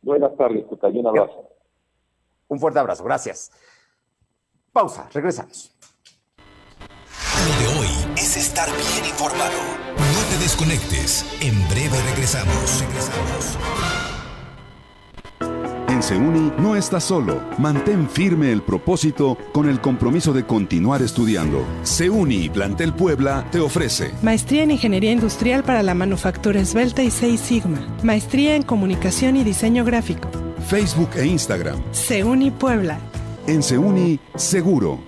buenas 0.00 0.34
tardes, 0.36 0.64
Un 0.70 1.06
abrazo. 1.06 1.57
Un 2.48 2.58
fuerte 2.58 2.78
abrazo, 2.78 3.04
gracias. 3.04 3.50
Pausa, 4.72 5.08
regresamos. 5.12 5.72
Lo 7.46 7.58
de 7.60 7.78
hoy 7.78 7.88
es 8.16 8.36
estar 8.36 8.68
bien 8.68 9.06
informado. 9.10 9.58
No 9.96 10.28
te 10.30 10.42
desconectes. 10.42 11.24
En 11.40 11.68
breve 11.68 12.00
regresamos. 12.10 12.80
Regresamos. 12.80 13.58
En 15.88 16.02
Seuni 16.02 16.52
no 16.58 16.76
estás 16.76 17.04
solo. 17.04 17.40
Mantén 17.58 18.08
firme 18.08 18.52
el 18.52 18.62
propósito 18.62 19.36
con 19.52 19.68
el 19.68 19.80
compromiso 19.80 20.32
de 20.32 20.44
continuar 20.44 21.02
estudiando. 21.02 21.64
Seuni 21.82 22.48
Plantel 22.50 22.94
Puebla 22.94 23.46
te 23.50 23.58
ofrece 23.58 24.12
Maestría 24.22 24.62
en 24.62 24.72
Ingeniería 24.72 25.12
Industrial 25.12 25.64
para 25.64 25.82
la 25.82 25.94
Manufactura 25.94 26.60
Esbelta 26.60 27.02
y 27.02 27.10
6 27.10 27.40
Sigma. 27.40 27.86
Maestría 28.02 28.54
en 28.54 28.62
Comunicación 28.62 29.36
y 29.36 29.44
Diseño 29.44 29.84
Gráfico. 29.84 30.28
Facebook 30.68 31.16
e 31.16 31.24
Instagram. 31.24 31.80
Seuni 31.92 32.50
Puebla. 32.50 32.98
En 33.46 33.62
Seuni, 33.62 34.20
seguro. 34.36 35.07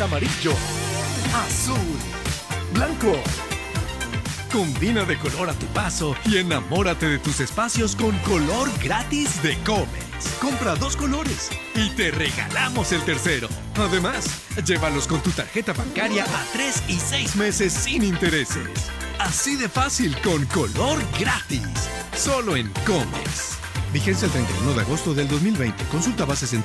Amarillo, 0.00 0.52
azul, 1.46 1.76
blanco. 2.72 3.12
Combina 4.52 5.04
de 5.04 5.18
color 5.18 5.50
a 5.50 5.52
tu 5.52 5.66
paso 5.66 6.16
y 6.24 6.38
enamórate 6.38 7.06
de 7.08 7.18
tus 7.18 7.40
espacios 7.40 7.94
con 7.94 8.16
color 8.18 8.70
gratis 8.82 9.42
de 9.42 9.56
Comex. 9.64 10.28
Compra 10.40 10.74
dos 10.76 10.96
colores 10.96 11.50
y 11.74 11.90
te 11.90 12.10
regalamos 12.10 12.92
el 12.92 13.02
tercero. 13.02 13.48
Además, 13.76 14.26
llévalos 14.64 15.06
con 15.06 15.20
tu 15.22 15.30
tarjeta 15.30 15.72
bancaria 15.72 16.24
a 16.24 16.52
tres 16.52 16.82
y 16.88 16.98
seis 16.98 17.36
meses 17.36 17.72
sin 17.72 18.04
intereses. 18.04 18.68
Así 19.18 19.56
de 19.56 19.68
fácil 19.68 20.16
con 20.22 20.44
color 20.46 20.98
gratis. 21.18 21.68
Solo 22.16 22.56
en 22.56 22.68
Comex. 22.86 23.58
Vigencia 23.92 24.26
el 24.26 24.32
31 24.32 24.74
de 24.74 24.80
agosto 24.80 25.14
del 25.14 25.28
2020. 25.28 25.84
Consulta 25.84 26.24
bases 26.24 26.52
en. 26.52 26.64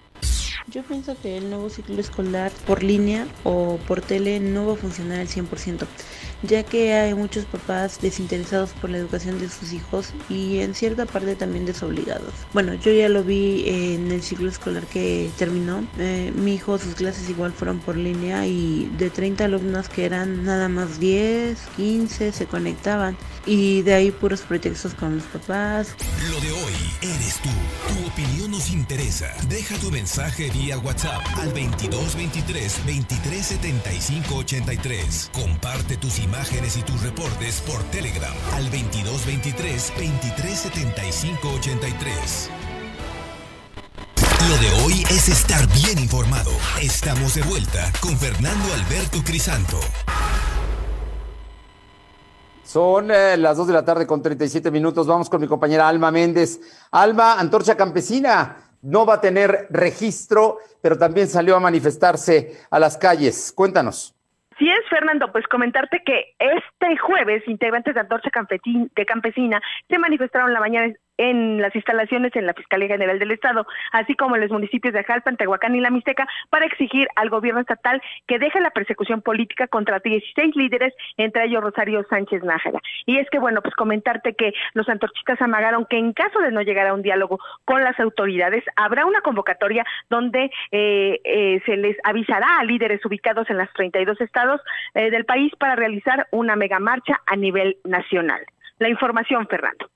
Yo 0.71 0.83
pienso 0.83 1.17
que 1.21 1.37
el 1.37 1.49
nuevo 1.49 1.69
ciclo 1.69 1.99
escolar 1.99 2.49
por 2.65 2.81
línea 2.81 3.27
o 3.43 3.77
por 3.89 3.99
tele 3.99 4.39
no 4.39 4.67
va 4.67 4.73
a 4.73 4.75
funcionar 4.77 5.19
al 5.19 5.27
100%, 5.27 5.85
ya 6.43 6.63
que 6.63 6.93
hay 6.93 7.13
muchos 7.13 7.45
papás 7.45 7.99
desinteresados 8.01 8.71
por 8.71 8.89
la 8.89 8.97
educación 8.97 9.39
de 9.39 9.49
sus 9.49 9.73
hijos 9.73 10.13
y 10.29 10.59
en 10.59 10.73
cierta 10.73 11.05
parte 11.05 11.35
también 11.35 11.65
desobligados. 11.65 12.33
Bueno, 12.53 12.73
yo 12.73 12.91
ya 12.91 13.09
lo 13.09 13.23
vi 13.23 13.63
en 13.67 14.11
el 14.11 14.21
ciclo 14.21 14.49
escolar 14.49 14.85
que 14.85 15.29
terminó. 15.37 15.85
Eh, 15.99 16.31
mi 16.35 16.55
hijo, 16.55 16.77
sus 16.77 16.95
clases 16.95 17.29
igual 17.29 17.53
fueron 17.53 17.79
por 17.79 17.95
línea 17.95 18.47
y 18.47 18.91
de 18.97 19.09
30 19.09 19.45
alumnos 19.45 19.89
que 19.89 20.05
eran 20.05 20.43
nada 20.43 20.67
más 20.67 20.99
10, 20.99 21.57
15 21.75 22.31
se 22.31 22.45
conectaban 22.45 23.17
y 23.45 23.81
de 23.81 23.93
ahí 23.93 24.11
puros 24.11 24.41
pretextos 24.41 24.93
con 24.93 25.15
los 25.15 25.25
papás. 25.25 25.95
Lo 26.29 26.39
de 26.39 26.51
hoy 26.51 26.73
eres 27.01 27.39
tú. 27.41 27.49
Tu 27.87 28.07
opinión 28.07 28.51
nos 28.51 28.71
interesa. 28.71 29.27
Deja 29.47 29.77
tu 29.77 29.91
mensaje 29.91 30.49
vía 30.51 30.77
WhatsApp 30.77 31.21
al 31.37 31.49
2223 31.49 32.77
2375 32.85 34.35
83. 34.35 35.29
Comparte 35.33 35.97
tus 35.97 36.19
imágenes 36.19 36.30
y 36.77 36.81
tus 36.83 37.03
reportes 37.03 37.61
por 37.61 37.83
Telegram 37.91 38.33
al 38.53 38.63
2223 38.63 39.93
2375 39.95 41.49
83. 41.57 42.49
Lo 44.47 44.57
de 44.57 44.83
hoy 44.83 45.03
es 45.09 45.27
estar 45.27 45.67
bien 45.67 45.99
informado. 45.99 46.51
Estamos 46.81 47.35
de 47.35 47.41
vuelta 47.41 47.91
con 48.01 48.17
Fernando 48.17 48.73
Alberto 48.73 49.19
Crisanto. 49.25 49.77
Son 52.63 53.11
eh, 53.11 53.35
las 53.35 53.57
2 53.57 53.67
de 53.67 53.73
la 53.73 53.83
tarde 53.83 54.07
con 54.07 54.21
37 54.21 54.71
minutos. 54.71 55.05
Vamos 55.07 55.29
con 55.29 55.41
mi 55.41 55.47
compañera 55.47 55.87
Alma 55.87 56.11
Méndez. 56.11 56.61
Alma, 56.91 57.39
Antorcha 57.39 57.75
Campesina, 57.75 58.77
no 58.83 59.05
va 59.05 59.15
a 59.15 59.21
tener 59.21 59.67
registro, 59.69 60.59
pero 60.81 60.97
también 60.97 61.27
salió 61.27 61.57
a 61.57 61.59
manifestarse 61.59 62.61
a 62.69 62.79
las 62.79 62.97
calles. 62.97 63.51
Cuéntanos. 63.53 64.15
Sí 64.61 64.69
es, 64.69 64.87
Fernando, 64.91 65.31
pues 65.31 65.47
comentarte 65.47 66.03
que 66.05 66.35
este 66.37 66.95
jueves 66.97 67.41
integrantes 67.47 67.95
de 67.95 68.01
Antorcha 68.01 68.29
de 68.63 69.05
Campesina 69.07 69.59
se 69.89 69.97
manifestaron 69.97 70.53
la 70.53 70.59
mañana 70.59 70.93
en 71.17 71.61
las 71.61 71.75
instalaciones 71.75 72.35
en 72.35 72.45
la 72.45 72.53
Fiscalía 72.53 72.87
General 72.87 73.19
del 73.19 73.31
Estado, 73.31 73.65
así 73.91 74.15
como 74.15 74.35
en 74.35 74.41
los 74.41 74.51
municipios 74.51 74.93
de 74.93 75.03
Jalpan, 75.03 75.37
Tehuacán 75.37 75.75
y 75.75 75.81
La 75.81 75.89
Mixteca, 75.89 76.27
para 76.49 76.65
exigir 76.65 77.07
al 77.15 77.29
gobierno 77.29 77.61
estatal 77.61 78.01
que 78.27 78.39
deje 78.39 78.59
la 78.59 78.71
persecución 78.71 79.21
política 79.21 79.67
contra 79.67 79.99
16 79.99 80.55
líderes, 80.55 80.93
entre 81.17 81.45
ellos 81.45 81.63
Rosario 81.63 82.05
Sánchez 82.09 82.43
Nájera. 82.43 82.79
Y 83.05 83.17
es 83.17 83.29
que, 83.29 83.39
bueno, 83.39 83.61
pues 83.61 83.75
comentarte 83.75 84.33
que 84.33 84.53
los 84.73 84.87
antorchistas 84.89 85.41
amagaron 85.41 85.85
que 85.85 85.97
en 85.97 86.13
caso 86.13 86.39
de 86.39 86.51
no 86.51 86.61
llegar 86.61 86.87
a 86.87 86.93
un 86.93 87.01
diálogo 87.01 87.39
con 87.65 87.83
las 87.83 87.99
autoridades, 87.99 88.63
habrá 88.75 89.05
una 89.05 89.21
convocatoria 89.21 89.85
donde 90.09 90.51
eh, 90.71 91.19
eh, 91.23 91.61
se 91.65 91.77
les 91.77 91.97
avisará 92.03 92.59
a 92.59 92.63
líderes 92.63 93.05
ubicados 93.05 93.49
en 93.49 93.57
las 93.57 93.71
32 93.73 94.19
estados 94.21 94.61
eh, 94.93 95.11
del 95.11 95.25
país 95.25 95.53
para 95.57 95.75
realizar 95.75 96.27
una 96.31 96.55
megamarcha 96.55 97.21
a 97.25 97.35
nivel 97.35 97.77
nacional. 97.83 98.41
La 98.79 98.89
información, 98.89 99.47
Fernando. 99.47 99.89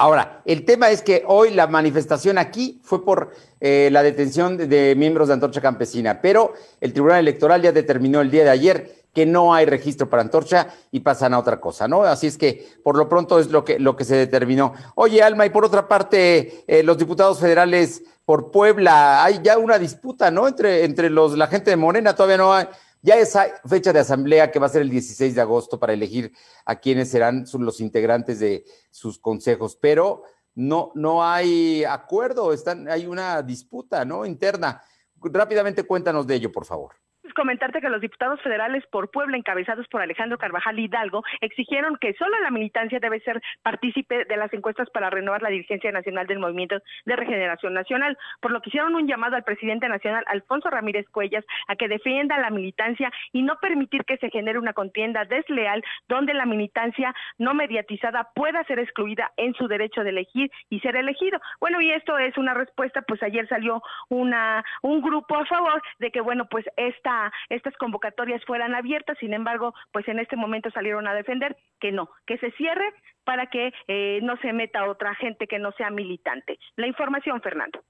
Ahora, 0.00 0.40
el 0.46 0.64
tema 0.64 0.88
es 0.88 1.02
que 1.02 1.24
hoy 1.26 1.50
la 1.50 1.66
manifestación 1.66 2.38
aquí 2.38 2.80
fue 2.82 3.04
por 3.04 3.32
eh, 3.60 3.90
la 3.92 4.02
detención 4.02 4.56
de, 4.56 4.94
miembros 4.96 5.28
de 5.28 5.34
Antorcha 5.34 5.60
Campesina, 5.60 6.22
pero 6.22 6.54
el 6.80 6.94
Tribunal 6.94 7.18
Electoral 7.18 7.60
ya 7.60 7.70
determinó 7.70 8.22
el 8.22 8.30
día 8.30 8.44
de 8.44 8.48
ayer 8.48 8.94
que 9.12 9.26
no 9.26 9.52
hay 9.52 9.66
registro 9.66 10.08
para 10.08 10.22
Antorcha 10.22 10.68
y 10.90 11.00
pasan 11.00 11.34
a 11.34 11.38
otra 11.38 11.60
cosa, 11.60 11.86
¿no? 11.86 12.04
Así 12.04 12.28
es 12.28 12.38
que 12.38 12.66
por 12.82 12.96
lo 12.96 13.10
pronto 13.10 13.38
es 13.38 13.50
lo 13.50 13.62
que, 13.62 13.78
lo 13.78 13.94
que 13.94 14.06
se 14.06 14.16
determinó. 14.16 14.72
Oye, 14.94 15.22
Alma, 15.22 15.44
y 15.44 15.50
por 15.50 15.66
otra 15.66 15.86
parte, 15.86 16.64
eh, 16.66 16.82
los 16.82 16.96
diputados 16.96 17.38
federales 17.38 18.02
por 18.24 18.50
Puebla, 18.50 19.22
hay 19.22 19.40
ya 19.42 19.58
una 19.58 19.78
disputa, 19.78 20.30
¿no? 20.30 20.48
Entre, 20.48 20.86
entre 20.86 21.10
los, 21.10 21.36
la 21.36 21.48
gente 21.48 21.68
de 21.68 21.76
Morena, 21.76 22.14
todavía 22.14 22.38
no 22.38 22.54
hay 22.54 22.68
ya 23.02 23.16
esa 23.16 23.46
fecha 23.66 23.92
de 23.92 24.00
asamblea 24.00 24.50
que 24.50 24.58
va 24.58 24.66
a 24.66 24.70
ser 24.70 24.82
el 24.82 24.90
16 24.90 25.34
de 25.34 25.40
agosto 25.40 25.78
para 25.78 25.92
elegir 25.92 26.32
a 26.64 26.76
quienes 26.76 27.10
serán 27.10 27.44
los 27.58 27.80
integrantes 27.80 28.40
de 28.40 28.64
sus 28.90 29.18
consejos, 29.18 29.76
pero 29.80 30.22
no, 30.54 30.92
no 30.94 31.24
hay 31.24 31.84
acuerdo, 31.84 32.52
están, 32.52 32.88
hay 32.88 33.06
una 33.06 33.42
disputa 33.42 34.04
¿no? 34.04 34.26
interna. 34.26 34.82
Rápidamente 35.22 35.84
cuéntanos 35.84 36.26
de 36.26 36.34
ello, 36.36 36.52
por 36.52 36.64
favor 36.64 36.94
comentarte 37.34 37.80
que 37.80 37.88
los 37.88 38.00
diputados 38.00 38.40
federales 38.42 38.84
por 38.88 39.10
Puebla, 39.10 39.36
encabezados 39.36 39.86
por 39.88 40.02
Alejandro 40.02 40.38
Carvajal 40.38 40.78
Hidalgo, 40.78 41.22
exigieron 41.40 41.96
que 41.96 42.14
solo 42.14 42.38
la 42.40 42.50
militancia 42.50 42.98
debe 43.00 43.20
ser 43.20 43.40
partícipe 43.62 44.24
de 44.24 44.36
las 44.36 44.52
encuestas 44.52 44.90
para 44.90 45.10
renovar 45.10 45.42
la 45.42 45.48
dirigencia 45.48 45.92
nacional 45.92 46.26
del 46.26 46.38
Movimiento 46.38 46.78
de 47.04 47.16
Regeneración 47.16 47.74
Nacional, 47.74 48.18
por 48.40 48.50
lo 48.50 48.60
que 48.60 48.70
hicieron 48.70 48.94
un 48.94 49.06
llamado 49.06 49.36
al 49.36 49.44
presidente 49.44 49.88
nacional, 49.88 50.24
Alfonso 50.26 50.70
Ramírez 50.70 51.06
Cuellas, 51.10 51.44
a 51.68 51.76
que 51.76 51.88
defienda 51.88 52.38
la 52.38 52.50
militancia 52.50 53.10
y 53.32 53.42
no 53.42 53.56
permitir 53.56 54.04
que 54.04 54.16
se 54.18 54.30
genere 54.30 54.58
una 54.58 54.72
contienda 54.72 55.24
desleal 55.24 55.82
donde 56.08 56.34
la 56.34 56.46
militancia 56.46 57.14
no 57.38 57.54
mediatizada 57.54 58.28
pueda 58.34 58.64
ser 58.64 58.78
excluida 58.78 59.32
en 59.36 59.54
su 59.54 59.68
derecho 59.68 60.04
de 60.04 60.10
elegir 60.10 60.50
y 60.68 60.80
ser 60.80 60.96
elegido. 60.96 61.40
Bueno, 61.60 61.80
y 61.80 61.90
esto 61.90 62.18
es 62.18 62.36
una 62.36 62.54
respuesta, 62.54 63.02
pues 63.02 63.22
ayer 63.22 63.48
salió 63.48 63.82
una 64.08 64.64
un 64.82 65.00
grupo 65.00 65.36
a 65.36 65.46
favor 65.46 65.82
de 65.98 66.10
que, 66.10 66.20
bueno, 66.20 66.46
pues 66.46 66.64
esta 66.76 67.19
esta, 67.20 67.32
estas 67.48 67.76
convocatorias 67.76 68.42
fueran 68.46 68.74
abiertas, 68.74 69.16
sin 69.18 69.34
embargo, 69.34 69.74
pues 69.92 70.06
en 70.08 70.18
este 70.18 70.36
momento 70.36 70.70
salieron 70.70 71.06
a 71.06 71.14
defender 71.14 71.56
que 71.80 71.92
no, 71.92 72.10
que 72.26 72.38
se 72.38 72.50
cierre 72.52 72.92
para 73.24 73.46
que 73.46 73.72
eh, 73.88 74.20
no 74.22 74.36
se 74.38 74.52
meta 74.52 74.88
otra 74.88 75.14
gente 75.16 75.46
que 75.46 75.58
no 75.58 75.72
sea 75.72 75.90
militante. 75.90 76.58
La 76.76 76.86
información, 76.86 77.40
Fernando. 77.40 77.82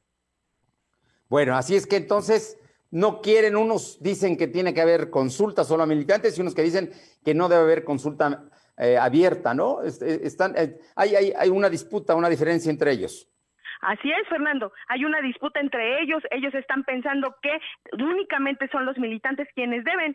Bueno, 1.28 1.54
así 1.54 1.76
es 1.76 1.86
que 1.86 1.96
entonces 1.96 2.58
no 2.90 3.20
quieren, 3.20 3.56
unos 3.56 4.02
dicen 4.02 4.36
que 4.36 4.48
tiene 4.48 4.74
que 4.74 4.80
haber 4.80 5.10
consulta 5.10 5.62
solo 5.62 5.84
a 5.84 5.86
militantes 5.86 6.36
y 6.36 6.40
unos 6.40 6.54
que 6.54 6.62
dicen 6.62 6.90
que 7.24 7.34
no 7.34 7.48
debe 7.48 7.62
haber 7.62 7.84
consulta 7.84 8.44
eh, 8.76 8.96
abierta, 8.96 9.54
¿no? 9.54 9.82
Eh, 9.82 10.20
están, 10.24 10.56
hay, 10.96 11.14
hay, 11.14 11.32
hay 11.36 11.48
una 11.48 11.68
disputa, 11.68 12.16
una 12.16 12.28
diferencia 12.28 12.70
entre 12.70 12.92
ellos. 12.92 13.28
Así 13.80 14.10
es, 14.10 14.28
Fernando. 14.28 14.72
Hay 14.88 15.04
una 15.04 15.20
disputa 15.20 15.60
entre 15.60 16.02
ellos. 16.02 16.22
Ellos 16.30 16.54
están 16.54 16.84
pensando 16.84 17.34
que 17.42 17.58
únicamente 18.02 18.68
son 18.68 18.84
los 18.84 18.98
militantes 18.98 19.48
quienes 19.54 19.84
deben 19.84 20.14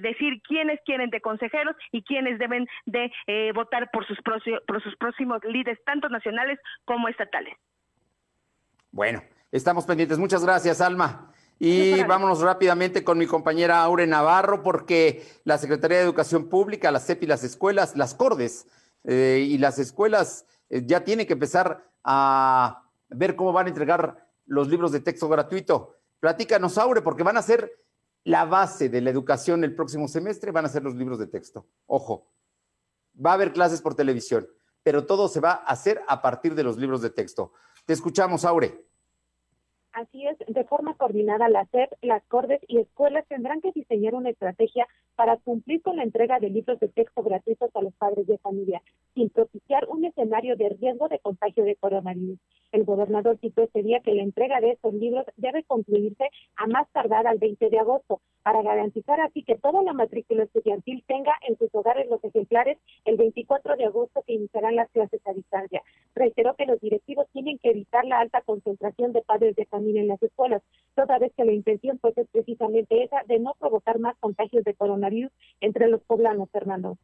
decir 0.00 0.40
quiénes 0.42 0.80
quieren 0.84 1.10
de 1.10 1.20
consejeros 1.20 1.76
y 1.92 2.02
quiénes 2.02 2.38
deben 2.38 2.66
de 2.86 3.10
votar 3.54 3.90
por 3.90 4.06
sus, 4.06 4.18
por 4.22 4.82
sus 4.82 4.96
próximos 4.96 5.42
líderes, 5.44 5.82
tanto 5.84 6.08
nacionales 6.08 6.58
como 6.84 7.08
estatales. 7.08 7.54
Bueno, 8.92 9.22
estamos 9.52 9.86
pendientes. 9.86 10.18
Muchas 10.18 10.44
gracias, 10.44 10.80
Alma. 10.80 11.32
Y 11.62 12.02
vámonos 12.04 12.40
rápidamente 12.40 13.04
con 13.04 13.18
mi 13.18 13.26
compañera 13.26 13.82
Aure 13.82 14.06
Navarro, 14.06 14.62
porque 14.62 15.22
la 15.44 15.58
Secretaría 15.58 15.98
de 15.98 16.04
Educación 16.04 16.48
Pública, 16.48 16.90
la 16.90 17.00
CEP 17.00 17.24
y 17.24 17.26
las 17.26 17.44
escuelas, 17.44 17.96
las 17.96 18.14
CORDES 18.14 18.66
eh, 19.04 19.44
y 19.46 19.58
las 19.58 19.78
escuelas 19.78 20.46
eh, 20.70 20.82
ya 20.86 21.04
tienen 21.04 21.26
que 21.26 21.34
empezar 21.34 21.84
a 22.02 22.84
ver 23.10 23.36
cómo 23.36 23.52
van 23.52 23.66
a 23.66 23.70
entregar 23.70 24.26
los 24.46 24.68
libros 24.68 24.92
de 24.92 25.00
texto 25.00 25.28
gratuito. 25.28 25.96
Platícanos, 26.18 26.78
Aure, 26.78 27.02
porque 27.02 27.22
van 27.22 27.36
a 27.36 27.42
ser 27.42 27.72
la 28.24 28.44
base 28.44 28.88
de 28.88 29.00
la 29.00 29.10
educación 29.10 29.64
el 29.64 29.74
próximo 29.74 30.08
semestre, 30.08 30.50
van 30.50 30.66
a 30.66 30.68
ser 30.68 30.82
los 30.82 30.94
libros 30.94 31.18
de 31.18 31.26
texto. 31.26 31.66
Ojo, 31.86 32.26
va 33.14 33.30
a 33.30 33.34
haber 33.34 33.52
clases 33.52 33.80
por 33.80 33.94
televisión, 33.94 34.48
pero 34.82 35.06
todo 35.06 35.28
se 35.28 35.40
va 35.40 35.52
a 35.52 35.54
hacer 35.54 36.02
a 36.08 36.20
partir 36.20 36.54
de 36.54 36.64
los 36.64 36.76
libros 36.76 37.02
de 37.02 37.10
texto. 37.10 37.52
Te 37.86 37.92
escuchamos, 37.92 38.44
Aure. 38.44 38.84
Así 39.92 40.24
es, 40.26 40.38
de 40.46 40.64
forma 40.64 40.94
coordinada 40.94 41.48
la 41.48 41.66
SEP, 41.66 41.90
las 42.02 42.22
CORDES 42.26 42.60
y 42.68 42.78
escuelas 42.78 43.26
tendrán 43.26 43.60
que 43.60 43.72
diseñar 43.72 44.14
una 44.14 44.30
estrategia 44.30 44.86
para 45.20 45.36
cumplir 45.36 45.82
con 45.82 45.96
la 45.96 46.02
entrega 46.02 46.38
de 46.38 46.48
libros 46.48 46.80
de 46.80 46.88
texto 46.88 47.22
gratuitos 47.22 47.68
a 47.76 47.82
los 47.82 47.92
padres 47.92 48.26
de 48.26 48.38
familia, 48.38 48.80
sin 49.14 49.28
propiciar 49.28 49.86
un 49.90 50.06
escenario 50.06 50.56
de 50.56 50.70
riesgo 50.70 51.08
de 51.08 51.18
contagio 51.18 51.62
de 51.64 51.76
coronavirus. 51.76 52.38
El 52.72 52.84
gobernador 52.84 53.36
citó 53.38 53.64
este 53.64 53.82
día 53.82 54.00
que 54.00 54.14
la 54.14 54.22
entrega 54.22 54.62
de 54.62 54.70
estos 54.70 54.94
libros 54.94 55.26
debe 55.36 55.62
concluirse 55.64 56.30
a 56.56 56.66
más 56.68 56.88
tardar 56.92 57.26
al 57.26 57.36
20 57.36 57.68
de 57.68 57.78
agosto, 57.78 58.22
para 58.42 58.62
garantizar 58.62 59.20
así 59.20 59.42
que 59.42 59.56
toda 59.56 59.82
la 59.82 59.92
matrícula 59.92 60.44
estudiantil 60.44 61.04
tenga 61.06 61.32
en 61.46 61.58
sus 61.58 61.68
hogares 61.74 62.08
los 62.08 62.24
ejemplares 62.24 62.78
el 63.04 63.18
24 63.18 63.76
de 63.76 63.84
agosto 63.84 64.22
que 64.26 64.32
iniciarán 64.32 64.76
las 64.76 64.90
clases 64.90 65.20
a 65.26 65.34
distancia. 65.34 65.82
Reiteró 66.14 66.54
que 66.54 66.64
los 66.64 66.80
directivos 66.80 67.26
tienen 67.32 67.58
que 67.58 67.70
evitar 67.70 68.06
la 68.06 68.20
alta 68.20 68.40
concentración 68.40 69.12
de 69.12 69.20
padres 69.20 69.54
de 69.56 69.66
familia 69.66 70.00
en 70.00 70.08
las 70.08 70.22
escuelas, 70.22 70.62
toda 70.94 71.18
vez 71.18 71.32
que 71.36 71.44
la 71.44 71.52
intención 71.52 71.98
pues 71.98 72.16
es 72.16 72.26
precisamente 72.28 73.02
esa 73.02 73.22
de 73.26 73.38
no 73.38 73.54
provocar 73.58 73.98
más 73.98 74.16
contagios 74.18 74.64
de 74.64 74.74
coronavirus 74.74 75.09
entre 75.60 75.88
los 75.88 76.00
poblanos, 76.02 76.48
Fernando. 76.50 76.98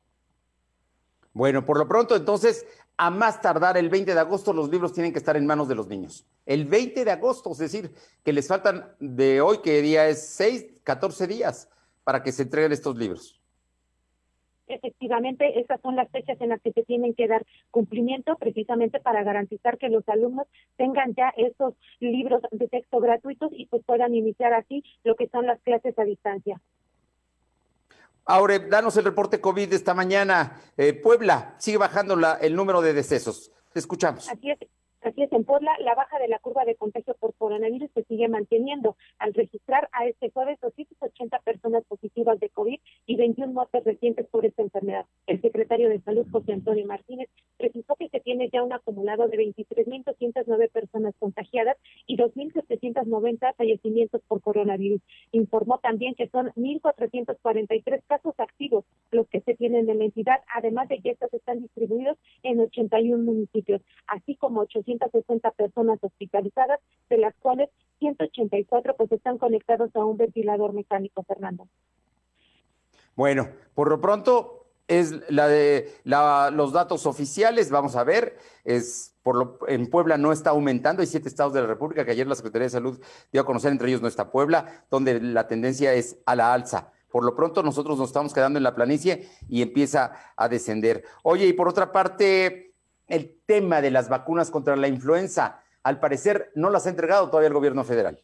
Bueno, 1.33 1.67
por 1.67 1.79
lo 1.79 1.87
pronto, 1.87 2.17
entonces, 2.17 2.67
a 2.97 3.11
más 3.11 3.43
tardar 3.43 3.77
el 3.77 3.91
20 3.91 4.15
de 4.15 4.21
agosto, 4.21 4.55
los 4.55 4.71
libros 4.71 4.95
tienen 4.95 5.13
que 5.13 5.19
estar 5.19 5.37
en 5.37 5.45
manos 5.45 5.69
de 5.69 5.75
los 5.75 5.87
niños. 5.87 6.27
El 6.47 6.65
20 6.65 7.05
de 7.05 7.11
agosto, 7.11 7.53
es 7.53 7.59
decir, 7.59 7.91
que 8.25 8.33
les 8.33 8.49
faltan 8.49 8.95
de 9.01 9.43
hoy, 9.43 9.59
que 9.59 9.83
día 9.83 10.09
es 10.09 10.27
6, 10.29 10.81
14 10.83 11.27
días 11.27 11.69
para 12.05 12.23
que 12.23 12.33
se 12.33 12.45
entreguen 12.45 12.73
estos 12.73 12.97
libros. 12.97 13.39
Efectivamente, 14.69 15.61
esas 15.61 15.81
son 15.81 15.95
las 15.95 16.11
fechas 16.11 16.41
en 16.41 16.49
las 16.49 16.61
que 16.61 16.73
se 16.73 16.83
tienen 16.83 17.15
que 17.15 17.29
dar 17.29 17.45
cumplimiento 17.71 18.37
precisamente 18.37 18.99
para 18.99 19.23
garantizar 19.23 19.79
que 19.79 19.89
los 19.89 20.09
alumnos 20.09 20.47
tengan 20.77 21.15
ya 21.15 21.33
esos 21.37 21.75
libros 22.01 22.43
de 22.51 22.67
texto 22.67 22.99
gratuitos 22.99 23.51
y 23.53 23.67
pues 23.67 23.85
puedan 23.85 24.15
iniciar 24.15 24.55
así 24.55 24.83
lo 25.05 25.15
que 25.15 25.29
son 25.29 25.47
las 25.47 25.61
clases 25.61 25.97
a 25.99 26.05
distancia. 26.05 26.61
Aure, 28.27 28.59
danos 28.59 28.97
el 28.97 29.05
reporte 29.05 29.41
COVID 29.41 29.69
de 29.71 29.77
esta 29.77 29.95
mañana. 29.95 30.61
Eh, 30.77 30.93
Puebla 30.93 31.55
sigue 31.59 31.79
bajando 31.79 32.17
la, 32.17 32.35
el 32.35 32.57
número 32.57 32.83
de 32.83 32.93
decesos. 32.93 33.53
Te 33.73 33.79
escuchamos. 33.79 34.29
Es. 34.29 34.59
Así 35.07 35.23
es, 35.23 35.33
en 35.33 35.45
Puebla 35.45 35.71
la 35.79 35.95
baja 35.95 36.19
de 36.19 36.27
la 36.27 36.41
curva 36.41 36.65
de 36.65 36.75
contagio 36.75 37.15
por 37.21 37.33
coronavirus 37.35 37.89
se 37.95 38.03
sigue 38.07 38.27
manteniendo 38.27 38.97
al 39.21 39.35
registrar 39.35 39.89
a 39.93 40.05
este 40.05 40.33
jueves 40.33 40.59
280 40.61 41.39
personas 41.45 41.85
positivas 41.85 42.41
de 42.41 42.49
COVID 42.49 42.81
y 43.07 43.15
21 43.15 43.53
muertes 43.53 43.85
recientes 43.85 44.27
por 44.27 44.45
esta 44.45 44.63
enfermedad. 44.63 45.07
El 45.29 45.41
secretario 45.41 45.91
de 45.91 46.01
Salud, 46.01 46.27
José 46.33 46.55
Antonio 46.55 46.85
Martínez, 46.87 47.29
precisó 47.57 47.95
que 47.95 48.09
se 48.09 48.19
tiene 48.19 48.51
ya 48.53 48.65
un 48.65 48.73
acumulado 48.73 49.29
de 49.29 49.37
23.209 49.37 50.73
personas 50.73 51.15
contagiadas 51.21 51.77
y 52.09 52.17
2.790 52.17 53.55
fallecimientos 53.55 54.23
por 54.27 54.41
coronavirus. 54.41 55.01
Informó 55.31 55.79
también 55.79 56.17
que 56.17 56.29
son 56.31 56.49
1.443 56.57 58.03
casos 58.09 58.35
activos 58.39 58.85
los 59.13 59.29
que 59.29 59.41
se 59.43 59.55
tienen 59.55 59.89
en 59.89 59.99
la 59.99 60.05
entidad, 60.05 60.41
además 60.53 60.89
de 60.89 60.99
que 60.99 61.11
estos 61.11 61.33
están 61.33 61.61
distribuidos 61.61 62.19
en 62.43 62.59
81 62.59 63.23
municipios, 63.23 63.81
así 64.09 64.35
como 64.35 64.63
800 64.63 64.96
160 64.99 65.51
personas 65.53 65.99
hospitalizadas, 66.03 66.81
de 67.09 67.19
las 67.19 67.35
cuales 67.37 67.71
184 67.99 68.97
pues 68.97 69.13
están 69.13 69.39
conectados 69.39 69.95
a 69.95 70.05
un 70.05 70.17
ventilador 70.17 70.73
mecánico, 70.73 71.23
Fernando. 71.23 71.67
Bueno, 73.15 73.49
por 73.75 73.89
lo 73.89 74.01
pronto 74.01 74.67
es 74.89 75.31
la 75.31 75.49
de 75.49 75.93
los 76.05 76.73
datos 76.73 77.07
oficiales, 77.07 77.71
vamos 77.71 77.97
a 77.97 78.05
ver, 78.05 78.39
es 78.65 79.15
por 79.23 79.37
lo, 79.37 79.59
en 79.67 79.89
Puebla 79.89 80.17
no 80.17 80.31
está 80.31 80.51
aumentando, 80.51 81.01
hay 81.01 81.09
siete 81.09 81.29
estados 81.29 81.53
de 81.53 81.61
la 81.61 81.67
República 81.67 82.05
que 82.05 82.13
ayer 82.13 82.27
la 82.27 82.37
Secretaría 82.37 82.67
de 82.67 82.71
Salud 82.71 83.01
dio 83.33 83.41
a 83.41 83.47
conocer, 83.47 83.73
entre 83.73 83.89
ellos 83.89 84.03
no 84.03 84.09
está 84.09 84.31
Puebla, 84.31 84.85
donde 84.91 85.21
la 85.21 85.49
tendencia 85.49 85.93
es 85.95 86.19
a 86.27 86.37
la 86.37 86.53
alza. 86.53 86.93
Por 87.11 87.25
lo 87.25 87.35
pronto 87.35 87.63
nosotros 87.63 87.99
nos 87.99 88.09
estamos 88.09 88.35
quedando 88.35 88.59
en 88.59 88.63
la 88.63 88.75
planicie 88.75 89.29
y 89.49 89.63
empieza 89.63 90.13
a 90.37 90.49
descender. 90.49 91.05
Oye, 91.23 91.47
y 91.47 91.55
por 91.55 91.67
otra 91.69 91.91
parte, 91.91 92.66
el 93.09 93.41
tema 93.47 93.81
de 93.81 93.91
las 93.91 94.09
vacunas 94.09 94.51
contra 94.51 94.77
la 94.77 94.89
influenza. 94.89 95.61
Al 95.83 96.01
parecer 96.01 96.51
no 96.55 96.71
las 96.71 96.87
ha 96.87 96.91
entregado 96.91 97.29
todavía 97.29 97.49
el 97.49 97.55
gobierno 97.55 97.85
federal. 97.85 98.23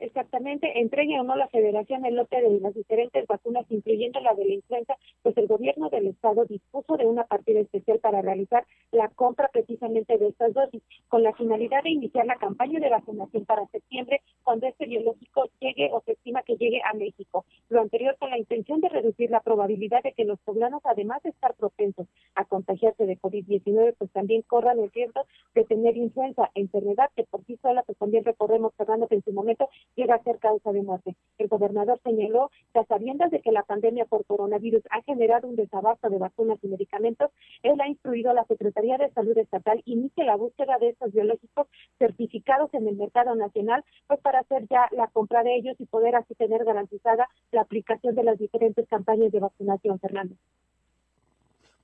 Exactamente, 0.00 0.80
entregue 0.80 1.20
o 1.20 1.24
no 1.24 1.36
la 1.36 1.46
federación 1.48 2.06
el 2.06 2.14
lote 2.14 2.40
de 2.40 2.58
las 2.60 2.74
diferentes 2.74 3.26
vacunas, 3.26 3.66
incluyendo 3.68 4.18
la 4.20 4.32
de 4.32 4.46
la 4.46 4.54
influenza, 4.54 4.96
pues 5.22 5.36
el 5.36 5.46
gobierno 5.46 5.90
del 5.90 6.06
estado 6.06 6.46
dispuso 6.46 6.96
de 6.96 7.04
una 7.04 7.24
partida 7.24 7.60
especial 7.60 7.98
para 7.98 8.22
realizar 8.22 8.64
la 8.92 9.08
compra 9.08 9.50
precisamente 9.52 10.16
de 10.16 10.28
estas 10.28 10.54
dosis, 10.54 10.82
con 11.08 11.22
la 11.22 11.34
finalidad 11.34 11.82
de 11.82 11.90
iniciar 11.90 12.24
la 12.24 12.36
campaña 12.36 12.80
de 12.80 12.88
vacunación 12.88 13.44
para 13.44 13.66
septiembre, 13.66 14.22
cuando 14.42 14.66
este 14.66 14.86
biológico 14.86 15.44
llegue 15.60 15.90
o 15.92 16.00
se 16.00 16.12
estima 16.12 16.42
que 16.44 16.56
llegue 16.56 16.80
a 16.82 16.94
México. 16.94 17.44
Lo 17.68 17.82
anterior 17.82 18.16
con 18.18 18.30
la 18.30 18.38
intención 18.38 18.80
de 18.80 18.88
reducir 18.88 19.30
la 19.30 19.40
probabilidad 19.40 20.02
de 20.02 20.12
que 20.12 20.24
los 20.24 20.40
poblanos, 20.40 20.80
además 20.84 21.22
de 21.24 21.30
estar 21.30 21.54
propensos 21.56 22.06
a 22.36 22.46
contagiarse 22.46 23.04
de 23.04 23.18
COVID-19, 23.18 23.96
pues 23.98 24.10
también 24.12 24.40
corran 24.42 24.78
el 24.78 24.90
riesgo 24.92 25.26
de 25.54 25.64
tener 25.64 25.98
influenza, 25.98 26.50
enfermedad 26.54 27.10
que 27.14 27.24
por 27.24 27.44
sí 27.44 27.58
sola, 27.60 27.82
pues 27.82 27.98
también 27.98 28.24
recorremos, 28.24 28.72
Fernando, 28.76 29.06
en 29.10 29.22
su 29.22 29.32
momento 29.32 29.68
llega 29.96 30.14
a 30.14 30.22
ser 30.22 30.38
causa 30.38 30.72
de 30.72 30.82
muerte. 30.82 31.16
El 31.38 31.48
gobernador 31.48 32.00
señaló 32.02 32.50
que 32.72 32.80
a 32.80 32.84
sabiendas 32.84 33.30
de 33.30 33.40
que 33.40 33.52
la 33.52 33.62
pandemia 33.62 34.04
por 34.04 34.24
coronavirus 34.24 34.82
ha 34.90 35.02
generado 35.02 35.48
un 35.48 35.56
desabasto 35.56 36.08
de 36.08 36.18
vacunas 36.18 36.58
y 36.62 36.68
medicamentos, 36.68 37.30
él 37.62 37.80
ha 37.80 37.88
instruido 37.88 38.30
a 38.30 38.34
la 38.34 38.44
Secretaría 38.44 38.98
de 38.98 39.10
Salud 39.10 39.36
Estatal 39.38 39.82
inicie 39.84 40.24
la 40.24 40.36
búsqueda 40.36 40.78
de 40.78 40.90
estos 40.90 41.12
biológicos 41.12 41.66
certificados 41.98 42.72
en 42.74 42.88
el 42.88 42.96
mercado 42.96 43.34
nacional, 43.34 43.84
pues 44.06 44.20
para 44.20 44.40
hacer 44.40 44.66
ya 44.68 44.88
la 44.92 45.08
compra 45.08 45.42
de 45.42 45.56
ellos 45.56 45.76
y 45.78 45.86
poder 45.86 46.16
así 46.16 46.34
tener 46.34 46.64
garantizada 46.64 47.28
la 47.52 47.62
aplicación 47.62 48.14
de 48.14 48.24
las 48.24 48.38
diferentes 48.38 48.86
campañas 48.88 49.32
de 49.32 49.40
vacunación, 49.40 49.98
Fernando. 49.98 50.34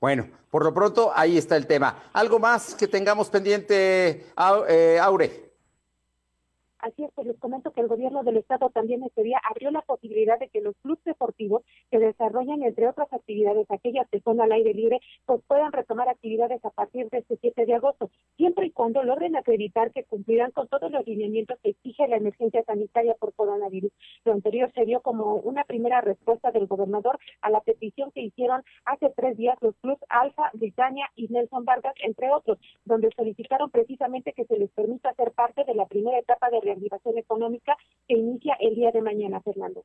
Bueno, 0.01 0.29
por 0.51 0.63
lo 0.63 0.75
pronto 0.75 1.11
ahí 1.15 1.39
está 1.39 1.57
el 1.57 1.67
tema. 1.67 2.11
¿Algo 2.13 2.39
más 2.39 2.75
que 2.75 2.87
tengamos 2.87 3.31
pendiente, 3.31 4.27
eh, 4.69 4.99
Aure? 5.01 5.46
Así 6.87 7.03
es, 7.03 7.11
pues 7.17 7.27
les 7.27 7.37
comento 7.41 7.73
que 7.73 7.81
el 7.81 7.89
gobierno 7.89 8.23
del 8.23 8.37
estado 8.37 8.71
también 8.71 9.03
este 9.03 9.25
día 9.25 9.41
abrió 9.51 9.73
la 9.73 9.83
posibilidad 9.83 10.39
de 10.39 10.49
que 10.49 10.61
los 10.61 10.77
clubes 10.83 11.03
deportivos 11.03 11.65
que 11.91 11.99
desarrollan, 11.99 12.63
entre 12.63 12.87
otras 12.87 13.13
actividades, 13.13 13.69
aquellas 13.73 14.09
que 14.09 14.21
son 14.21 14.41
al 14.41 14.53
aire 14.53 14.73
libre, 14.73 15.01
pues 15.25 15.43
puedan 15.49 15.73
retomar 15.73 16.09
actividades 16.09 16.65
a 16.65 16.71
partir 16.71 17.09
de 17.11 17.19
este 17.19 17.39
7 17.41 17.67
de 17.67 17.75
agosto, 17.75 18.09
siempre 18.37 18.67
y 18.67 18.71
cuando 18.71 19.03
logren 19.03 19.35
acreditar 19.35 19.91
que 19.91 20.05
cumplirán 20.05 20.53
con 20.53 20.69
todos 20.69 20.93
los 20.93 21.05
lineamientos 21.05 21.59
que 21.61 21.71
exige 21.71 22.07
la 22.07 22.19
emergencia 22.19 22.63
sanitaria 22.63 23.17
por 23.19 23.35
coronavirus. 23.35 23.91
Lo 24.25 24.35
anterior 24.35 24.71
se 24.73 24.85
dio 24.85 25.01
como 25.01 25.35
una 25.35 25.65
primera 25.65 26.03
respuesta 26.03 26.53
del 26.53 26.69
gobernador 26.69 27.19
a 27.41 27.51
la 27.51 27.63
petición 27.63 28.13
que 28.13 28.21
hicieron 28.21 28.63
hace 28.85 29.11
tres 29.17 29.37
días 29.37 29.59
los 29.61 29.75
clubes 29.79 29.99
Alfa, 30.09 30.51
Britannia 30.53 31.11
y 31.17 31.27
Nelson 31.27 31.65
Vargas, 31.65 31.95
entre 32.05 32.31
otros, 32.31 32.59
donde 32.85 33.11
solicitaron 33.17 33.71
precisamente 33.71 34.33
que 34.33 34.45
se 34.45 34.57
les 34.57 34.71
permita 34.71 35.13
ser 35.15 35.33
parte 35.33 35.65
de 35.65 35.75
la 35.75 35.87
primera 35.87 36.21
etapa 36.21 36.49
de 36.49 36.61
económica 37.17 37.77
que 38.07 38.15
inicia 38.15 38.57
el 38.61 38.75
día 38.75 38.91
de 38.93 39.03
mañana, 39.03 39.41
Fernando. 39.41 39.85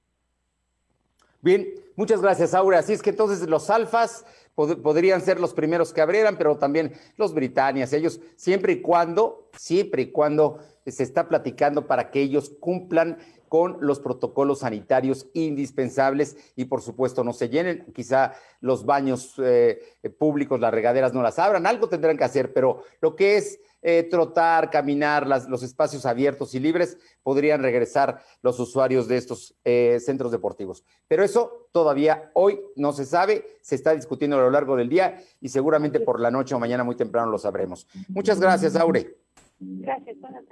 Bien, 1.42 1.74
muchas 1.96 2.22
gracias, 2.22 2.54
Aura. 2.54 2.80
Así 2.80 2.94
es 2.94 3.02
que 3.02 3.10
entonces 3.10 3.48
los 3.50 3.70
alfas 3.72 4.26
podrían 4.54 5.22
ser 5.22 5.39
los 5.39 5.54
primeros 5.54 5.92
que 5.92 6.02
abrieran, 6.02 6.38
pero 6.38 6.58
también 6.58 6.94
los 7.18 7.34
británicos, 7.34 7.94
ellos, 7.94 8.22
siempre 8.36 8.74
y 8.74 8.82
cuando, 8.82 9.50
siempre 9.58 10.04
y 10.04 10.12
cuando 10.12 10.60
se 10.86 11.04
está 11.04 11.28
platicando 11.28 11.88
para 11.88 12.12
que 12.12 12.22
ellos 12.22 12.52
cumplan 12.60 13.18
con 13.48 13.78
los 13.82 14.00
protocolos 14.00 14.60
sanitarios 14.60 15.28
indispensables 15.34 16.38
y 16.56 16.66
por 16.66 16.82
supuesto 16.82 17.24
no 17.24 17.34
se 17.34 17.50
llenen. 17.50 17.86
Quizá 17.94 18.34
los 18.62 18.86
baños 18.86 19.36
eh, 19.44 19.80
públicos, 20.18 20.60
las 20.60 20.74
regaderas 20.74 21.14
no 21.14 21.22
las 21.22 21.38
abran, 21.38 21.66
algo 21.66 21.89
tendrán 21.89 22.18
que 22.18 22.24
hacer, 22.24 22.54
pero 22.54 22.84
lo 23.02 23.16
que 23.16 23.38
es 23.38 23.60
eh, 23.84 24.04
trotar, 24.04 24.70
caminar, 24.70 25.28
los 25.28 25.64
espacios 25.64 26.06
abiertos 26.06 26.54
y 26.54 26.60
libres, 26.60 27.00
podrían 27.24 27.64
regresar 27.64 28.22
los 28.44 28.60
usuarios 28.60 29.08
de 29.08 29.18
estos 29.18 29.56
eh, 29.64 30.00
centros 30.00 30.32
deportivos. 30.32 30.84
Pero 31.08 31.24
eso 31.24 31.68
todavía 31.72 32.30
hoy 32.36 32.62
no 32.76 32.94
se 32.94 33.06
sabe, 33.06 33.44
se 33.62 33.74
está 33.74 33.96
discutiendo 33.96 34.38
a 34.38 34.42
lo 34.42 34.52
largo 34.52 34.76
del 34.76 34.88
día 34.88 35.20
y 35.40 35.50
seguramente 35.50 36.00
por 36.00 36.20
la 36.20 36.30
noche 36.30 36.54
o 36.54 36.60
mañana 36.60 36.84
muy 36.84 36.96
temprano 36.96 37.32
lo 37.32 37.40
sabremos. 37.40 37.88
Muchas 38.10 38.40
gracias, 38.40 38.76
Aure. 38.76 39.18
Gracias, 39.60 40.20
buenas 40.20 40.44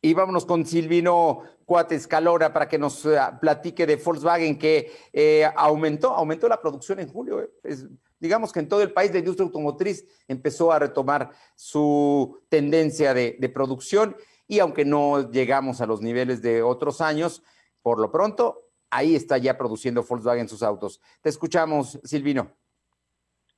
Y 0.00 0.14
vámonos 0.14 0.46
con 0.46 0.64
Silvino 0.64 1.42
Cuates 1.64 2.06
Calora 2.06 2.52
para 2.52 2.68
que 2.68 2.78
nos 2.78 3.04
eh, 3.04 3.18
platique 3.40 3.84
de 3.84 3.96
Volkswagen 3.96 4.56
que 4.56 4.92
aumentó, 5.56 6.14
aumentó 6.14 6.48
la 6.48 6.60
producción 6.60 7.00
en 7.00 7.08
julio. 7.08 7.50
Es, 7.64 7.84
digamos 8.18 8.52
que 8.52 8.60
en 8.60 8.68
todo 8.68 8.82
el 8.82 8.92
país 8.92 9.12
la 9.12 9.18
industria 9.18 9.46
automotriz 9.46 10.06
empezó 10.28 10.72
a 10.72 10.78
retomar 10.78 11.30
su 11.54 12.40
tendencia 12.48 13.14
de, 13.14 13.50
producción 13.52 14.16
y 14.48 14.60
aunque 14.60 14.84
no 14.84 15.30
llegamos 15.30 15.80
a 15.80 15.86
los 15.86 16.02
niveles 16.02 16.42
de 16.42 16.62
otros 16.62 17.00
años, 17.00 17.42
por 17.82 17.98
lo 17.98 18.10
pronto 18.10 18.62
ahí 18.90 19.16
está 19.16 19.38
ya 19.38 19.58
produciendo 19.58 20.02
Volkswagen 20.02 20.48
sus 20.48 20.62
autos. 20.62 21.00
Te 21.20 21.28
escuchamos, 21.28 22.00
Silvino. 22.04 22.52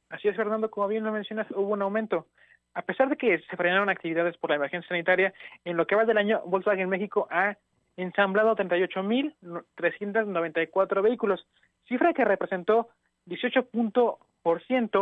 Así 0.08 0.28
es, 0.28 0.36
Fernando, 0.36 0.70
como 0.70 0.88
bien 0.88 1.04
lo 1.04 1.12
mencionas, 1.12 1.46
hubo 1.50 1.74
un 1.74 1.82
aumento. 1.82 2.26
A 2.74 2.82
pesar 2.82 3.08
de 3.08 3.16
que 3.16 3.38
se 3.40 3.56
frenaron 3.56 3.88
actividades 3.90 4.36
por 4.38 4.50
la 4.50 4.56
emergencia 4.56 4.88
sanitaria, 4.88 5.32
en 5.64 5.76
lo 5.76 5.86
que 5.86 5.94
va 5.96 6.04
del 6.04 6.18
año, 6.18 6.42
Volkswagen 6.46 6.88
México 6.88 7.28
ha 7.30 7.56
ensamblado 7.96 8.56
38.394 8.56 11.02
vehículos, 11.02 11.46
cifra 11.86 12.14
que 12.14 12.24
representó 12.24 12.88
18 13.26 13.68
ciento 13.72 14.18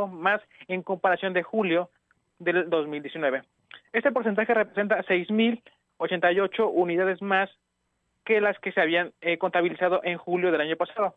más 0.09 0.41
en 0.69 0.83
comparación 0.83 1.33
de 1.33 1.43
julio 1.43 1.91
del 2.39 2.69
2019. 2.69 3.43
Este 3.93 4.13
porcentaje 4.13 4.53
representa 4.53 5.03
6.088 5.05 6.71
unidades 6.73 7.23
más 7.23 7.51
que 8.25 8.41
las 8.41 8.59
que 8.59 8.73
se 8.73 8.81
habían 8.81 9.13
eh, 9.21 9.39
contabilizado 9.39 10.01
en 10.03 10.19
julio 10.19 10.51
del 10.51 10.61
año 10.61 10.77
pasado, 10.77 11.15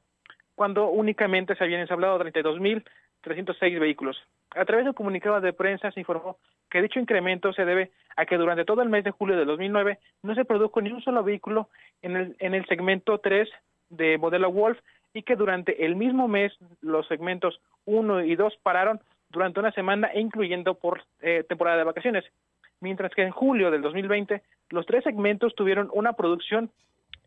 cuando 0.56 0.90
únicamente 0.90 1.56
se 1.56 1.64
habían 1.64 1.82
ensamblado 1.82 2.20
32.306 2.20 3.80
vehículos. 3.80 4.18
A 4.56 4.66
través 4.66 4.86
de 4.86 4.92
un 4.92 4.96
comunicado 4.96 5.42
de 5.42 5.54
prensa 5.54 5.92
se 5.92 6.00
informó 6.00 6.38
que 6.70 6.82
dicho 6.82 7.00
incremento 7.00 7.52
se 7.54 7.66
debe 7.66 7.92
a 8.16 8.26
que 8.26 8.38
durante 8.38 8.66
todo 8.66 8.82
el 8.82 8.90
mes 8.90 9.04
de 9.04 9.12
julio 9.12 9.38
de 9.38 9.46
2009 9.46 10.00
no 10.24 10.36
se 10.36 10.46
produjo 10.46 10.82
ni 10.82 10.92
un 10.92 11.02
solo 11.02 11.24
vehículo 11.24 11.70
en 12.02 12.16
el, 12.16 12.36
en 12.40 12.54
el 12.54 12.66
segmento 12.68 13.18
3 13.20 13.50
de 13.90 14.18
modelo 14.18 14.52
Wolf 14.52 14.80
y 15.14 15.24
que 15.24 15.36
durante 15.36 15.86
el 15.86 15.96
mismo 15.96 16.28
mes 16.28 16.54
los 16.82 17.08
segmentos 17.08 17.62
1 17.86 18.24
y 18.26 18.36
2 18.36 18.58
pararon 18.64 19.00
durante 19.30 19.60
una 19.60 19.72
semana, 19.72 20.12
incluyendo 20.16 20.76
por 20.76 21.04
eh, 21.22 21.44
temporada 21.48 21.78
de 21.78 21.84
vacaciones, 21.84 22.26
mientras 22.80 23.14
que 23.14 23.24
en 23.24 23.32
julio 23.32 23.72
del 23.72 23.82
2020 23.82 24.42
los 24.70 24.86
tres 24.86 25.04
segmentos 25.04 25.56
tuvieron 25.56 25.90
una 25.94 26.14
producción 26.14 26.72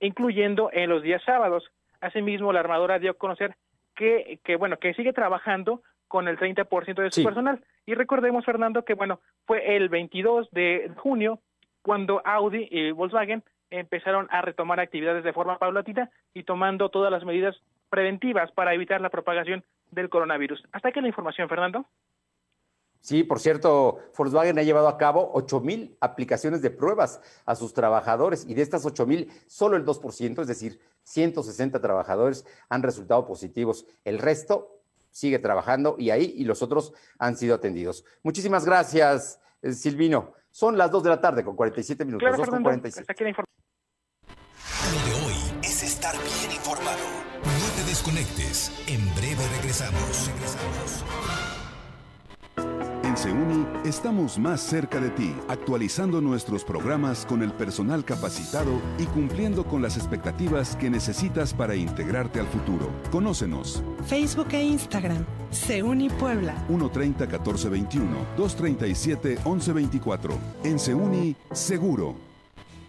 incluyendo 0.01 0.71
en 0.73 0.91
los 0.91 1.03
días 1.03 1.23
sábados. 1.25 1.71
Asimismo, 2.01 2.53
la 2.53 2.61
armadora 2.61 2.99
dio 2.99 3.13
a 3.13 3.15
conocer 3.15 3.55
que, 3.95 4.41
que 4.45 4.57
bueno, 4.57 4.79
que 4.79 4.95
sigue 4.95 5.13
trabajando 5.13 5.83
con 6.09 6.29
el 6.29 6.39
30% 6.39 7.03
de 7.03 7.11
su 7.11 7.23
personal. 7.23 7.65
Y 7.87 7.95
recordemos, 7.95 8.45
Fernando, 8.45 8.85
que 8.85 8.95
bueno, 8.95 9.21
fue 9.47 9.77
el 9.77 9.89
22 9.89 10.51
de 10.51 10.91
junio 10.97 11.41
cuando 11.83 12.21
Audi 12.25 12.69
y 12.71 12.91
Volkswagen 12.91 13.43
empezaron 13.73 14.29
a 14.31 14.43
retomar 14.43 14.81
actividades 14.81 15.25
de 15.25 15.33
forma 15.33 15.59
paulatina 15.59 16.11
y 16.35 16.45
tomando 16.45 16.91
todas 16.91 17.11
las 17.11 17.25
medidas 17.25 17.57
preventivas 17.91 18.53
para 18.53 18.75
evitar 18.75 19.01
la 19.01 19.11
propagación 19.11 19.65
del 19.91 20.09
coronavirus. 20.09 20.63
Hasta 20.73 20.89
aquí 20.89 21.01
la 21.01 21.09
información, 21.09 21.49
Fernando. 21.49 21.87
Sí, 23.01 23.25
por 23.25 23.41
cierto, 23.41 23.99
Volkswagen 24.17 24.59
ha 24.61 24.63
llevado 24.63 24.87
a 24.87 24.97
cabo 24.97 25.31
8 25.35 25.61
mil 25.61 25.97
aplicaciones 26.01 26.63
de 26.63 26.71
pruebas 26.71 27.21
a 27.45 27.57
sus 27.57 27.75
trabajadores 27.75 28.47
y 28.49 28.55
de 28.55 28.63
estas 28.63 28.87
8 28.87 29.07
mil, 29.07 29.29
solo 29.47 29.77
el 29.77 29.85
2%, 29.85 30.41
es 30.41 30.47
decir, 30.47 30.81
160 31.03 31.81
trabajadores 31.81 32.47
han 32.69 32.85
resultado 32.85 33.27
positivos. 33.27 33.87
El 34.05 34.21
resto 34.21 34.83
sigue 35.11 35.41
trabajando 35.41 35.97
y 35.99 36.11
ahí 36.11 36.33
y 36.37 36.45
los 36.45 36.63
otros 36.63 36.95
han 37.19 37.37
sido 37.37 37.57
atendidos. 37.57 38.05
Muchísimas 38.23 38.65
gracias, 38.65 39.41
eh, 39.63 39.73
Silvino. 39.73 40.35
Son 40.51 40.79
las 40.79 40.91
2 40.91 41.03
de 41.03 41.11
la 41.11 41.21
tarde 41.21 41.43
con 41.43 41.57
47 41.57 42.05
minutos. 42.05 42.23
Claro, 42.23 42.37
2 42.37 42.51
con 42.51 42.63
47. 42.63 43.35
Lo 44.93 44.99
de 44.99 45.25
hoy 45.25 45.35
es 45.63 45.83
estar 45.83 46.13
bien 46.13 46.55
informado. 46.55 46.99
No 47.43 47.83
te 47.83 47.89
desconectes. 47.89 48.71
En 48.87 49.03
breve 49.15 49.43
regresamos. 49.57 50.29
Regresamos. 50.29 51.05
En 53.03 53.17
Seuni 53.17 53.67
estamos 53.87 54.39
más 54.39 54.61
cerca 54.61 55.01
de 55.01 55.09
ti, 55.09 55.35
actualizando 55.49 56.21
nuestros 56.21 56.63
programas 56.63 57.25
con 57.25 57.43
el 57.43 57.53
personal 57.53 58.05
capacitado 58.05 58.83
y 58.99 59.05
cumpliendo 59.05 59.65
con 59.65 59.81
las 59.81 59.97
expectativas 59.97 60.77
que 60.77 60.91
necesitas 60.91 61.55
para 61.55 61.75
integrarte 61.75 62.39
al 62.39 62.47
futuro. 62.49 62.91
Conócenos. 63.11 63.83
Facebook 64.07 64.49
e 64.53 64.63
Instagram. 64.63 65.25
Seuni 65.51 66.11
Puebla. 66.11 66.55
130 66.69 67.25
1421 67.25 68.27
237 68.37 69.39
1124. 69.43 70.39
En 70.65 70.79
Seuni, 70.79 71.35
seguro. 71.53 72.32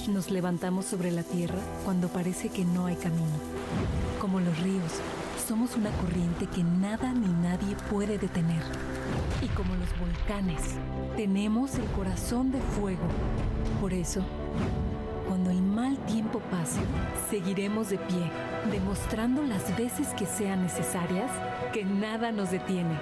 Nos 0.09 0.29
levantamos 0.31 0.85
sobre 0.87 1.13
la 1.13 1.23
tierra 1.23 1.61
cuando 1.85 2.09
parece 2.09 2.49
que 2.49 2.65
no 2.65 2.87
hay 2.87 2.97
camino. 2.97 3.39
Como 4.21 4.41
los 4.41 4.59
ríos, 4.59 4.93
somos 5.47 5.77
una 5.77 5.91
corriente 5.99 6.47
que 6.47 6.65
nada 6.65 7.13
ni 7.13 7.29
nadie 7.29 7.77
puede 7.91 8.19
detener. 8.19 8.63
Y 9.43 9.49
como 9.49 9.75
los 9.77 9.89
volcanes, 9.99 10.61
tenemos 11.17 11.75
el 11.75 11.85
corazón 11.91 12.51
de 12.51 12.61
fuego. 12.61 13.07
Por 13.81 13.93
eso, 13.93 14.25
cuando 15.29 15.51
el 15.51 15.61
mal 15.61 15.99
tiempo 16.07 16.41
pase, 16.51 16.81
seguiremos 17.29 17.91
de 17.91 17.99
pie, 17.99 18.31
demostrando 18.71 19.43
las 19.43 19.77
veces 19.77 20.09
que 20.17 20.27
sean 20.27 20.63
necesarias 20.63 21.31
que 21.73 21.85
nada 21.85 22.33
nos 22.33 22.51
detiene. 22.51 22.99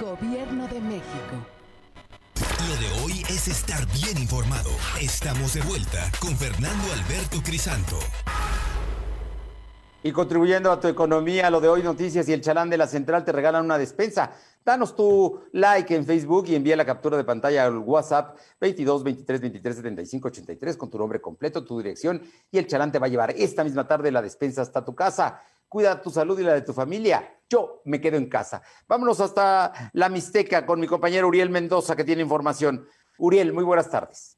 Gobierno 0.00 0.68
de 0.68 0.80
México. 0.80 1.46
Lo 2.68 2.76
de 2.76 3.02
hoy 3.02 3.22
es 3.30 3.48
estar 3.48 3.86
bien 3.92 4.18
informado. 4.18 4.70
Estamos 5.00 5.54
de 5.54 5.62
vuelta 5.62 6.10
con 6.20 6.36
Fernando 6.36 6.92
Alberto 6.92 7.42
Crisanto. 7.42 7.98
Y 10.06 10.12
contribuyendo 10.12 10.70
a 10.70 10.78
tu 10.78 10.86
economía, 10.86 11.50
lo 11.50 11.60
de 11.60 11.66
hoy 11.66 11.82
noticias 11.82 12.28
y 12.28 12.32
el 12.32 12.40
chalán 12.40 12.70
de 12.70 12.78
la 12.78 12.86
central 12.86 13.24
te 13.24 13.32
regalan 13.32 13.64
una 13.64 13.76
despensa. 13.76 14.30
Danos 14.64 14.94
tu 14.94 15.40
like 15.50 15.92
en 15.96 16.06
Facebook 16.06 16.44
y 16.46 16.54
envía 16.54 16.76
la 16.76 16.84
captura 16.84 17.16
de 17.16 17.24
pantalla 17.24 17.64
al 17.64 17.78
WhatsApp 17.78 18.38
22 18.60 19.02
23 19.02 19.40
23 19.40 19.76
75 19.76 20.28
83 20.28 20.76
con 20.76 20.90
tu 20.90 20.96
nombre 20.96 21.20
completo, 21.20 21.64
tu 21.64 21.78
dirección 21.78 22.22
y 22.52 22.58
el 22.58 22.68
chalán 22.68 22.92
te 22.92 23.00
va 23.00 23.06
a 23.06 23.08
llevar 23.08 23.32
esta 23.32 23.64
misma 23.64 23.88
tarde 23.88 24.12
la 24.12 24.22
despensa 24.22 24.62
hasta 24.62 24.84
tu 24.84 24.94
casa. 24.94 25.42
Cuida 25.66 26.00
tu 26.00 26.10
salud 26.10 26.38
y 26.38 26.44
la 26.44 26.54
de 26.54 26.62
tu 26.62 26.72
familia. 26.72 27.38
Yo 27.50 27.82
me 27.84 28.00
quedo 28.00 28.16
en 28.16 28.28
casa. 28.28 28.62
Vámonos 28.86 29.18
hasta 29.18 29.90
la 29.92 30.08
Mixteca 30.08 30.64
con 30.64 30.78
mi 30.78 30.86
compañero 30.86 31.26
Uriel 31.26 31.50
Mendoza 31.50 31.96
que 31.96 32.04
tiene 32.04 32.22
información. 32.22 32.86
Uriel, 33.18 33.52
muy 33.52 33.64
buenas 33.64 33.90
tardes. 33.90 34.35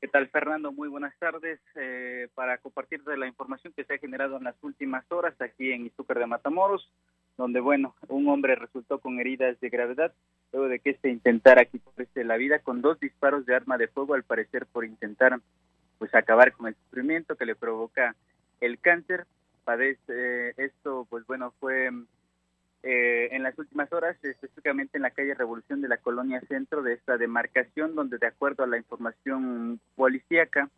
¿Qué 0.00 0.08
tal, 0.08 0.28
Fernando? 0.28 0.72
Muy 0.72 0.88
buenas 0.88 1.14
tardes. 1.18 1.60
Eh, 1.74 2.28
para 2.34 2.56
compartirte 2.56 3.14
la 3.18 3.26
información 3.26 3.74
que 3.76 3.84
se 3.84 3.94
ha 3.94 3.98
generado 3.98 4.38
en 4.38 4.44
las 4.44 4.56
últimas 4.62 5.04
horas 5.12 5.38
aquí 5.42 5.72
en 5.72 5.84
Izúcar 5.84 6.18
de 6.18 6.26
Matamoros, 6.26 6.90
donde, 7.36 7.60
bueno, 7.60 7.94
un 8.08 8.26
hombre 8.30 8.54
resultó 8.54 8.98
con 8.98 9.20
heridas 9.20 9.60
de 9.60 9.68
gravedad 9.68 10.14
luego 10.52 10.68
de 10.68 10.78
que 10.78 10.90
este 10.90 11.10
intentara 11.10 11.66
quitarse 11.66 12.24
la 12.24 12.38
vida 12.38 12.60
con 12.60 12.80
dos 12.80 12.98
disparos 12.98 13.44
de 13.44 13.54
arma 13.54 13.76
de 13.76 13.88
fuego, 13.88 14.14
al 14.14 14.22
parecer 14.22 14.64
por 14.64 14.86
intentar 14.86 15.38
pues 15.98 16.14
acabar 16.14 16.52
con 16.52 16.68
el 16.68 16.76
sufrimiento 16.76 17.36
que 17.36 17.44
le 17.44 17.54
provoca 17.54 18.16
el 18.62 18.78
cáncer. 18.78 19.26
Padece 19.64 20.00
eh, 20.08 20.54
esto, 20.56 21.06
pues 21.10 21.26
bueno, 21.26 21.52
fue 21.60 21.90
eh, 22.82 23.28
en 23.32 23.42
las 23.42 23.58
últimas 23.58 23.92
horas, 23.92 24.16
específicamente 24.22 24.96
en 24.96 25.02
la 25.02 25.10
calle 25.10 25.34
Revolución 25.34 25.82
de 25.82 25.88
la 25.88 25.98
Colonia 25.98 26.40
Centro 26.48 26.82
de 26.82 26.94
esta 26.94 27.18
demarcación, 27.18 27.94
donde 27.94 28.18
de 28.18 28.26
acuerdo 28.26 28.64
a 28.64 28.66
la 28.66 28.78
información 28.78 29.80
policíaca, 29.96 30.70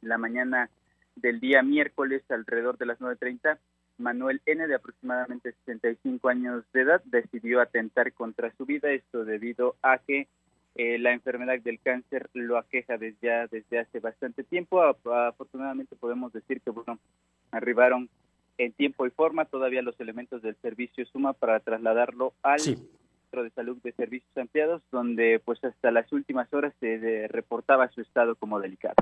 la 0.00 0.16
mañana 0.16 0.70
del 1.16 1.40
día 1.40 1.62
miércoles, 1.62 2.22
alrededor 2.30 2.78
de 2.78 2.86
las 2.86 3.00
9.30, 3.00 3.58
Manuel 3.98 4.40
N., 4.46 4.66
de 4.66 4.74
aproximadamente 4.74 5.52
65 5.66 6.28
años 6.28 6.64
de 6.72 6.82
edad, 6.82 7.02
decidió 7.04 7.60
atentar 7.60 8.12
contra 8.12 8.52
su 8.56 8.64
vida, 8.64 8.90
esto 8.90 9.24
debido 9.24 9.76
a 9.82 9.98
que 9.98 10.28
eh, 10.76 10.98
la 10.98 11.12
enfermedad 11.12 11.58
del 11.60 11.80
cáncer 11.80 12.30
lo 12.32 12.56
aqueja 12.56 12.96
desde, 12.96 13.18
ya, 13.20 13.46
desde 13.48 13.80
hace 13.80 13.98
bastante 14.00 14.44
tiempo. 14.44 14.82
Afortunadamente 14.82 15.96
podemos 15.96 16.32
decir 16.32 16.60
que, 16.60 16.70
bueno, 16.70 16.98
arribaron 17.50 18.08
en 18.64 18.72
tiempo 18.72 19.06
y 19.06 19.10
forma 19.10 19.46
todavía 19.46 19.80
los 19.80 19.98
elementos 20.00 20.42
del 20.42 20.54
servicio 20.60 21.06
Suma 21.06 21.32
para 21.32 21.60
trasladarlo 21.60 22.34
al 22.42 22.60
centro 22.60 23.42
de 23.42 23.50
salud 23.50 23.78
de 23.82 23.92
servicios 23.92 24.36
ampliados, 24.36 24.82
donde 24.92 25.40
pues 25.42 25.64
hasta 25.64 25.90
las 25.90 26.12
últimas 26.12 26.52
horas 26.52 26.74
se 26.78 27.26
reportaba 27.28 27.88
su 27.88 28.02
estado 28.02 28.36
como 28.36 28.60
delicado. 28.60 28.96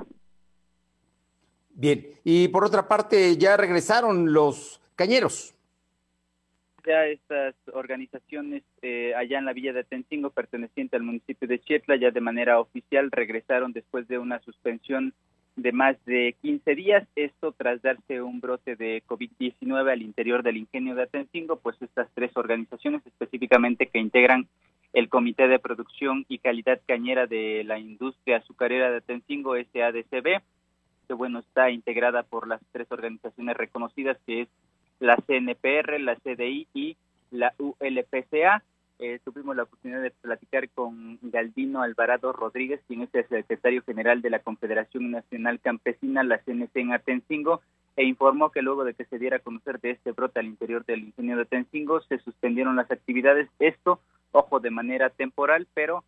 Bien, 1.70 2.06
y 2.22 2.46
por 2.48 2.64
otra 2.64 2.86
parte 2.86 3.36
ya 3.36 3.56
regresaron 3.56 4.32
los 4.32 4.80
cañeros. 4.94 5.54
Ya 6.86 7.06
estas 7.06 7.56
organizaciones 7.72 8.62
eh, 8.80 9.12
allá 9.16 9.38
en 9.38 9.44
la 9.44 9.52
villa 9.52 9.72
de 9.72 9.80
Atencingo, 9.80 10.30
perteneciente 10.30 10.96
al 10.96 11.02
municipio 11.02 11.48
de 11.48 11.60
Chietla, 11.60 11.96
ya 11.96 12.12
de 12.12 12.20
manera 12.20 12.60
oficial 12.60 13.10
regresaron 13.10 13.72
después 13.72 14.06
de 14.06 14.18
una 14.18 14.40
suspensión 14.40 15.14
de 15.58 15.72
más 15.72 15.96
de 16.04 16.36
15 16.40 16.74
días, 16.76 17.06
esto 17.16 17.52
tras 17.52 17.82
darse 17.82 18.22
un 18.22 18.40
brote 18.40 18.76
de 18.76 19.02
COVID-19 19.08 19.90
al 19.90 20.02
interior 20.02 20.44
del 20.44 20.56
ingenio 20.56 20.94
de 20.94 21.02
Atencingo, 21.02 21.56
pues 21.56 21.80
estas 21.82 22.08
tres 22.14 22.30
organizaciones 22.36 23.04
específicamente 23.04 23.86
que 23.86 23.98
integran 23.98 24.46
el 24.92 25.08
Comité 25.08 25.48
de 25.48 25.58
Producción 25.58 26.24
y 26.28 26.38
Calidad 26.38 26.80
Cañera 26.86 27.26
de 27.26 27.64
la 27.64 27.78
Industria 27.78 28.36
Azucarera 28.36 28.90
de 28.90 28.98
Atencingo, 28.98 29.56
SADCB, 29.56 30.40
que 31.08 31.14
bueno, 31.14 31.40
está 31.40 31.70
integrada 31.70 32.22
por 32.22 32.46
las 32.46 32.60
tres 32.70 32.86
organizaciones 32.92 33.56
reconocidas 33.56 34.16
que 34.26 34.42
es 34.42 34.48
la 35.00 35.16
CNPR, 35.16 35.98
la 36.00 36.14
CDI 36.16 36.68
y 36.72 36.96
la 37.32 37.52
ULPCA, 37.58 38.62
eh, 38.98 39.20
tuvimos 39.24 39.54
la 39.54 39.62
oportunidad 39.62 40.02
de 40.02 40.10
platicar 40.10 40.68
con 40.70 41.18
Galdino 41.22 41.82
Alvarado 41.82 42.32
Rodríguez, 42.32 42.80
quien 42.88 43.02
es 43.02 43.14
el 43.14 43.28
secretario 43.28 43.82
general 43.82 44.22
de 44.22 44.30
la 44.30 44.40
Confederación 44.40 45.10
Nacional 45.10 45.60
Campesina, 45.60 46.24
la 46.24 46.38
CNC 46.38 46.70
en 46.74 46.92
Atencingo, 46.92 47.60
e 47.96 48.04
informó 48.04 48.50
que 48.50 48.62
luego 48.62 48.84
de 48.84 48.94
que 48.94 49.04
se 49.04 49.18
diera 49.18 49.36
a 49.36 49.40
conocer 49.40 49.80
de 49.80 49.92
este 49.92 50.12
brote 50.12 50.40
al 50.40 50.46
interior 50.46 50.84
del 50.84 51.00
ingenio 51.00 51.36
de 51.36 51.42
Atencingo, 51.42 52.00
se 52.02 52.18
suspendieron 52.18 52.76
las 52.76 52.90
actividades. 52.90 53.48
Esto, 53.58 54.00
ojo, 54.32 54.60
de 54.60 54.70
manera 54.70 55.10
temporal, 55.10 55.66
pero 55.74 56.04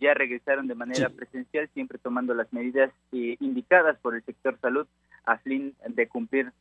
ya 0.00 0.14
regresaron 0.14 0.66
de 0.66 0.74
manera 0.74 1.10
presencial, 1.10 1.68
siempre 1.74 1.98
tomando 1.98 2.34
las 2.34 2.52
medidas 2.52 2.92
eh, 3.12 3.36
indicadas 3.40 3.98
por 3.98 4.14
el 4.14 4.22
sector 4.24 4.58
salud 4.60 4.86
a 5.24 5.38
fin 5.38 5.74
de 5.86 6.08
cumplir 6.08 6.52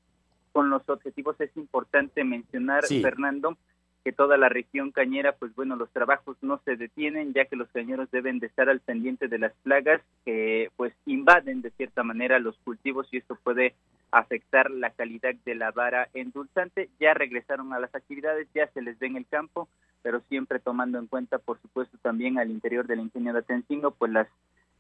con 0.52 0.70
los 0.70 0.88
objetivos. 0.90 1.40
Es 1.40 1.56
importante 1.58 2.24
mencionar, 2.24 2.84
Fernando, 2.86 3.58
que 4.04 4.12
toda 4.12 4.38
la 4.38 4.50
región 4.50 4.92
cañera, 4.92 5.34
pues 5.34 5.54
bueno, 5.56 5.76
los 5.76 5.90
trabajos 5.92 6.36
no 6.42 6.60
se 6.66 6.76
detienen, 6.76 7.34
ya 7.34 7.46
que 7.46 7.56
los 7.56 7.70
cañeros 7.70 8.10
deben 8.12 8.40
de 8.40 8.48
estar 8.48 8.70
al 8.70 8.80
pendiente 8.80 9.28
de 9.28 9.38
las 9.38 9.54
plagas 9.64 10.02
que 10.26 10.72
pues 10.76 10.94
invaden 11.06 11.62
de 11.62 11.70
cierta 11.72 12.04
manera 12.04 12.40
los 12.40 12.58
cultivos 12.60 13.08
y 13.12 13.18
esto 13.18 13.38
puede 13.44 13.76
afectar 14.12 14.72
la 14.72 14.90
calidad 14.90 15.36
de 15.46 15.56
la 15.56 15.72
vara 15.72 16.10
endulzante. 16.14 16.90
Ya 17.00 17.14
regresaron 17.14 17.74
a 17.74 17.80
las 17.80 17.94
actividades, 17.94 18.48
ya 18.54 18.68
se 18.74 18.82
les 18.82 18.98
ve 18.98 19.08
en 19.08 19.18
el 19.18 19.28
campo, 19.28 19.68
pero 20.02 20.22
siempre 20.30 20.60
tomando 20.60 20.98
en 20.98 21.08
cuenta, 21.08 21.38
por 21.38 21.62
supuesto, 21.62 21.98
también 22.02 22.40
al 22.40 22.50
interior 22.50 22.88
del 22.88 23.02
ingenio 23.02 23.34
de 23.34 23.40
Atencingo, 23.40 23.92
pues 23.92 24.12
las 24.12 24.28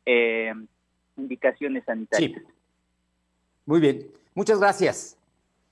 eh, 0.05 0.53
indicaciones 1.15 1.83
sanitarias. 1.85 2.41
Muy 3.65 3.79
bien, 3.79 4.07
muchas 4.33 4.59
gracias. 4.59 5.20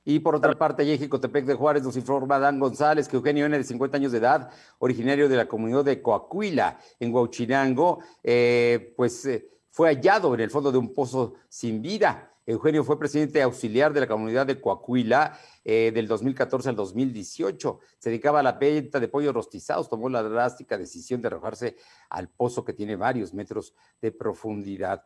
Y 0.06 0.20
por 0.20 0.36
otra 0.36 0.58
parte, 0.58 0.82
allí 0.82 0.94
en 0.94 1.10
Cotepec 1.10 1.46
de 1.46 1.56
Juárez 1.56 1.84
nos 1.84 1.98
informa 1.98 2.40
Dan 2.40 2.60
González 2.60 3.08
que 3.08 3.18
Eugenio 3.18 3.46
N., 3.46 3.58
de 3.58 3.64
50 3.64 3.98
años 3.98 4.12
de 4.12 4.20
edad, 4.20 4.50
originario 4.80 5.28
de 5.28 5.36
la 5.36 5.48
comunidad 5.48 5.84
de 5.84 6.02
Coahuila, 6.02 6.80
en 7.00 7.14
Huachinango, 7.14 8.00
eh, 8.24 8.94
pues 8.96 9.26
eh, 9.26 9.50
fue 9.70 9.90
hallado 9.90 10.34
en 10.34 10.40
el 10.40 10.50
fondo 10.50 10.72
de 10.72 10.78
un 10.78 10.94
pozo 10.94 11.36
sin 11.48 11.82
vida. 11.82 12.34
Eugenio 12.46 12.84
fue 12.84 12.98
presidente 12.98 13.44
auxiliar 13.44 13.94
de 13.94 14.00
la 14.00 14.08
comunidad 14.08 14.48
de 14.48 14.60
Coahuila 14.60 15.38
eh, 15.64 15.92
del 15.94 16.08
2014 16.08 16.70
al 16.70 16.76
2018. 16.76 17.80
Se 18.00 18.10
dedicaba 18.10 18.40
a 18.40 18.44
la 18.44 18.54
venta 18.54 19.00
de 19.00 19.08
pollos 19.08 19.36
rostizados. 19.36 19.88
Tomó 19.88 20.10
la 20.10 20.24
drástica 20.24 20.76
decisión 20.76 21.22
de 21.22 21.28
arrojarse 21.28 21.76
al 22.10 22.30
pozo 22.30 22.66
que 22.66 22.74
tiene 22.74 22.96
varios 22.96 23.36
metros 23.36 23.76
de 24.02 24.12
profundidad. 24.12 25.06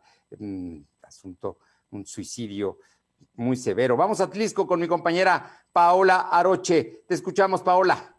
asunto, 1.01 1.57
un 1.91 2.05
suicidio 2.05 2.79
muy 3.35 3.55
severo. 3.55 3.97
Vamos 3.97 4.21
a 4.21 4.29
Tlisco 4.29 4.67
con 4.67 4.79
mi 4.79 4.87
compañera 4.87 5.45
Paola 5.71 6.27
Aroche. 6.31 7.03
Te 7.07 7.15
escuchamos, 7.15 7.61
Paola. 7.61 8.13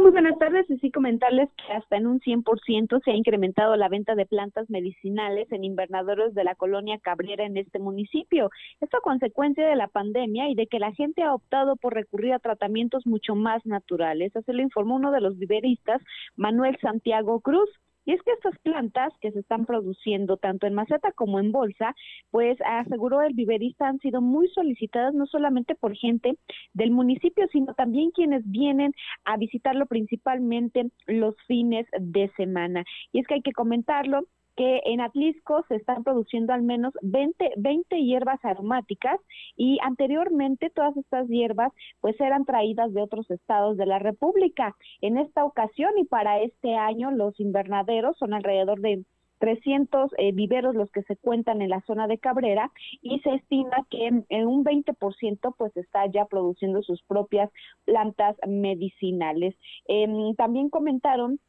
Muy 0.00 0.12
buenas 0.12 0.38
tardes. 0.38 0.68
Y 0.70 0.78
sí 0.78 0.90
comentarles 0.90 1.48
que 1.56 1.72
hasta 1.72 1.96
en 1.96 2.06
un 2.06 2.20
100% 2.20 3.02
se 3.02 3.10
ha 3.10 3.14
incrementado 3.14 3.76
la 3.76 3.88
venta 3.88 4.14
de 4.14 4.26
plantas 4.26 4.68
medicinales 4.70 5.50
en 5.52 5.62
invernaderos 5.64 6.34
de 6.34 6.44
la 6.44 6.54
colonia 6.54 6.98
Cabrera 6.98 7.44
en 7.44 7.56
este 7.56 7.78
municipio. 7.78 8.50
Esto 8.80 8.98
a 8.98 9.02
consecuencia 9.02 9.66
de 9.66 9.76
la 9.76 9.88
pandemia 9.88 10.48
y 10.48 10.54
de 10.54 10.66
que 10.66 10.78
la 10.78 10.92
gente 10.92 11.22
ha 11.22 11.34
optado 11.34 11.76
por 11.76 11.94
recurrir 11.94 12.32
a 12.32 12.38
tratamientos 12.38 13.06
mucho 13.06 13.34
más 13.34 13.64
naturales. 13.66 14.34
Así 14.36 14.52
lo 14.52 14.62
informó 14.62 14.96
uno 14.96 15.12
de 15.12 15.20
los 15.20 15.38
viveristas, 15.38 16.02
Manuel 16.36 16.78
Santiago 16.80 17.40
Cruz. 17.40 17.68
Y 18.04 18.12
es 18.12 18.22
que 18.22 18.32
estas 18.32 18.58
plantas 18.60 19.12
que 19.20 19.30
se 19.32 19.40
están 19.40 19.66
produciendo 19.66 20.36
tanto 20.36 20.66
en 20.66 20.74
maceta 20.74 21.12
como 21.12 21.38
en 21.38 21.52
bolsa, 21.52 21.94
pues 22.30 22.58
aseguró 22.64 23.22
el 23.22 23.34
viverista 23.34 23.88
han 23.88 23.98
sido 23.98 24.20
muy 24.20 24.48
solicitadas 24.48 25.14
no 25.14 25.26
solamente 25.26 25.74
por 25.74 25.94
gente 25.94 26.36
del 26.72 26.90
municipio, 26.90 27.46
sino 27.52 27.74
también 27.74 28.10
quienes 28.10 28.42
vienen 28.50 28.92
a 29.24 29.36
visitarlo 29.36 29.86
principalmente 29.86 30.90
los 31.06 31.34
fines 31.46 31.86
de 31.98 32.30
semana. 32.36 32.84
Y 33.12 33.20
es 33.20 33.26
que 33.26 33.34
hay 33.34 33.42
que 33.42 33.52
comentarlo, 33.52 34.22
que 34.56 34.80
en 34.84 35.00
Atlisco 35.00 35.64
se 35.68 35.76
están 35.76 36.04
produciendo 36.04 36.52
al 36.52 36.62
menos 36.62 36.92
20, 37.02 37.52
20 37.56 37.96
hierbas 38.02 38.44
aromáticas 38.44 39.18
y 39.56 39.78
anteriormente 39.82 40.70
todas 40.70 40.96
estas 40.96 41.28
hierbas 41.28 41.72
pues 42.00 42.20
eran 42.20 42.44
traídas 42.44 42.92
de 42.92 43.02
otros 43.02 43.30
estados 43.30 43.76
de 43.76 43.86
la 43.86 43.98
República. 43.98 44.76
En 45.00 45.18
esta 45.18 45.44
ocasión 45.44 45.92
y 45.98 46.04
para 46.04 46.40
este 46.40 46.74
año 46.74 47.10
los 47.10 47.38
invernaderos 47.40 48.18
son 48.18 48.34
alrededor 48.34 48.80
de 48.80 49.04
300 49.40 50.12
eh, 50.18 50.32
viveros 50.32 50.74
los 50.74 50.90
que 50.92 51.02
se 51.02 51.16
cuentan 51.16 51.62
en 51.62 51.70
la 51.70 51.80
zona 51.86 52.06
de 52.06 52.18
Cabrera 52.18 52.70
y 53.02 53.18
se 53.20 53.34
estima 53.34 53.86
que 53.90 54.06
en 54.06 54.46
un 54.46 54.64
20% 54.64 55.54
pues 55.56 55.76
está 55.76 56.06
ya 56.06 56.26
produciendo 56.26 56.82
sus 56.82 57.02
propias 57.02 57.50
plantas 57.84 58.36
medicinales. 58.46 59.56
Em, 59.86 60.34
también 60.36 60.68
comentaron 60.68 61.40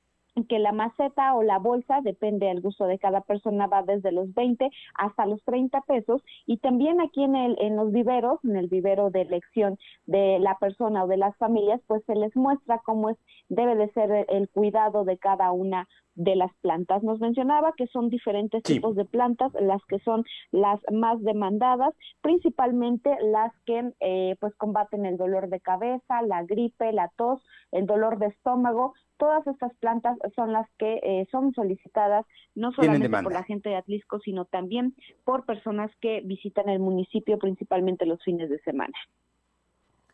que 0.48 0.60
la 0.60 0.72
maceta 0.72 1.36
o 1.36 1.44
la 1.44 1.60
bolsa, 1.60 2.02
depende 2.02 2.48
del 2.48 2.62
gusto 2.62 2.86
de 2.86 3.00
cada 3.00 3.22
persona, 3.22 3.68
va 3.68 3.84
desde 3.84 4.12
los 4.12 4.34
20 4.34 4.70
hasta 4.96 5.26
los 5.26 5.44
30 5.44 5.82
pesos. 5.82 6.22
Y 6.46 6.58
también 6.58 7.02
aquí 7.02 7.24
en, 7.24 7.36
el, 7.36 7.58
en 7.60 7.76
los 7.76 7.92
viveros, 7.92 8.40
en 8.44 8.56
el 8.56 8.68
vivero 8.68 9.10
de 9.10 9.22
elección 9.22 9.78
de 10.06 10.40
la 10.40 10.58
persona 10.58 11.04
o 11.04 11.08
de 11.08 11.18
las 11.18 11.36
familias, 11.38 11.82
pues 11.88 12.04
se 12.06 12.16
les 12.16 12.36
muestra 12.36 12.82
cómo 12.86 13.10
es, 13.10 13.18
debe 13.50 13.76
de 13.76 13.92
ser 13.92 14.26
el 14.30 14.50
cuidado 14.50 15.04
de 15.04 15.18
cada 15.18 15.52
una 15.52 15.88
de 16.16 16.36
las 16.36 16.52
plantas. 16.62 17.04
Nos 17.04 17.20
mencionaba 17.20 17.74
que 17.78 17.88
son 17.88 18.10
diferentes 18.10 18.64
tipos 18.64 18.96
de 18.96 19.06
plantas, 19.06 19.52
las 19.60 19.82
que 19.86 20.00
son 20.00 20.24
las 20.52 20.80
más 20.92 21.22
demandadas, 21.22 21.94
principalmente 22.22 23.16
las 23.22 23.52
que 23.66 23.92
eh, 24.00 24.36
pues 24.40 24.54
combaten 24.56 25.06
el 25.06 25.18
dolor 25.18 25.50
de 25.50 25.60
cabeza, 25.60 26.22
la 26.24 26.44
gripe, 26.44 26.92
la 26.92 27.10
tos, 27.16 27.42
el 27.72 27.86
dolor 27.86 28.20
de 28.20 28.28
estómago, 28.28 28.94
todas 29.18 29.46
estas 29.46 29.72
plantas 29.76 30.18
son 30.36 30.52
las 30.52 30.68
que 30.80 31.00
eh, 31.04 31.28
son 31.32 31.54
solicitadas 31.54 32.26
no 32.56 32.72
solamente 32.72 33.08
por 33.08 33.32
la 33.32 33.44
gente 33.44 33.70
de 33.70 33.76
Atlisco, 33.76 34.20
sino 34.20 34.46
también 34.46 34.96
por 35.24 35.46
personas 35.46 35.92
que 36.02 36.22
visitan 36.22 36.70
el 36.70 36.80
municipio 36.80 37.38
principalmente 37.38 38.08
los 38.08 38.22
fines 38.24 38.50
de 38.50 38.60
semana. 38.62 38.94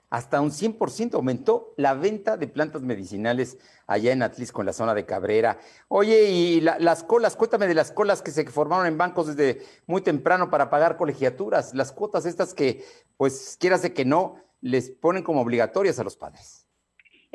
Hasta 0.10 0.39
un 0.39 0.51
100% 0.51 1.16
aumentó 1.16 1.74
la 1.76 1.93
venta 1.93 2.38
de 2.38 2.47
plantas 2.47 2.82
medicinales 2.82 3.58
allá 3.88 4.14
en 4.14 4.24
Atlisco, 4.24 4.62
en 4.62 4.68
la 4.68 4.74
zona 4.74 4.93
de 4.93 5.05
Cabrera. 5.05 5.60
Oye, 5.89 6.30
y 6.30 6.62
las 6.62 7.03
colas, 7.03 7.36
cuéntame 7.36 7.68
de 7.68 7.74
las 7.74 7.91
colas 7.91 8.22
que 8.22 8.32
se 8.32 8.45
formaron 8.45 8.86
en 8.88 8.97
bancos 8.97 9.28
desde 9.28 9.66
muy 9.86 10.01
temprano 10.01 10.49
para 10.49 10.70
pagar 10.70 10.95
colegiaturas, 10.95 11.74
las 11.74 11.91
cuotas 11.91 12.26
estas 12.26 12.53
que, 12.53 12.86
pues, 13.18 13.58
quieras 13.60 13.82
de 13.82 13.93
que 13.93 14.05
no, 14.05 14.36
les 14.62 14.89
ponen 14.89 15.24
como 15.24 15.41
obligatorias 15.41 15.99
a 15.99 16.03
los 16.03 16.16
padres. 16.16 16.66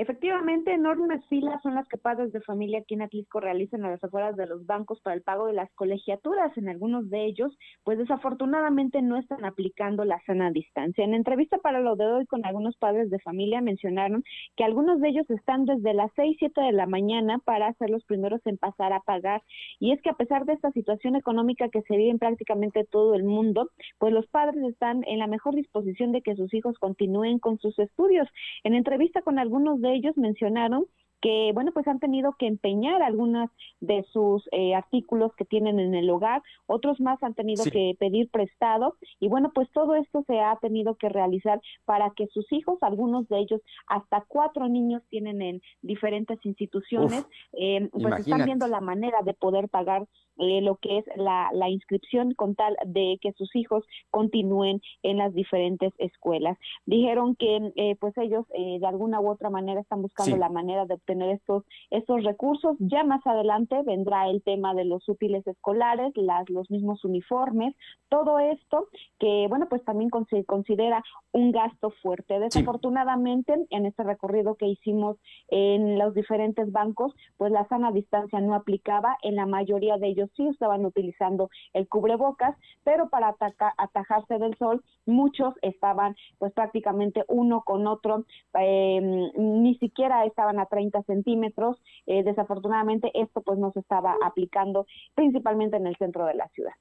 Efectivamente, 0.02 0.72
enormes 0.72 1.24
filas 1.28 1.62
son 1.62 1.76
las 1.76 1.86
que 1.86 1.96
padres 1.96 2.32
de 2.32 2.40
familia 2.40 2.80
aquí 2.80 2.94
en 2.94 3.02
Atlisco 3.02 3.38
realizan 3.38 3.84
a 3.84 3.90
las 3.92 4.02
afueras 4.02 4.34
de 4.34 4.48
los 4.48 4.66
bancos 4.66 5.00
para 5.00 5.14
el 5.14 5.22
pago 5.22 5.46
de 5.46 5.52
las 5.52 5.72
colegiaturas. 5.74 6.58
En 6.58 6.68
algunos 6.68 7.08
de 7.08 7.24
ellos, 7.24 7.56
pues 7.84 7.98
desafortunadamente 7.98 9.00
no 9.00 9.16
están 9.16 9.44
aplicando 9.44 10.04
la 10.04 10.20
sana 10.26 10.50
distancia. 10.50 11.04
En 11.04 11.14
entrevista 11.14 11.58
para 11.58 11.78
lo 11.78 11.94
de 11.94 12.06
hoy 12.06 12.26
con 12.26 12.44
algunos 12.44 12.76
padres 12.78 13.10
de 13.10 13.20
familia 13.20 13.60
mencionaron 13.60 14.24
que 14.56 14.64
algunos 14.64 15.00
de 15.00 15.08
ellos 15.08 15.30
están 15.30 15.66
desde 15.66 15.94
las 15.94 16.10
6, 16.16 16.34
7 16.36 16.60
de 16.60 16.72
la 16.72 16.86
mañana 16.86 17.38
para 17.38 17.72
ser 17.74 17.90
los 17.90 18.02
primeros 18.02 18.40
en 18.44 18.58
pasar 18.58 18.92
a 18.92 19.02
pagar. 19.02 19.40
Y 19.78 19.92
es 19.92 20.02
que 20.02 20.10
a 20.10 20.14
pesar 20.14 20.46
de 20.46 20.54
esta 20.54 20.72
situación 20.72 21.14
económica 21.14 21.68
que 21.68 21.82
se 21.82 21.96
vive 21.96 22.10
en 22.10 22.18
prácticamente 22.18 22.84
todo 22.90 23.14
el 23.14 23.22
mundo, 23.22 23.70
pues 23.98 24.12
los 24.12 24.26
padres 24.26 24.64
están 24.64 25.04
en 25.06 25.20
la 25.20 25.28
mejor 25.28 25.54
disposición 25.54 26.10
de 26.10 26.22
que 26.22 26.34
sus 26.34 26.52
hijos 26.52 26.76
continúen 26.80 27.38
con 27.38 27.60
sus 27.60 27.78
estudios. 27.78 28.28
En 28.64 28.74
entrevista 28.74 29.22
con 29.22 29.38
algunos 29.38 29.80
de 29.80 29.91
ellos 29.92 30.16
mencionaron 30.16 30.86
que, 31.22 31.52
bueno, 31.54 31.70
pues 31.72 31.86
han 31.88 32.00
tenido 32.00 32.34
que 32.38 32.46
empeñar 32.46 33.02
algunas 33.02 33.48
de 33.80 34.04
sus 34.12 34.46
eh, 34.52 34.74
artículos 34.74 35.32
que 35.36 35.44
tienen 35.44 35.78
en 35.78 35.94
el 35.94 36.10
hogar, 36.10 36.42
otros 36.66 37.00
más 37.00 37.22
han 37.22 37.34
tenido 37.34 37.64
que 37.64 37.96
pedir 37.98 38.28
prestado 38.28 38.96
y 39.20 39.28
bueno, 39.28 39.52
pues 39.54 39.70
todo 39.72 39.94
esto 39.94 40.24
se 40.26 40.40
ha 40.40 40.56
tenido 40.56 40.96
que 40.96 41.08
realizar 41.08 41.60
para 41.84 42.10
que 42.10 42.26
sus 42.26 42.52
hijos, 42.52 42.78
algunos 42.82 43.28
de 43.28 43.38
ellos, 43.38 43.60
hasta 43.86 44.24
cuatro 44.26 44.68
niños 44.68 45.02
tienen 45.08 45.40
en 45.40 45.62
diferentes 45.80 46.44
instituciones, 46.44 47.24
eh, 47.52 47.88
pues 47.92 48.20
están 48.20 48.44
viendo 48.44 48.66
la 48.66 48.80
manera 48.80 49.22
de 49.22 49.32
poder 49.32 49.68
pagar 49.68 50.06
eh, 50.38 50.62
lo 50.62 50.76
que 50.76 50.98
es 50.98 51.04
la, 51.16 51.50
la, 51.52 51.68
inscripción 51.68 52.32
con 52.32 52.54
tal 52.54 52.74
de 52.86 53.18
que 53.20 53.32
sus 53.32 53.54
hijos 53.54 53.84
continúen 54.10 54.80
en 55.02 55.18
las 55.18 55.34
diferentes 55.34 55.92
escuelas. 55.98 56.58
Dijeron 56.86 57.36
que 57.36 57.72
eh, 57.76 57.96
pues 58.00 58.16
ellos 58.16 58.46
eh, 58.54 58.78
de 58.80 58.86
alguna 58.86 59.20
u 59.20 59.28
otra 59.28 59.50
manera 59.50 59.80
están 59.80 60.00
buscando 60.00 60.36
la 60.38 60.48
manera 60.48 60.86
de 60.86 60.94
obtener 60.94 61.11
estos, 61.20 61.64
estos 61.90 62.24
recursos. 62.24 62.76
Ya 62.78 63.04
más 63.04 63.26
adelante 63.26 63.76
vendrá 63.84 64.28
el 64.30 64.42
tema 64.42 64.72
de 64.74 64.86
los 64.86 65.06
útiles 65.08 65.46
escolares, 65.46 66.12
las, 66.16 66.48
los 66.48 66.70
mismos 66.70 67.04
uniformes, 67.04 67.74
todo 68.08 68.38
esto 68.38 68.88
que 69.18 69.46
bueno 69.48 69.66
pues 69.68 69.84
también 69.84 70.10
se 70.30 70.44
considera 70.44 71.02
un 71.32 71.52
gasto 71.52 71.90
fuerte. 72.02 72.38
Desafortunadamente 72.38 73.54
en 73.70 73.86
este 73.86 74.04
recorrido 74.04 74.54
que 74.54 74.66
hicimos 74.66 75.18
en 75.48 75.98
los 75.98 76.14
diferentes 76.14 76.70
bancos 76.72 77.14
pues 77.36 77.52
la 77.52 77.66
sana 77.68 77.92
distancia 77.92 78.40
no 78.40 78.54
aplicaba 78.54 79.16
en 79.22 79.36
la 79.36 79.46
mayoría 79.46 79.98
de 79.98 80.08
ellos 80.08 80.30
sí 80.36 80.46
estaban 80.46 80.84
utilizando 80.84 81.50
el 81.72 81.88
cubrebocas, 81.88 82.56
pero 82.84 83.08
para 83.08 83.34
atajarse 83.76 84.38
del 84.38 84.56
sol, 84.56 84.82
muchos 85.06 85.54
estaban 85.62 86.14
pues 86.38 86.52
prácticamente 86.52 87.24
uno 87.28 87.62
con 87.62 87.86
otro, 87.86 88.24
em, 88.54 89.30
ni 89.36 89.76
siquiera 89.78 90.24
estaban 90.24 90.58
a 90.58 90.66
30 90.66 91.01
centímetros. 91.04 91.82
Eh, 92.06 92.22
desafortunadamente 92.22 93.10
esto 93.14 93.42
pues 93.42 93.58
no 93.58 93.72
se 93.72 93.80
estaba 93.80 94.16
aplicando 94.24 94.86
principalmente 95.14 95.76
en 95.76 95.86
el 95.86 95.96
centro 95.96 96.26
de 96.26 96.34
la 96.34 96.48
ciudad. 96.48 96.72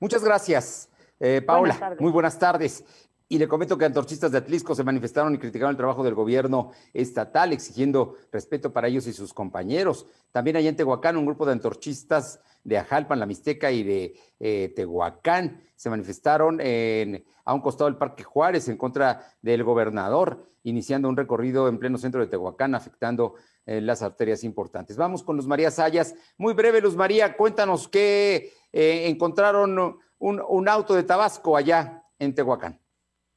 Muchas 0.00 0.22
gracias. 0.22 0.90
Eh, 1.18 1.40
Paola, 1.40 1.96
muy 1.98 2.12
buenas 2.12 2.38
tardes. 2.38 2.84
Y 3.28 3.38
le 3.38 3.48
comento 3.48 3.76
que 3.76 3.84
antorchistas 3.84 4.30
de 4.30 4.38
Atlisco 4.38 4.74
se 4.74 4.84
manifestaron 4.84 5.34
y 5.34 5.38
criticaron 5.38 5.72
el 5.72 5.76
trabajo 5.76 6.04
del 6.04 6.14
gobierno 6.14 6.70
estatal, 6.92 7.52
exigiendo 7.52 8.14
respeto 8.30 8.72
para 8.72 8.86
ellos 8.86 9.08
y 9.08 9.12
sus 9.12 9.34
compañeros. 9.34 10.06
También 10.30 10.56
allá 10.56 10.68
en 10.68 10.76
Tehuacán, 10.76 11.16
un 11.16 11.26
grupo 11.26 11.44
de 11.44 11.52
antorchistas 11.52 12.40
de 12.62 12.78
Ajalpan, 12.78 13.18
La 13.18 13.26
Mixteca 13.26 13.72
y 13.72 13.82
de 13.82 14.14
eh, 14.38 14.72
Tehuacán 14.76 15.60
se 15.74 15.90
manifestaron 15.90 16.60
a 17.46 17.54
un 17.54 17.60
costado 17.60 17.88
del 17.88 17.96
Parque 17.96 18.24
Juárez 18.24 18.68
en 18.68 18.76
contra 18.76 19.32
del 19.40 19.64
gobernador, 19.64 20.50
iniciando 20.64 21.08
un 21.08 21.16
recorrido 21.16 21.68
en 21.68 21.78
pleno 21.78 21.96
centro 21.96 22.20
de 22.20 22.26
Tehuacán, 22.26 22.74
afectando 22.74 23.34
eh, 23.64 23.80
las 23.80 24.02
arterias 24.02 24.44
importantes. 24.44 24.96
Vamos 24.96 25.22
con 25.22 25.36
Luz 25.36 25.46
María 25.46 25.70
Sayas. 25.70 26.14
Muy 26.36 26.52
breve, 26.52 26.80
Luz 26.80 26.96
María, 26.96 27.36
cuéntanos 27.36 27.88
qué 27.88 28.52
eh, 28.72 29.08
encontraron 29.08 29.98
un 30.18 30.68
auto 30.68 30.94
de 30.94 31.02
Tabasco 31.04 31.56
allá 31.56 32.02
en 32.18 32.34
Tehuacán. 32.34 32.80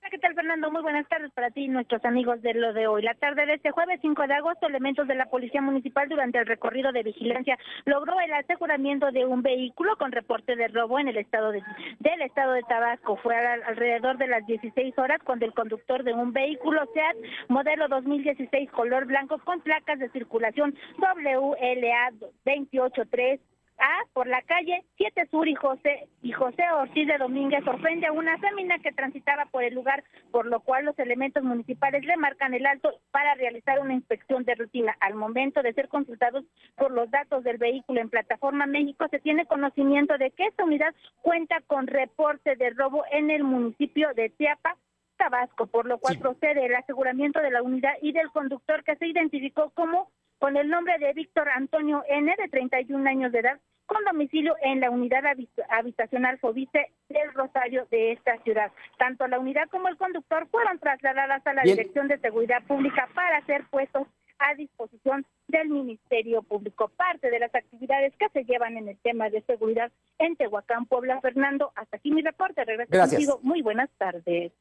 ¿Qué 0.10 0.18
tal 0.18 0.34
Fernando? 0.34 0.72
Muy 0.72 0.82
buenas 0.82 1.07
tardes 1.07 1.32
para 1.34 1.51
ti 1.51 1.66
y 1.66 1.68
nuestros 1.68 2.03
amigos 2.03 2.41
de 2.41 2.55
lo 2.55 2.74
de 2.74 2.88
hoy. 2.88 3.03
La 3.03 3.14
tarde 3.14 3.45
de 3.45 3.55
este 3.55 3.70
jueves 3.70 3.99
5 4.01 4.28
de 4.28 4.34
agosto, 4.34 4.66
elementos 4.66 5.07
de 5.07 5.14
la 5.14 5.28
Policía 5.28 5.62
Municipal 5.62 6.10
durante 6.10 6.39
el 6.39 6.47
recorrido 6.47 6.91
de 6.91 7.03
vigilancia 7.03 7.57
logró 7.86 8.20
el 8.20 8.34
aseguramiento 8.34 9.12
de 9.12 9.26
un 9.26 9.43
vehículo 9.43 9.95
con 9.97 10.12
reporte 10.12 10.55
de 10.55 10.68
robo 10.70 10.99
en 10.99 11.10
el 11.10 11.18
estado 11.18 11.51
de, 11.51 11.62
del 11.99 12.22
estado 12.24 12.53
de 12.53 12.64
Tabasco. 12.64 13.18
Fue 13.18 13.36
alrededor 13.38 14.18
de 14.18 14.28
las 14.28 14.45
16 14.47 14.97
horas 14.97 15.20
cuando 15.24 15.45
el 15.45 15.53
conductor 15.53 16.03
de 16.03 16.14
un 16.14 16.34
vehículo 16.34 16.82
SEAT 16.93 17.18
modelo 17.47 17.88
2016 17.88 18.72
color 18.72 19.05
blanco 19.05 19.38
con 19.39 19.62
placas 19.62 19.99
de 19.99 20.10
circulación 20.10 20.76
WLA 20.97 22.12
283 22.45 23.39
a 23.80 24.05
por 24.13 24.27
la 24.27 24.41
calle 24.43 24.84
7 24.97 25.27
Sur 25.32 25.47
y 25.47 25.55
José 25.55 26.07
y 26.21 26.32
José 26.32 26.63
Ortiz 26.71 27.07
de 27.07 27.17
Domínguez 27.17 27.63
sorprende 27.63 28.07
a 28.07 28.11
una 28.11 28.38
fémina 28.38 28.80
que 28.80 28.91
transitaba 28.91 29.45
por 29.45 29.63
el 29.63 29.73
lugar, 29.73 30.03
por 30.32 30.45
lo 30.45 30.59
cual 30.59 30.86
los 30.86 30.97
elementos 30.99 31.43
municipales 31.43 32.05
le 32.05 32.17
marcan 32.17 32.53
el 32.53 32.65
alto 32.65 32.91
para 33.11 33.36
realizar 33.36 33.80
una 33.80 33.93
inspección 33.93 34.43
de 34.43 34.55
rutina. 34.55 34.95
Al 34.99 35.15
momento 35.15 35.61
de 35.61 35.73
ser 35.73 35.88
consultados 35.88 36.45
por 36.75 36.91
los 36.91 37.09
datos 37.11 37.43
del 37.43 37.57
vehículo 37.57 38.01
en 38.01 38.09
plataforma 38.09 38.65
México, 38.65 39.07
se 39.09 39.19
tiene 39.19 39.45
conocimiento 39.45 40.17
de 40.17 40.32
que 40.32 40.45
esta 40.45 40.63
unidad 40.63 40.93
cuenta 41.21 41.61
con 41.67 41.88
reporte 41.88 42.55
de 42.55 42.69
robo 42.71 43.03
en 43.11 43.32
el 43.32 43.43
municipio 43.43 44.13
de 44.13 44.30
Tiapa, 44.30 44.77
Tabasco, 45.17 45.67
por 45.67 45.86
lo 45.86 45.97
cual 45.97 46.17
procede 46.17 46.65
el 46.65 46.75
aseguramiento 46.75 47.39
de 47.41 47.51
la 47.51 47.61
unidad 47.61 47.93
y 48.01 48.13
del 48.13 48.30
conductor 48.32 48.84
que 48.84 48.95
se 48.95 49.07
identificó 49.07 49.69
como 49.71 50.09
con 50.40 50.58
el 50.58 50.70
nombre 50.70 50.98
de 50.98 51.14
Víctor 51.14 51.50
Antonio 51.50 52.04
N, 52.08 52.34
de 52.38 52.48
31 52.48 53.08
años 53.10 53.32
de 53.32 53.40
edad, 53.40 53.60
con 53.86 54.04
domicilio 54.06 54.56
en 54.62 54.80
la 54.80 54.90
unidad 54.90 55.24
habitacional 55.70 56.38
Fobice 56.40 56.92
del 57.10 57.34
Rosario 57.34 57.88
de 57.90 58.14
esta 58.14 58.38
ciudad. 58.44 58.72
Tanto 58.98 59.28
la 59.28 59.40
unidad 59.40 59.68
como 59.70 59.88
el 59.88 59.98
conductor 59.98 60.48
fueron 60.50 60.80
trasladadas 60.80 61.46
a 61.46 61.54
la 61.54 61.64
Dirección 61.64 62.08
de 62.08 62.20
Seguridad 62.20 62.64
Pública 62.64 63.10
para 63.14 63.44
ser 63.46 63.66
puestos 63.70 64.08
a 64.38 64.54
disposición 64.56 65.26
del 65.48 65.70
Ministerio 65.70 66.44
Público. 66.44 66.90
Parte 66.90 67.30
de 67.30 67.40
las 67.40 67.54
actividades 67.54 68.14
que 68.18 68.30
se 68.30 68.46
llevan 68.46 68.78
en 68.78 68.88
el 68.88 68.98
tema 69.00 69.30
de 69.30 69.42
seguridad 69.42 69.92
en 70.18 70.36
Tehuacán, 70.36 70.86
Puebla. 70.86 71.20
Fernando, 71.20 71.72
hasta 71.76 71.98
aquí 71.98 72.12
mi 72.12 72.22
reporte. 72.22 72.64
Regreso 72.64 72.92
contigo. 72.92 73.40
Muy 73.42 73.62
buenas 73.62 73.90
tardes. 73.98 74.54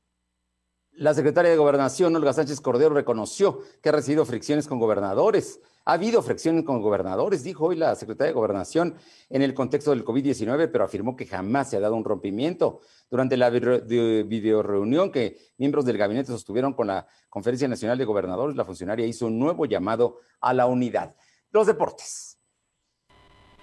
La 0.98 1.14
secretaria 1.14 1.52
de 1.52 1.56
Gobernación, 1.56 2.16
Olga 2.16 2.32
Sánchez 2.32 2.60
Cordero, 2.60 2.92
reconoció 2.92 3.60
que 3.80 3.88
ha 3.88 3.92
recibido 3.92 4.24
fricciones 4.24 4.66
con 4.66 4.80
gobernadores. 4.80 5.60
Ha 5.84 5.92
habido 5.92 6.20
fricciones 6.22 6.64
con 6.64 6.82
gobernadores, 6.82 7.44
dijo 7.44 7.66
hoy 7.66 7.76
la 7.76 7.94
secretaria 7.94 8.32
de 8.32 8.34
Gobernación 8.34 8.96
en 9.30 9.42
el 9.42 9.54
contexto 9.54 9.92
del 9.92 10.04
COVID-19, 10.04 10.68
pero 10.72 10.82
afirmó 10.82 11.14
que 11.14 11.24
jamás 11.24 11.70
se 11.70 11.76
ha 11.76 11.80
dado 11.80 11.94
un 11.94 12.04
rompimiento. 12.04 12.80
Durante 13.08 13.36
la 13.36 13.48
videoreunión 13.48 15.12
que 15.12 15.38
miembros 15.56 15.84
del 15.84 15.98
gabinete 15.98 16.32
sostuvieron 16.32 16.74
con 16.74 16.88
la 16.88 17.06
Conferencia 17.28 17.68
Nacional 17.68 17.96
de 17.96 18.04
Gobernadores, 18.04 18.56
la 18.56 18.64
funcionaria 18.64 19.06
hizo 19.06 19.26
un 19.26 19.38
nuevo 19.38 19.66
llamado 19.66 20.18
a 20.40 20.52
la 20.52 20.66
unidad. 20.66 21.14
Los 21.52 21.68
deportes. 21.68 22.40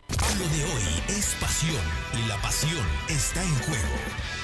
Lo 0.07 0.47
de 0.55 0.63
hoy 0.63 1.17
es 1.19 1.35
pasión 1.41 1.83
y 2.13 2.29
la 2.29 2.41
pasión 2.41 2.85
está 3.09 3.43
en 3.43 3.55
juego. 3.55 4.34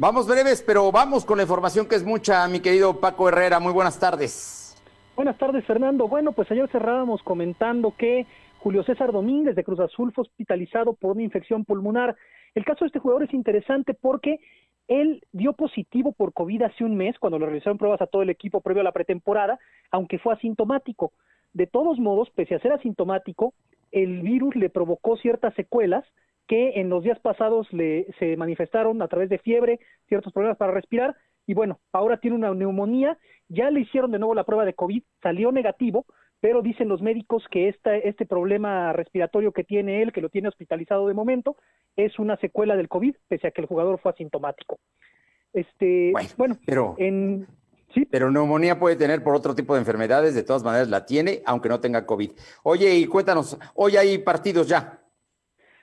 Vamos 0.00 0.28
breves, 0.28 0.62
pero 0.62 0.92
vamos 0.92 1.24
con 1.24 1.38
la 1.38 1.42
información 1.42 1.88
que 1.88 1.96
es 1.96 2.04
mucha, 2.04 2.46
mi 2.46 2.60
querido 2.60 3.00
Paco 3.00 3.28
Herrera. 3.28 3.58
Muy 3.58 3.72
buenas 3.72 3.98
tardes. 3.98 4.80
Buenas 5.16 5.36
tardes, 5.38 5.64
Fernando. 5.64 6.06
Bueno, 6.06 6.30
pues 6.30 6.48
ayer 6.52 6.68
cerrábamos 6.70 7.20
comentando 7.24 7.92
que 7.98 8.24
Julio 8.58 8.84
César 8.84 9.10
Domínguez 9.10 9.56
de 9.56 9.64
Cruz 9.64 9.80
Azul 9.80 10.12
fue 10.12 10.22
hospitalizado 10.22 10.92
por 10.92 11.16
una 11.16 11.24
infección 11.24 11.64
pulmonar. 11.64 12.14
El 12.54 12.64
caso 12.64 12.84
de 12.84 12.86
este 12.86 13.00
jugador 13.00 13.24
es 13.24 13.34
interesante 13.34 13.92
porque 13.92 14.38
él 14.86 15.20
dio 15.32 15.54
positivo 15.54 16.12
por 16.12 16.32
COVID 16.32 16.62
hace 16.62 16.84
un 16.84 16.96
mes 16.96 17.18
cuando 17.18 17.40
le 17.40 17.46
realizaron 17.46 17.76
pruebas 17.76 18.00
a 18.00 18.06
todo 18.06 18.22
el 18.22 18.30
equipo 18.30 18.60
previo 18.60 18.82
a 18.82 18.84
la 18.84 18.92
pretemporada, 18.92 19.58
aunque 19.90 20.20
fue 20.20 20.32
asintomático. 20.32 21.10
De 21.54 21.66
todos 21.66 21.98
modos, 21.98 22.30
pese 22.36 22.54
a 22.54 22.60
ser 22.60 22.70
asintomático, 22.70 23.52
el 23.90 24.22
virus 24.22 24.54
le 24.54 24.70
provocó 24.70 25.16
ciertas 25.16 25.54
secuelas 25.54 26.04
que 26.48 26.80
en 26.80 26.88
los 26.88 27.04
días 27.04 27.20
pasados 27.20 27.70
le, 27.72 28.06
se 28.18 28.36
manifestaron 28.36 29.00
a 29.02 29.08
través 29.08 29.28
de 29.28 29.38
fiebre, 29.38 29.78
ciertos 30.08 30.32
problemas 30.32 30.56
para 30.56 30.72
respirar, 30.72 31.14
y 31.46 31.54
bueno, 31.54 31.80
ahora 31.92 32.18
tiene 32.18 32.36
una 32.36 32.52
neumonía, 32.52 33.18
ya 33.48 33.70
le 33.70 33.80
hicieron 33.80 34.10
de 34.10 34.18
nuevo 34.18 34.34
la 34.34 34.44
prueba 34.44 34.64
de 34.64 34.74
COVID, 34.74 35.02
salió 35.22 35.52
negativo, 35.52 36.06
pero 36.40 36.62
dicen 36.62 36.88
los 36.88 37.02
médicos 37.02 37.44
que 37.50 37.68
esta, 37.68 37.96
este 37.96 38.26
problema 38.26 38.92
respiratorio 38.92 39.52
que 39.52 39.64
tiene 39.64 40.02
él, 40.02 40.12
que 40.12 40.20
lo 40.20 40.28
tiene 40.28 40.48
hospitalizado 40.48 41.06
de 41.06 41.14
momento, 41.14 41.56
es 41.96 42.18
una 42.18 42.36
secuela 42.36 42.76
del 42.76 42.88
COVID, 42.88 43.14
pese 43.28 43.48
a 43.48 43.50
que 43.50 43.60
el 43.60 43.66
jugador 43.66 43.98
fue 44.00 44.12
asintomático. 44.12 44.78
Este, 45.52 46.12
bueno, 46.36 46.58
pero, 46.66 46.94
en, 46.98 47.46
¿sí? 47.92 48.04
pero 48.04 48.30
neumonía 48.30 48.78
puede 48.78 48.96
tener 48.96 49.22
por 49.22 49.34
otro 49.34 49.54
tipo 49.54 49.74
de 49.74 49.80
enfermedades, 49.80 50.34
de 50.34 50.44
todas 50.44 50.62
maneras 50.62 50.88
la 50.88 51.06
tiene, 51.06 51.42
aunque 51.44 51.68
no 51.68 51.80
tenga 51.80 52.06
COVID. 52.06 52.30
Oye, 52.62 52.94
y 52.94 53.06
cuéntanos, 53.06 53.58
hoy 53.74 53.96
hay 53.96 54.18
partidos 54.18 54.68
ya. 54.68 55.00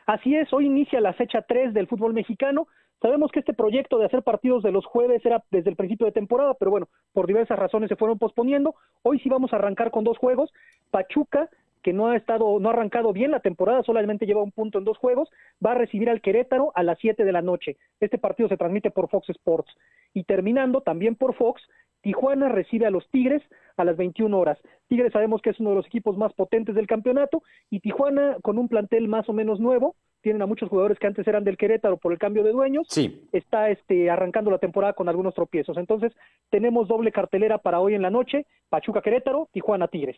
Así 0.05 0.35
es, 0.35 0.53
hoy 0.53 0.67
inicia 0.67 1.01
la 1.01 1.13
fecha 1.13 1.41
3 1.41 1.73
del 1.73 1.87
fútbol 1.87 2.13
mexicano. 2.13 2.67
Sabemos 3.01 3.31
que 3.31 3.39
este 3.39 3.53
proyecto 3.53 3.97
de 3.97 4.05
hacer 4.05 4.21
partidos 4.21 4.61
de 4.61 4.71
los 4.71 4.85
jueves 4.85 5.25
era 5.25 5.43
desde 5.49 5.71
el 5.71 5.75
principio 5.75 6.05
de 6.05 6.11
temporada, 6.11 6.53
pero 6.53 6.69
bueno, 6.69 6.87
por 7.11 7.25
diversas 7.25 7.57
razones 7.57 7.89
se 7.89 7.95
fueron 7.95 8.19
posponiendo. 8.19 8.75
Hoy 9.01 9.19
sí 9.19 9.29
vamos 9.29 9.51
a 9.51 9.55
arrancar 9.55 9.89
con 9.89 10.03
dos 10.03 10.19
juegos. 10.19 10.53
Pachuca, 10.91 11.49
que 11.81 11.91
no 11.91 12.07
ha 12.07 12.15
estado, 12.15 12.59
no 12.59 12.69
ha 12.69 12.73
arrancado 12.73 13.13
bien 13.13 13.31
la 13.31 13.39
temporada, 13.39 13.81
solamente 13.83 14.27
lleva 14.27 14.43
un 14.43 14.51
punto 14.51 14.77
en 14.77 14.85
dos 14.85 14.97
juegos, 14.97 15.29
va 15.63 15.71
a 15.71 15.75
recibir 15.75 16.09
al 16.09 16.21
Querétaro 16.21 16.71
a 16.75 16.83
las 16.83 16.99
7 16.99 17.25
de 17.25 17.31
la 17.31 17.41
noche. 17.41 17.77
Este 17.99 18.19
partido 18.19 18.47
se 18.47 18.57
transmite 18.57 18.91
por 18.91 19.09
Fox 19.09 19.29
Sports. 19.29 19.75
Y 20.13 20.23
terminando 20.23 20.81
también 20.81 21.15
por 21.15 21.33
Fox, 21.35 21.61
Tijuana 22.05 22.49
recibe 22.49 22.85
a 22.85 22.91
los 22.91 23.09
Tigres 23.09 23.41
a 23.77 23.83
las 23.83 23.97
21 23.97 24.37
horas. 24.37 24.59
Tigres 24.87 25.11
sabemos 25.11 25.41
que 25.41 25.49
es 25.49 25.59
uno 25.59 25.71
de 25.71 25.77
los 25.77 25.87
equipos 25.87 26.15
más 26.15 26.31
potentes 26.33 26.75
del 26.75 26.85
campeonato 26.85 27.41
y 27.71 27.79
Tijuana 27.79 28.37
con 28.43 28.59
un 28.59 28.67
plantel 28.67 29.07
más 29.07 29.27
o 29.27 29.33
menos 29.33 29.59
nuevo, 29.59 29.95
tienen 30.21 30.43
a 30.43 30.45
muchos 30.45 30.69
jugadores 30.69 30.99
que 30.99 31.07
antes 31.07 31.27
eran 31.27 31.43
del 31.43 31.57
Querétaro 31.57 31.97
por 31.97 32.11
el 32.11 32.19
cambio 32.19 32.43
de 32.43 32.51
dueños, 32.51 32.85
sí. 32.91 33.27
está 33.31 33.71
este, 33.71 34.11
arrancando 34.11 34.51
la 34.51 34.59
temporada 34.59 34.93
con 34.93 35.09
algunos 35.09 35.33
tropiezos. 35.33 35.77
Entonces 35.77 36.13
tenemos 36.51 36.87
doble 36.87 37.11
cartelera 37.11 37.57
para 37.57 37.79
hoy 37.79 37.95
en 37.95 38.03
la 38.03 38.11
noche, 38.11 38.45
Pachuca 38.69 39.01
Querétaro, 39.01 39.49
Tijuana 39.51 39.87
Tigres. 39.87 40.17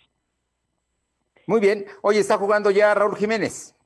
Muy 1.46 1.62
bien, 1.62 1.86
hoy 2.02 2.18
está 2.18 2.36
jugando 2.38 2.70
ya 2.70 2.94
Raúl 2.96 3.16
Jiménez. 3.16 3.78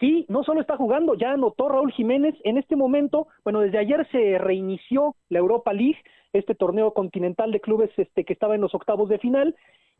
Sí, 0.00 0.26
no 0.28 0.44
solo 0.44 0.60
está 0.60 0.76
jugando, 0.76 1.14
ya 1.14 1.32
anotó 1.32 1.68
Raúl 1.68 1.92
Jiménez. 1.92 2.34
En 2.44 2.56
este 2.56 2.76
momento, 2.76 3.26
bueno, 3.42 3.60
desde 3.60 3.78
ayer 3.78 4.06
se 4.12 4.38
reinició 4.38 5.16
la 5.28 5.40
Europa 5.40 5.72
League, 5.72 5.98
este 6.32 6.54
torneo 6.54 6.92
continental 6.92 7.52
de 7.52 7.60
clubes 7.60 7.90
este, 7.96 8.24
que 8.24 8.32
estaba 8.32 8.54
en 8.54 8.60
los 8.60 8.74
octavos 8.74 9.08
de 9.08 9.18
final, 9.18 9.54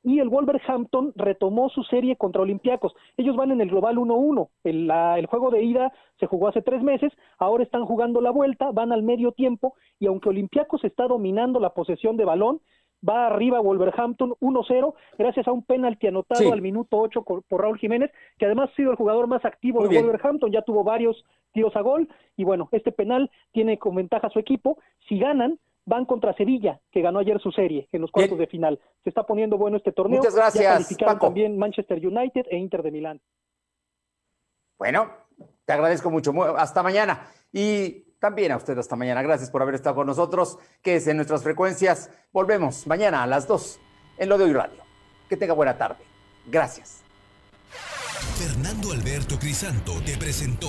y 0.04 0.20
el 0.20 0.28
Wolverhampton 0.28 1.12
retomó 1.16 1.68
su 1.70 1.82
serie 1.82 2.16
contra 2.16 2.42
Olympiacos. 2.42 2.94
Ellos 3.16 3.34
van 3.34 3.50
en 3.50 3.60
el 3.60 3.68
global 3.68 3.96
1-1. 3.96 4.48
El, 4.62 4.90
el, 4.90 5.26
juego 5.26 5.50
de 5.50 5.62
ida 5.64 5.92
se 6.20 6.26
jugó 6.26 6.48
hace 6.48 6.62
tres 6.62 6.82
meses, 6.82 7.12
ahora 7.38 7.64
están 7.64 7.84
jugando 7.84 8.20
la 8.20 8.30
vuelta, 8.30 8.70
van 8.70 8.92
al 8.92 9.02
medio 9.02 9.32
tiempo, 9.32 9.74
y 9.98 10.06
aunque 10.06 10.28
Olympiacos 10.28 10.84
está 10.84 11.08
dominando 11.08 11.58
la 11.58 11.70
posesión 11.70 12.16
de 12.16 12.24
balón, 12.24 12.60
va 13.06 13.26
arriba 13.26 13.60
Wolverhampton 13.60 14.34
1-0 14.40 14.94
gracias 15.18 15.46
a 15.46 15.52
un 15.52 15.62
penalti 15.62 16.06
anotado 16.06 16.40
Sí. 16.42 16.50
al 16.50 16.62
minuto 16.62 16.98
8 16.98 17.22
por, 17.22 17.42
por 17.44 17.62
Raúl 17.62 17.78
Jiménez, 17.78 18.10
que 18.38 18.46
además 18.46 18.70
ha 18.72 18.76
sido 18.76 18.90
el 18.90 18.96
jugador 18.96 19.26
más 19.26 19.44
activo 19.44 19.80
Muy 19.80 19.88
de 19.88 19.94
bien. 19.94 20.04
Wolverhampton, 20.04 20.50
ya 20.50 20.62
tuvo 20.62 20.84
varios 20.84 21.24
tiros 21.52 21.74
a 21.76 21.80
gol 21.80 22.08
y 22.36 22.44
bueno, 22.44 22.68
este 22.72 22.92
penal 22.92 23.30
tiene 23.52 23.78
con 23.78 23.94
ventaja 23.94 24.26
a 24.26 24.30
su 24.30 24.38
equipo. 24.38 24.78
Si 25.08 25.18
ganan, 25.18 25.58
van 25.88 26.04
contra 26.04 26.34
Sevilla, 26.34 26.80
que 26.92 27.00
ganó 27.00 27.18
ayer 27.18 27.40
su 27.40 27.50
serie 27.50 27.88
en 27.92 28.02
los 28.02 28.10
cuartos 28.10 28.38
de 28.38 28.46
final. 28.46 28.78
Se 29.02 29.08
está 29.08 29.24
poniendo 29.24 29.56
bueno 29.56 29.76
este 29.78 29.90
torneo. 29.92 30.18
Muchas 30.18 30.34
Ya 30.34 30.40
gracias, 30.42 30.72
calificaron 30.72 31.14
Paco. 31.14 31.26
también 31.26 31.58
Manchester 31.58 32.06
United 32.06 32.46
e 32.50 32.56
Inter 32.58 32.82
de 32.82 32.90
Milán. 32.90 33.20
Bueno, 34.78 35.10
te 35.64 35.72
agradezco 35.72 36.10
mucho. 36.10 36.32
Mu- 36.32 36.42
Hasta 36.44 36.82
mañana. 36.82 37.26
Y 37.52 38.04
también 38.20 38.52
a 38.52 38.56
usted 38.56 38.76
hasta 38.78 38.96
mañana. 38.96 39.22
Gracias 39.22 39.50
por 39.50 39.62
haber 39.62 39.74
estado 39.74 39.96
con 39.96 40.06
nosotros. 40.06 40.58
Que 40.82 40.96
es 40.96 41.06
en 41.08 41.16
nuestras 41.16 41.42
frecuencias. 41.42 42.10
Volvemos 42.32 42.86
mañana 42.86 43.22
a 43.22 43.26
las 43.26 43.46
2 43.48 43.80
en 44.18 44.28
Lo 44.28 44.38
de 44.38 44.44
Hoy 44.44 44.52
Radio. 44.52 44.82
Que 45.28 45.36
tenga 45.36 45.54
buena 45.54 45.76
tarde. 45.76 46.04
Gracias. 46.46 47.02
Fernando 48.36 48.92
Alberto 48.92 49.38
Crisanto 49.38 49.92
te 50.04 50.16
presentó 50.16 50.68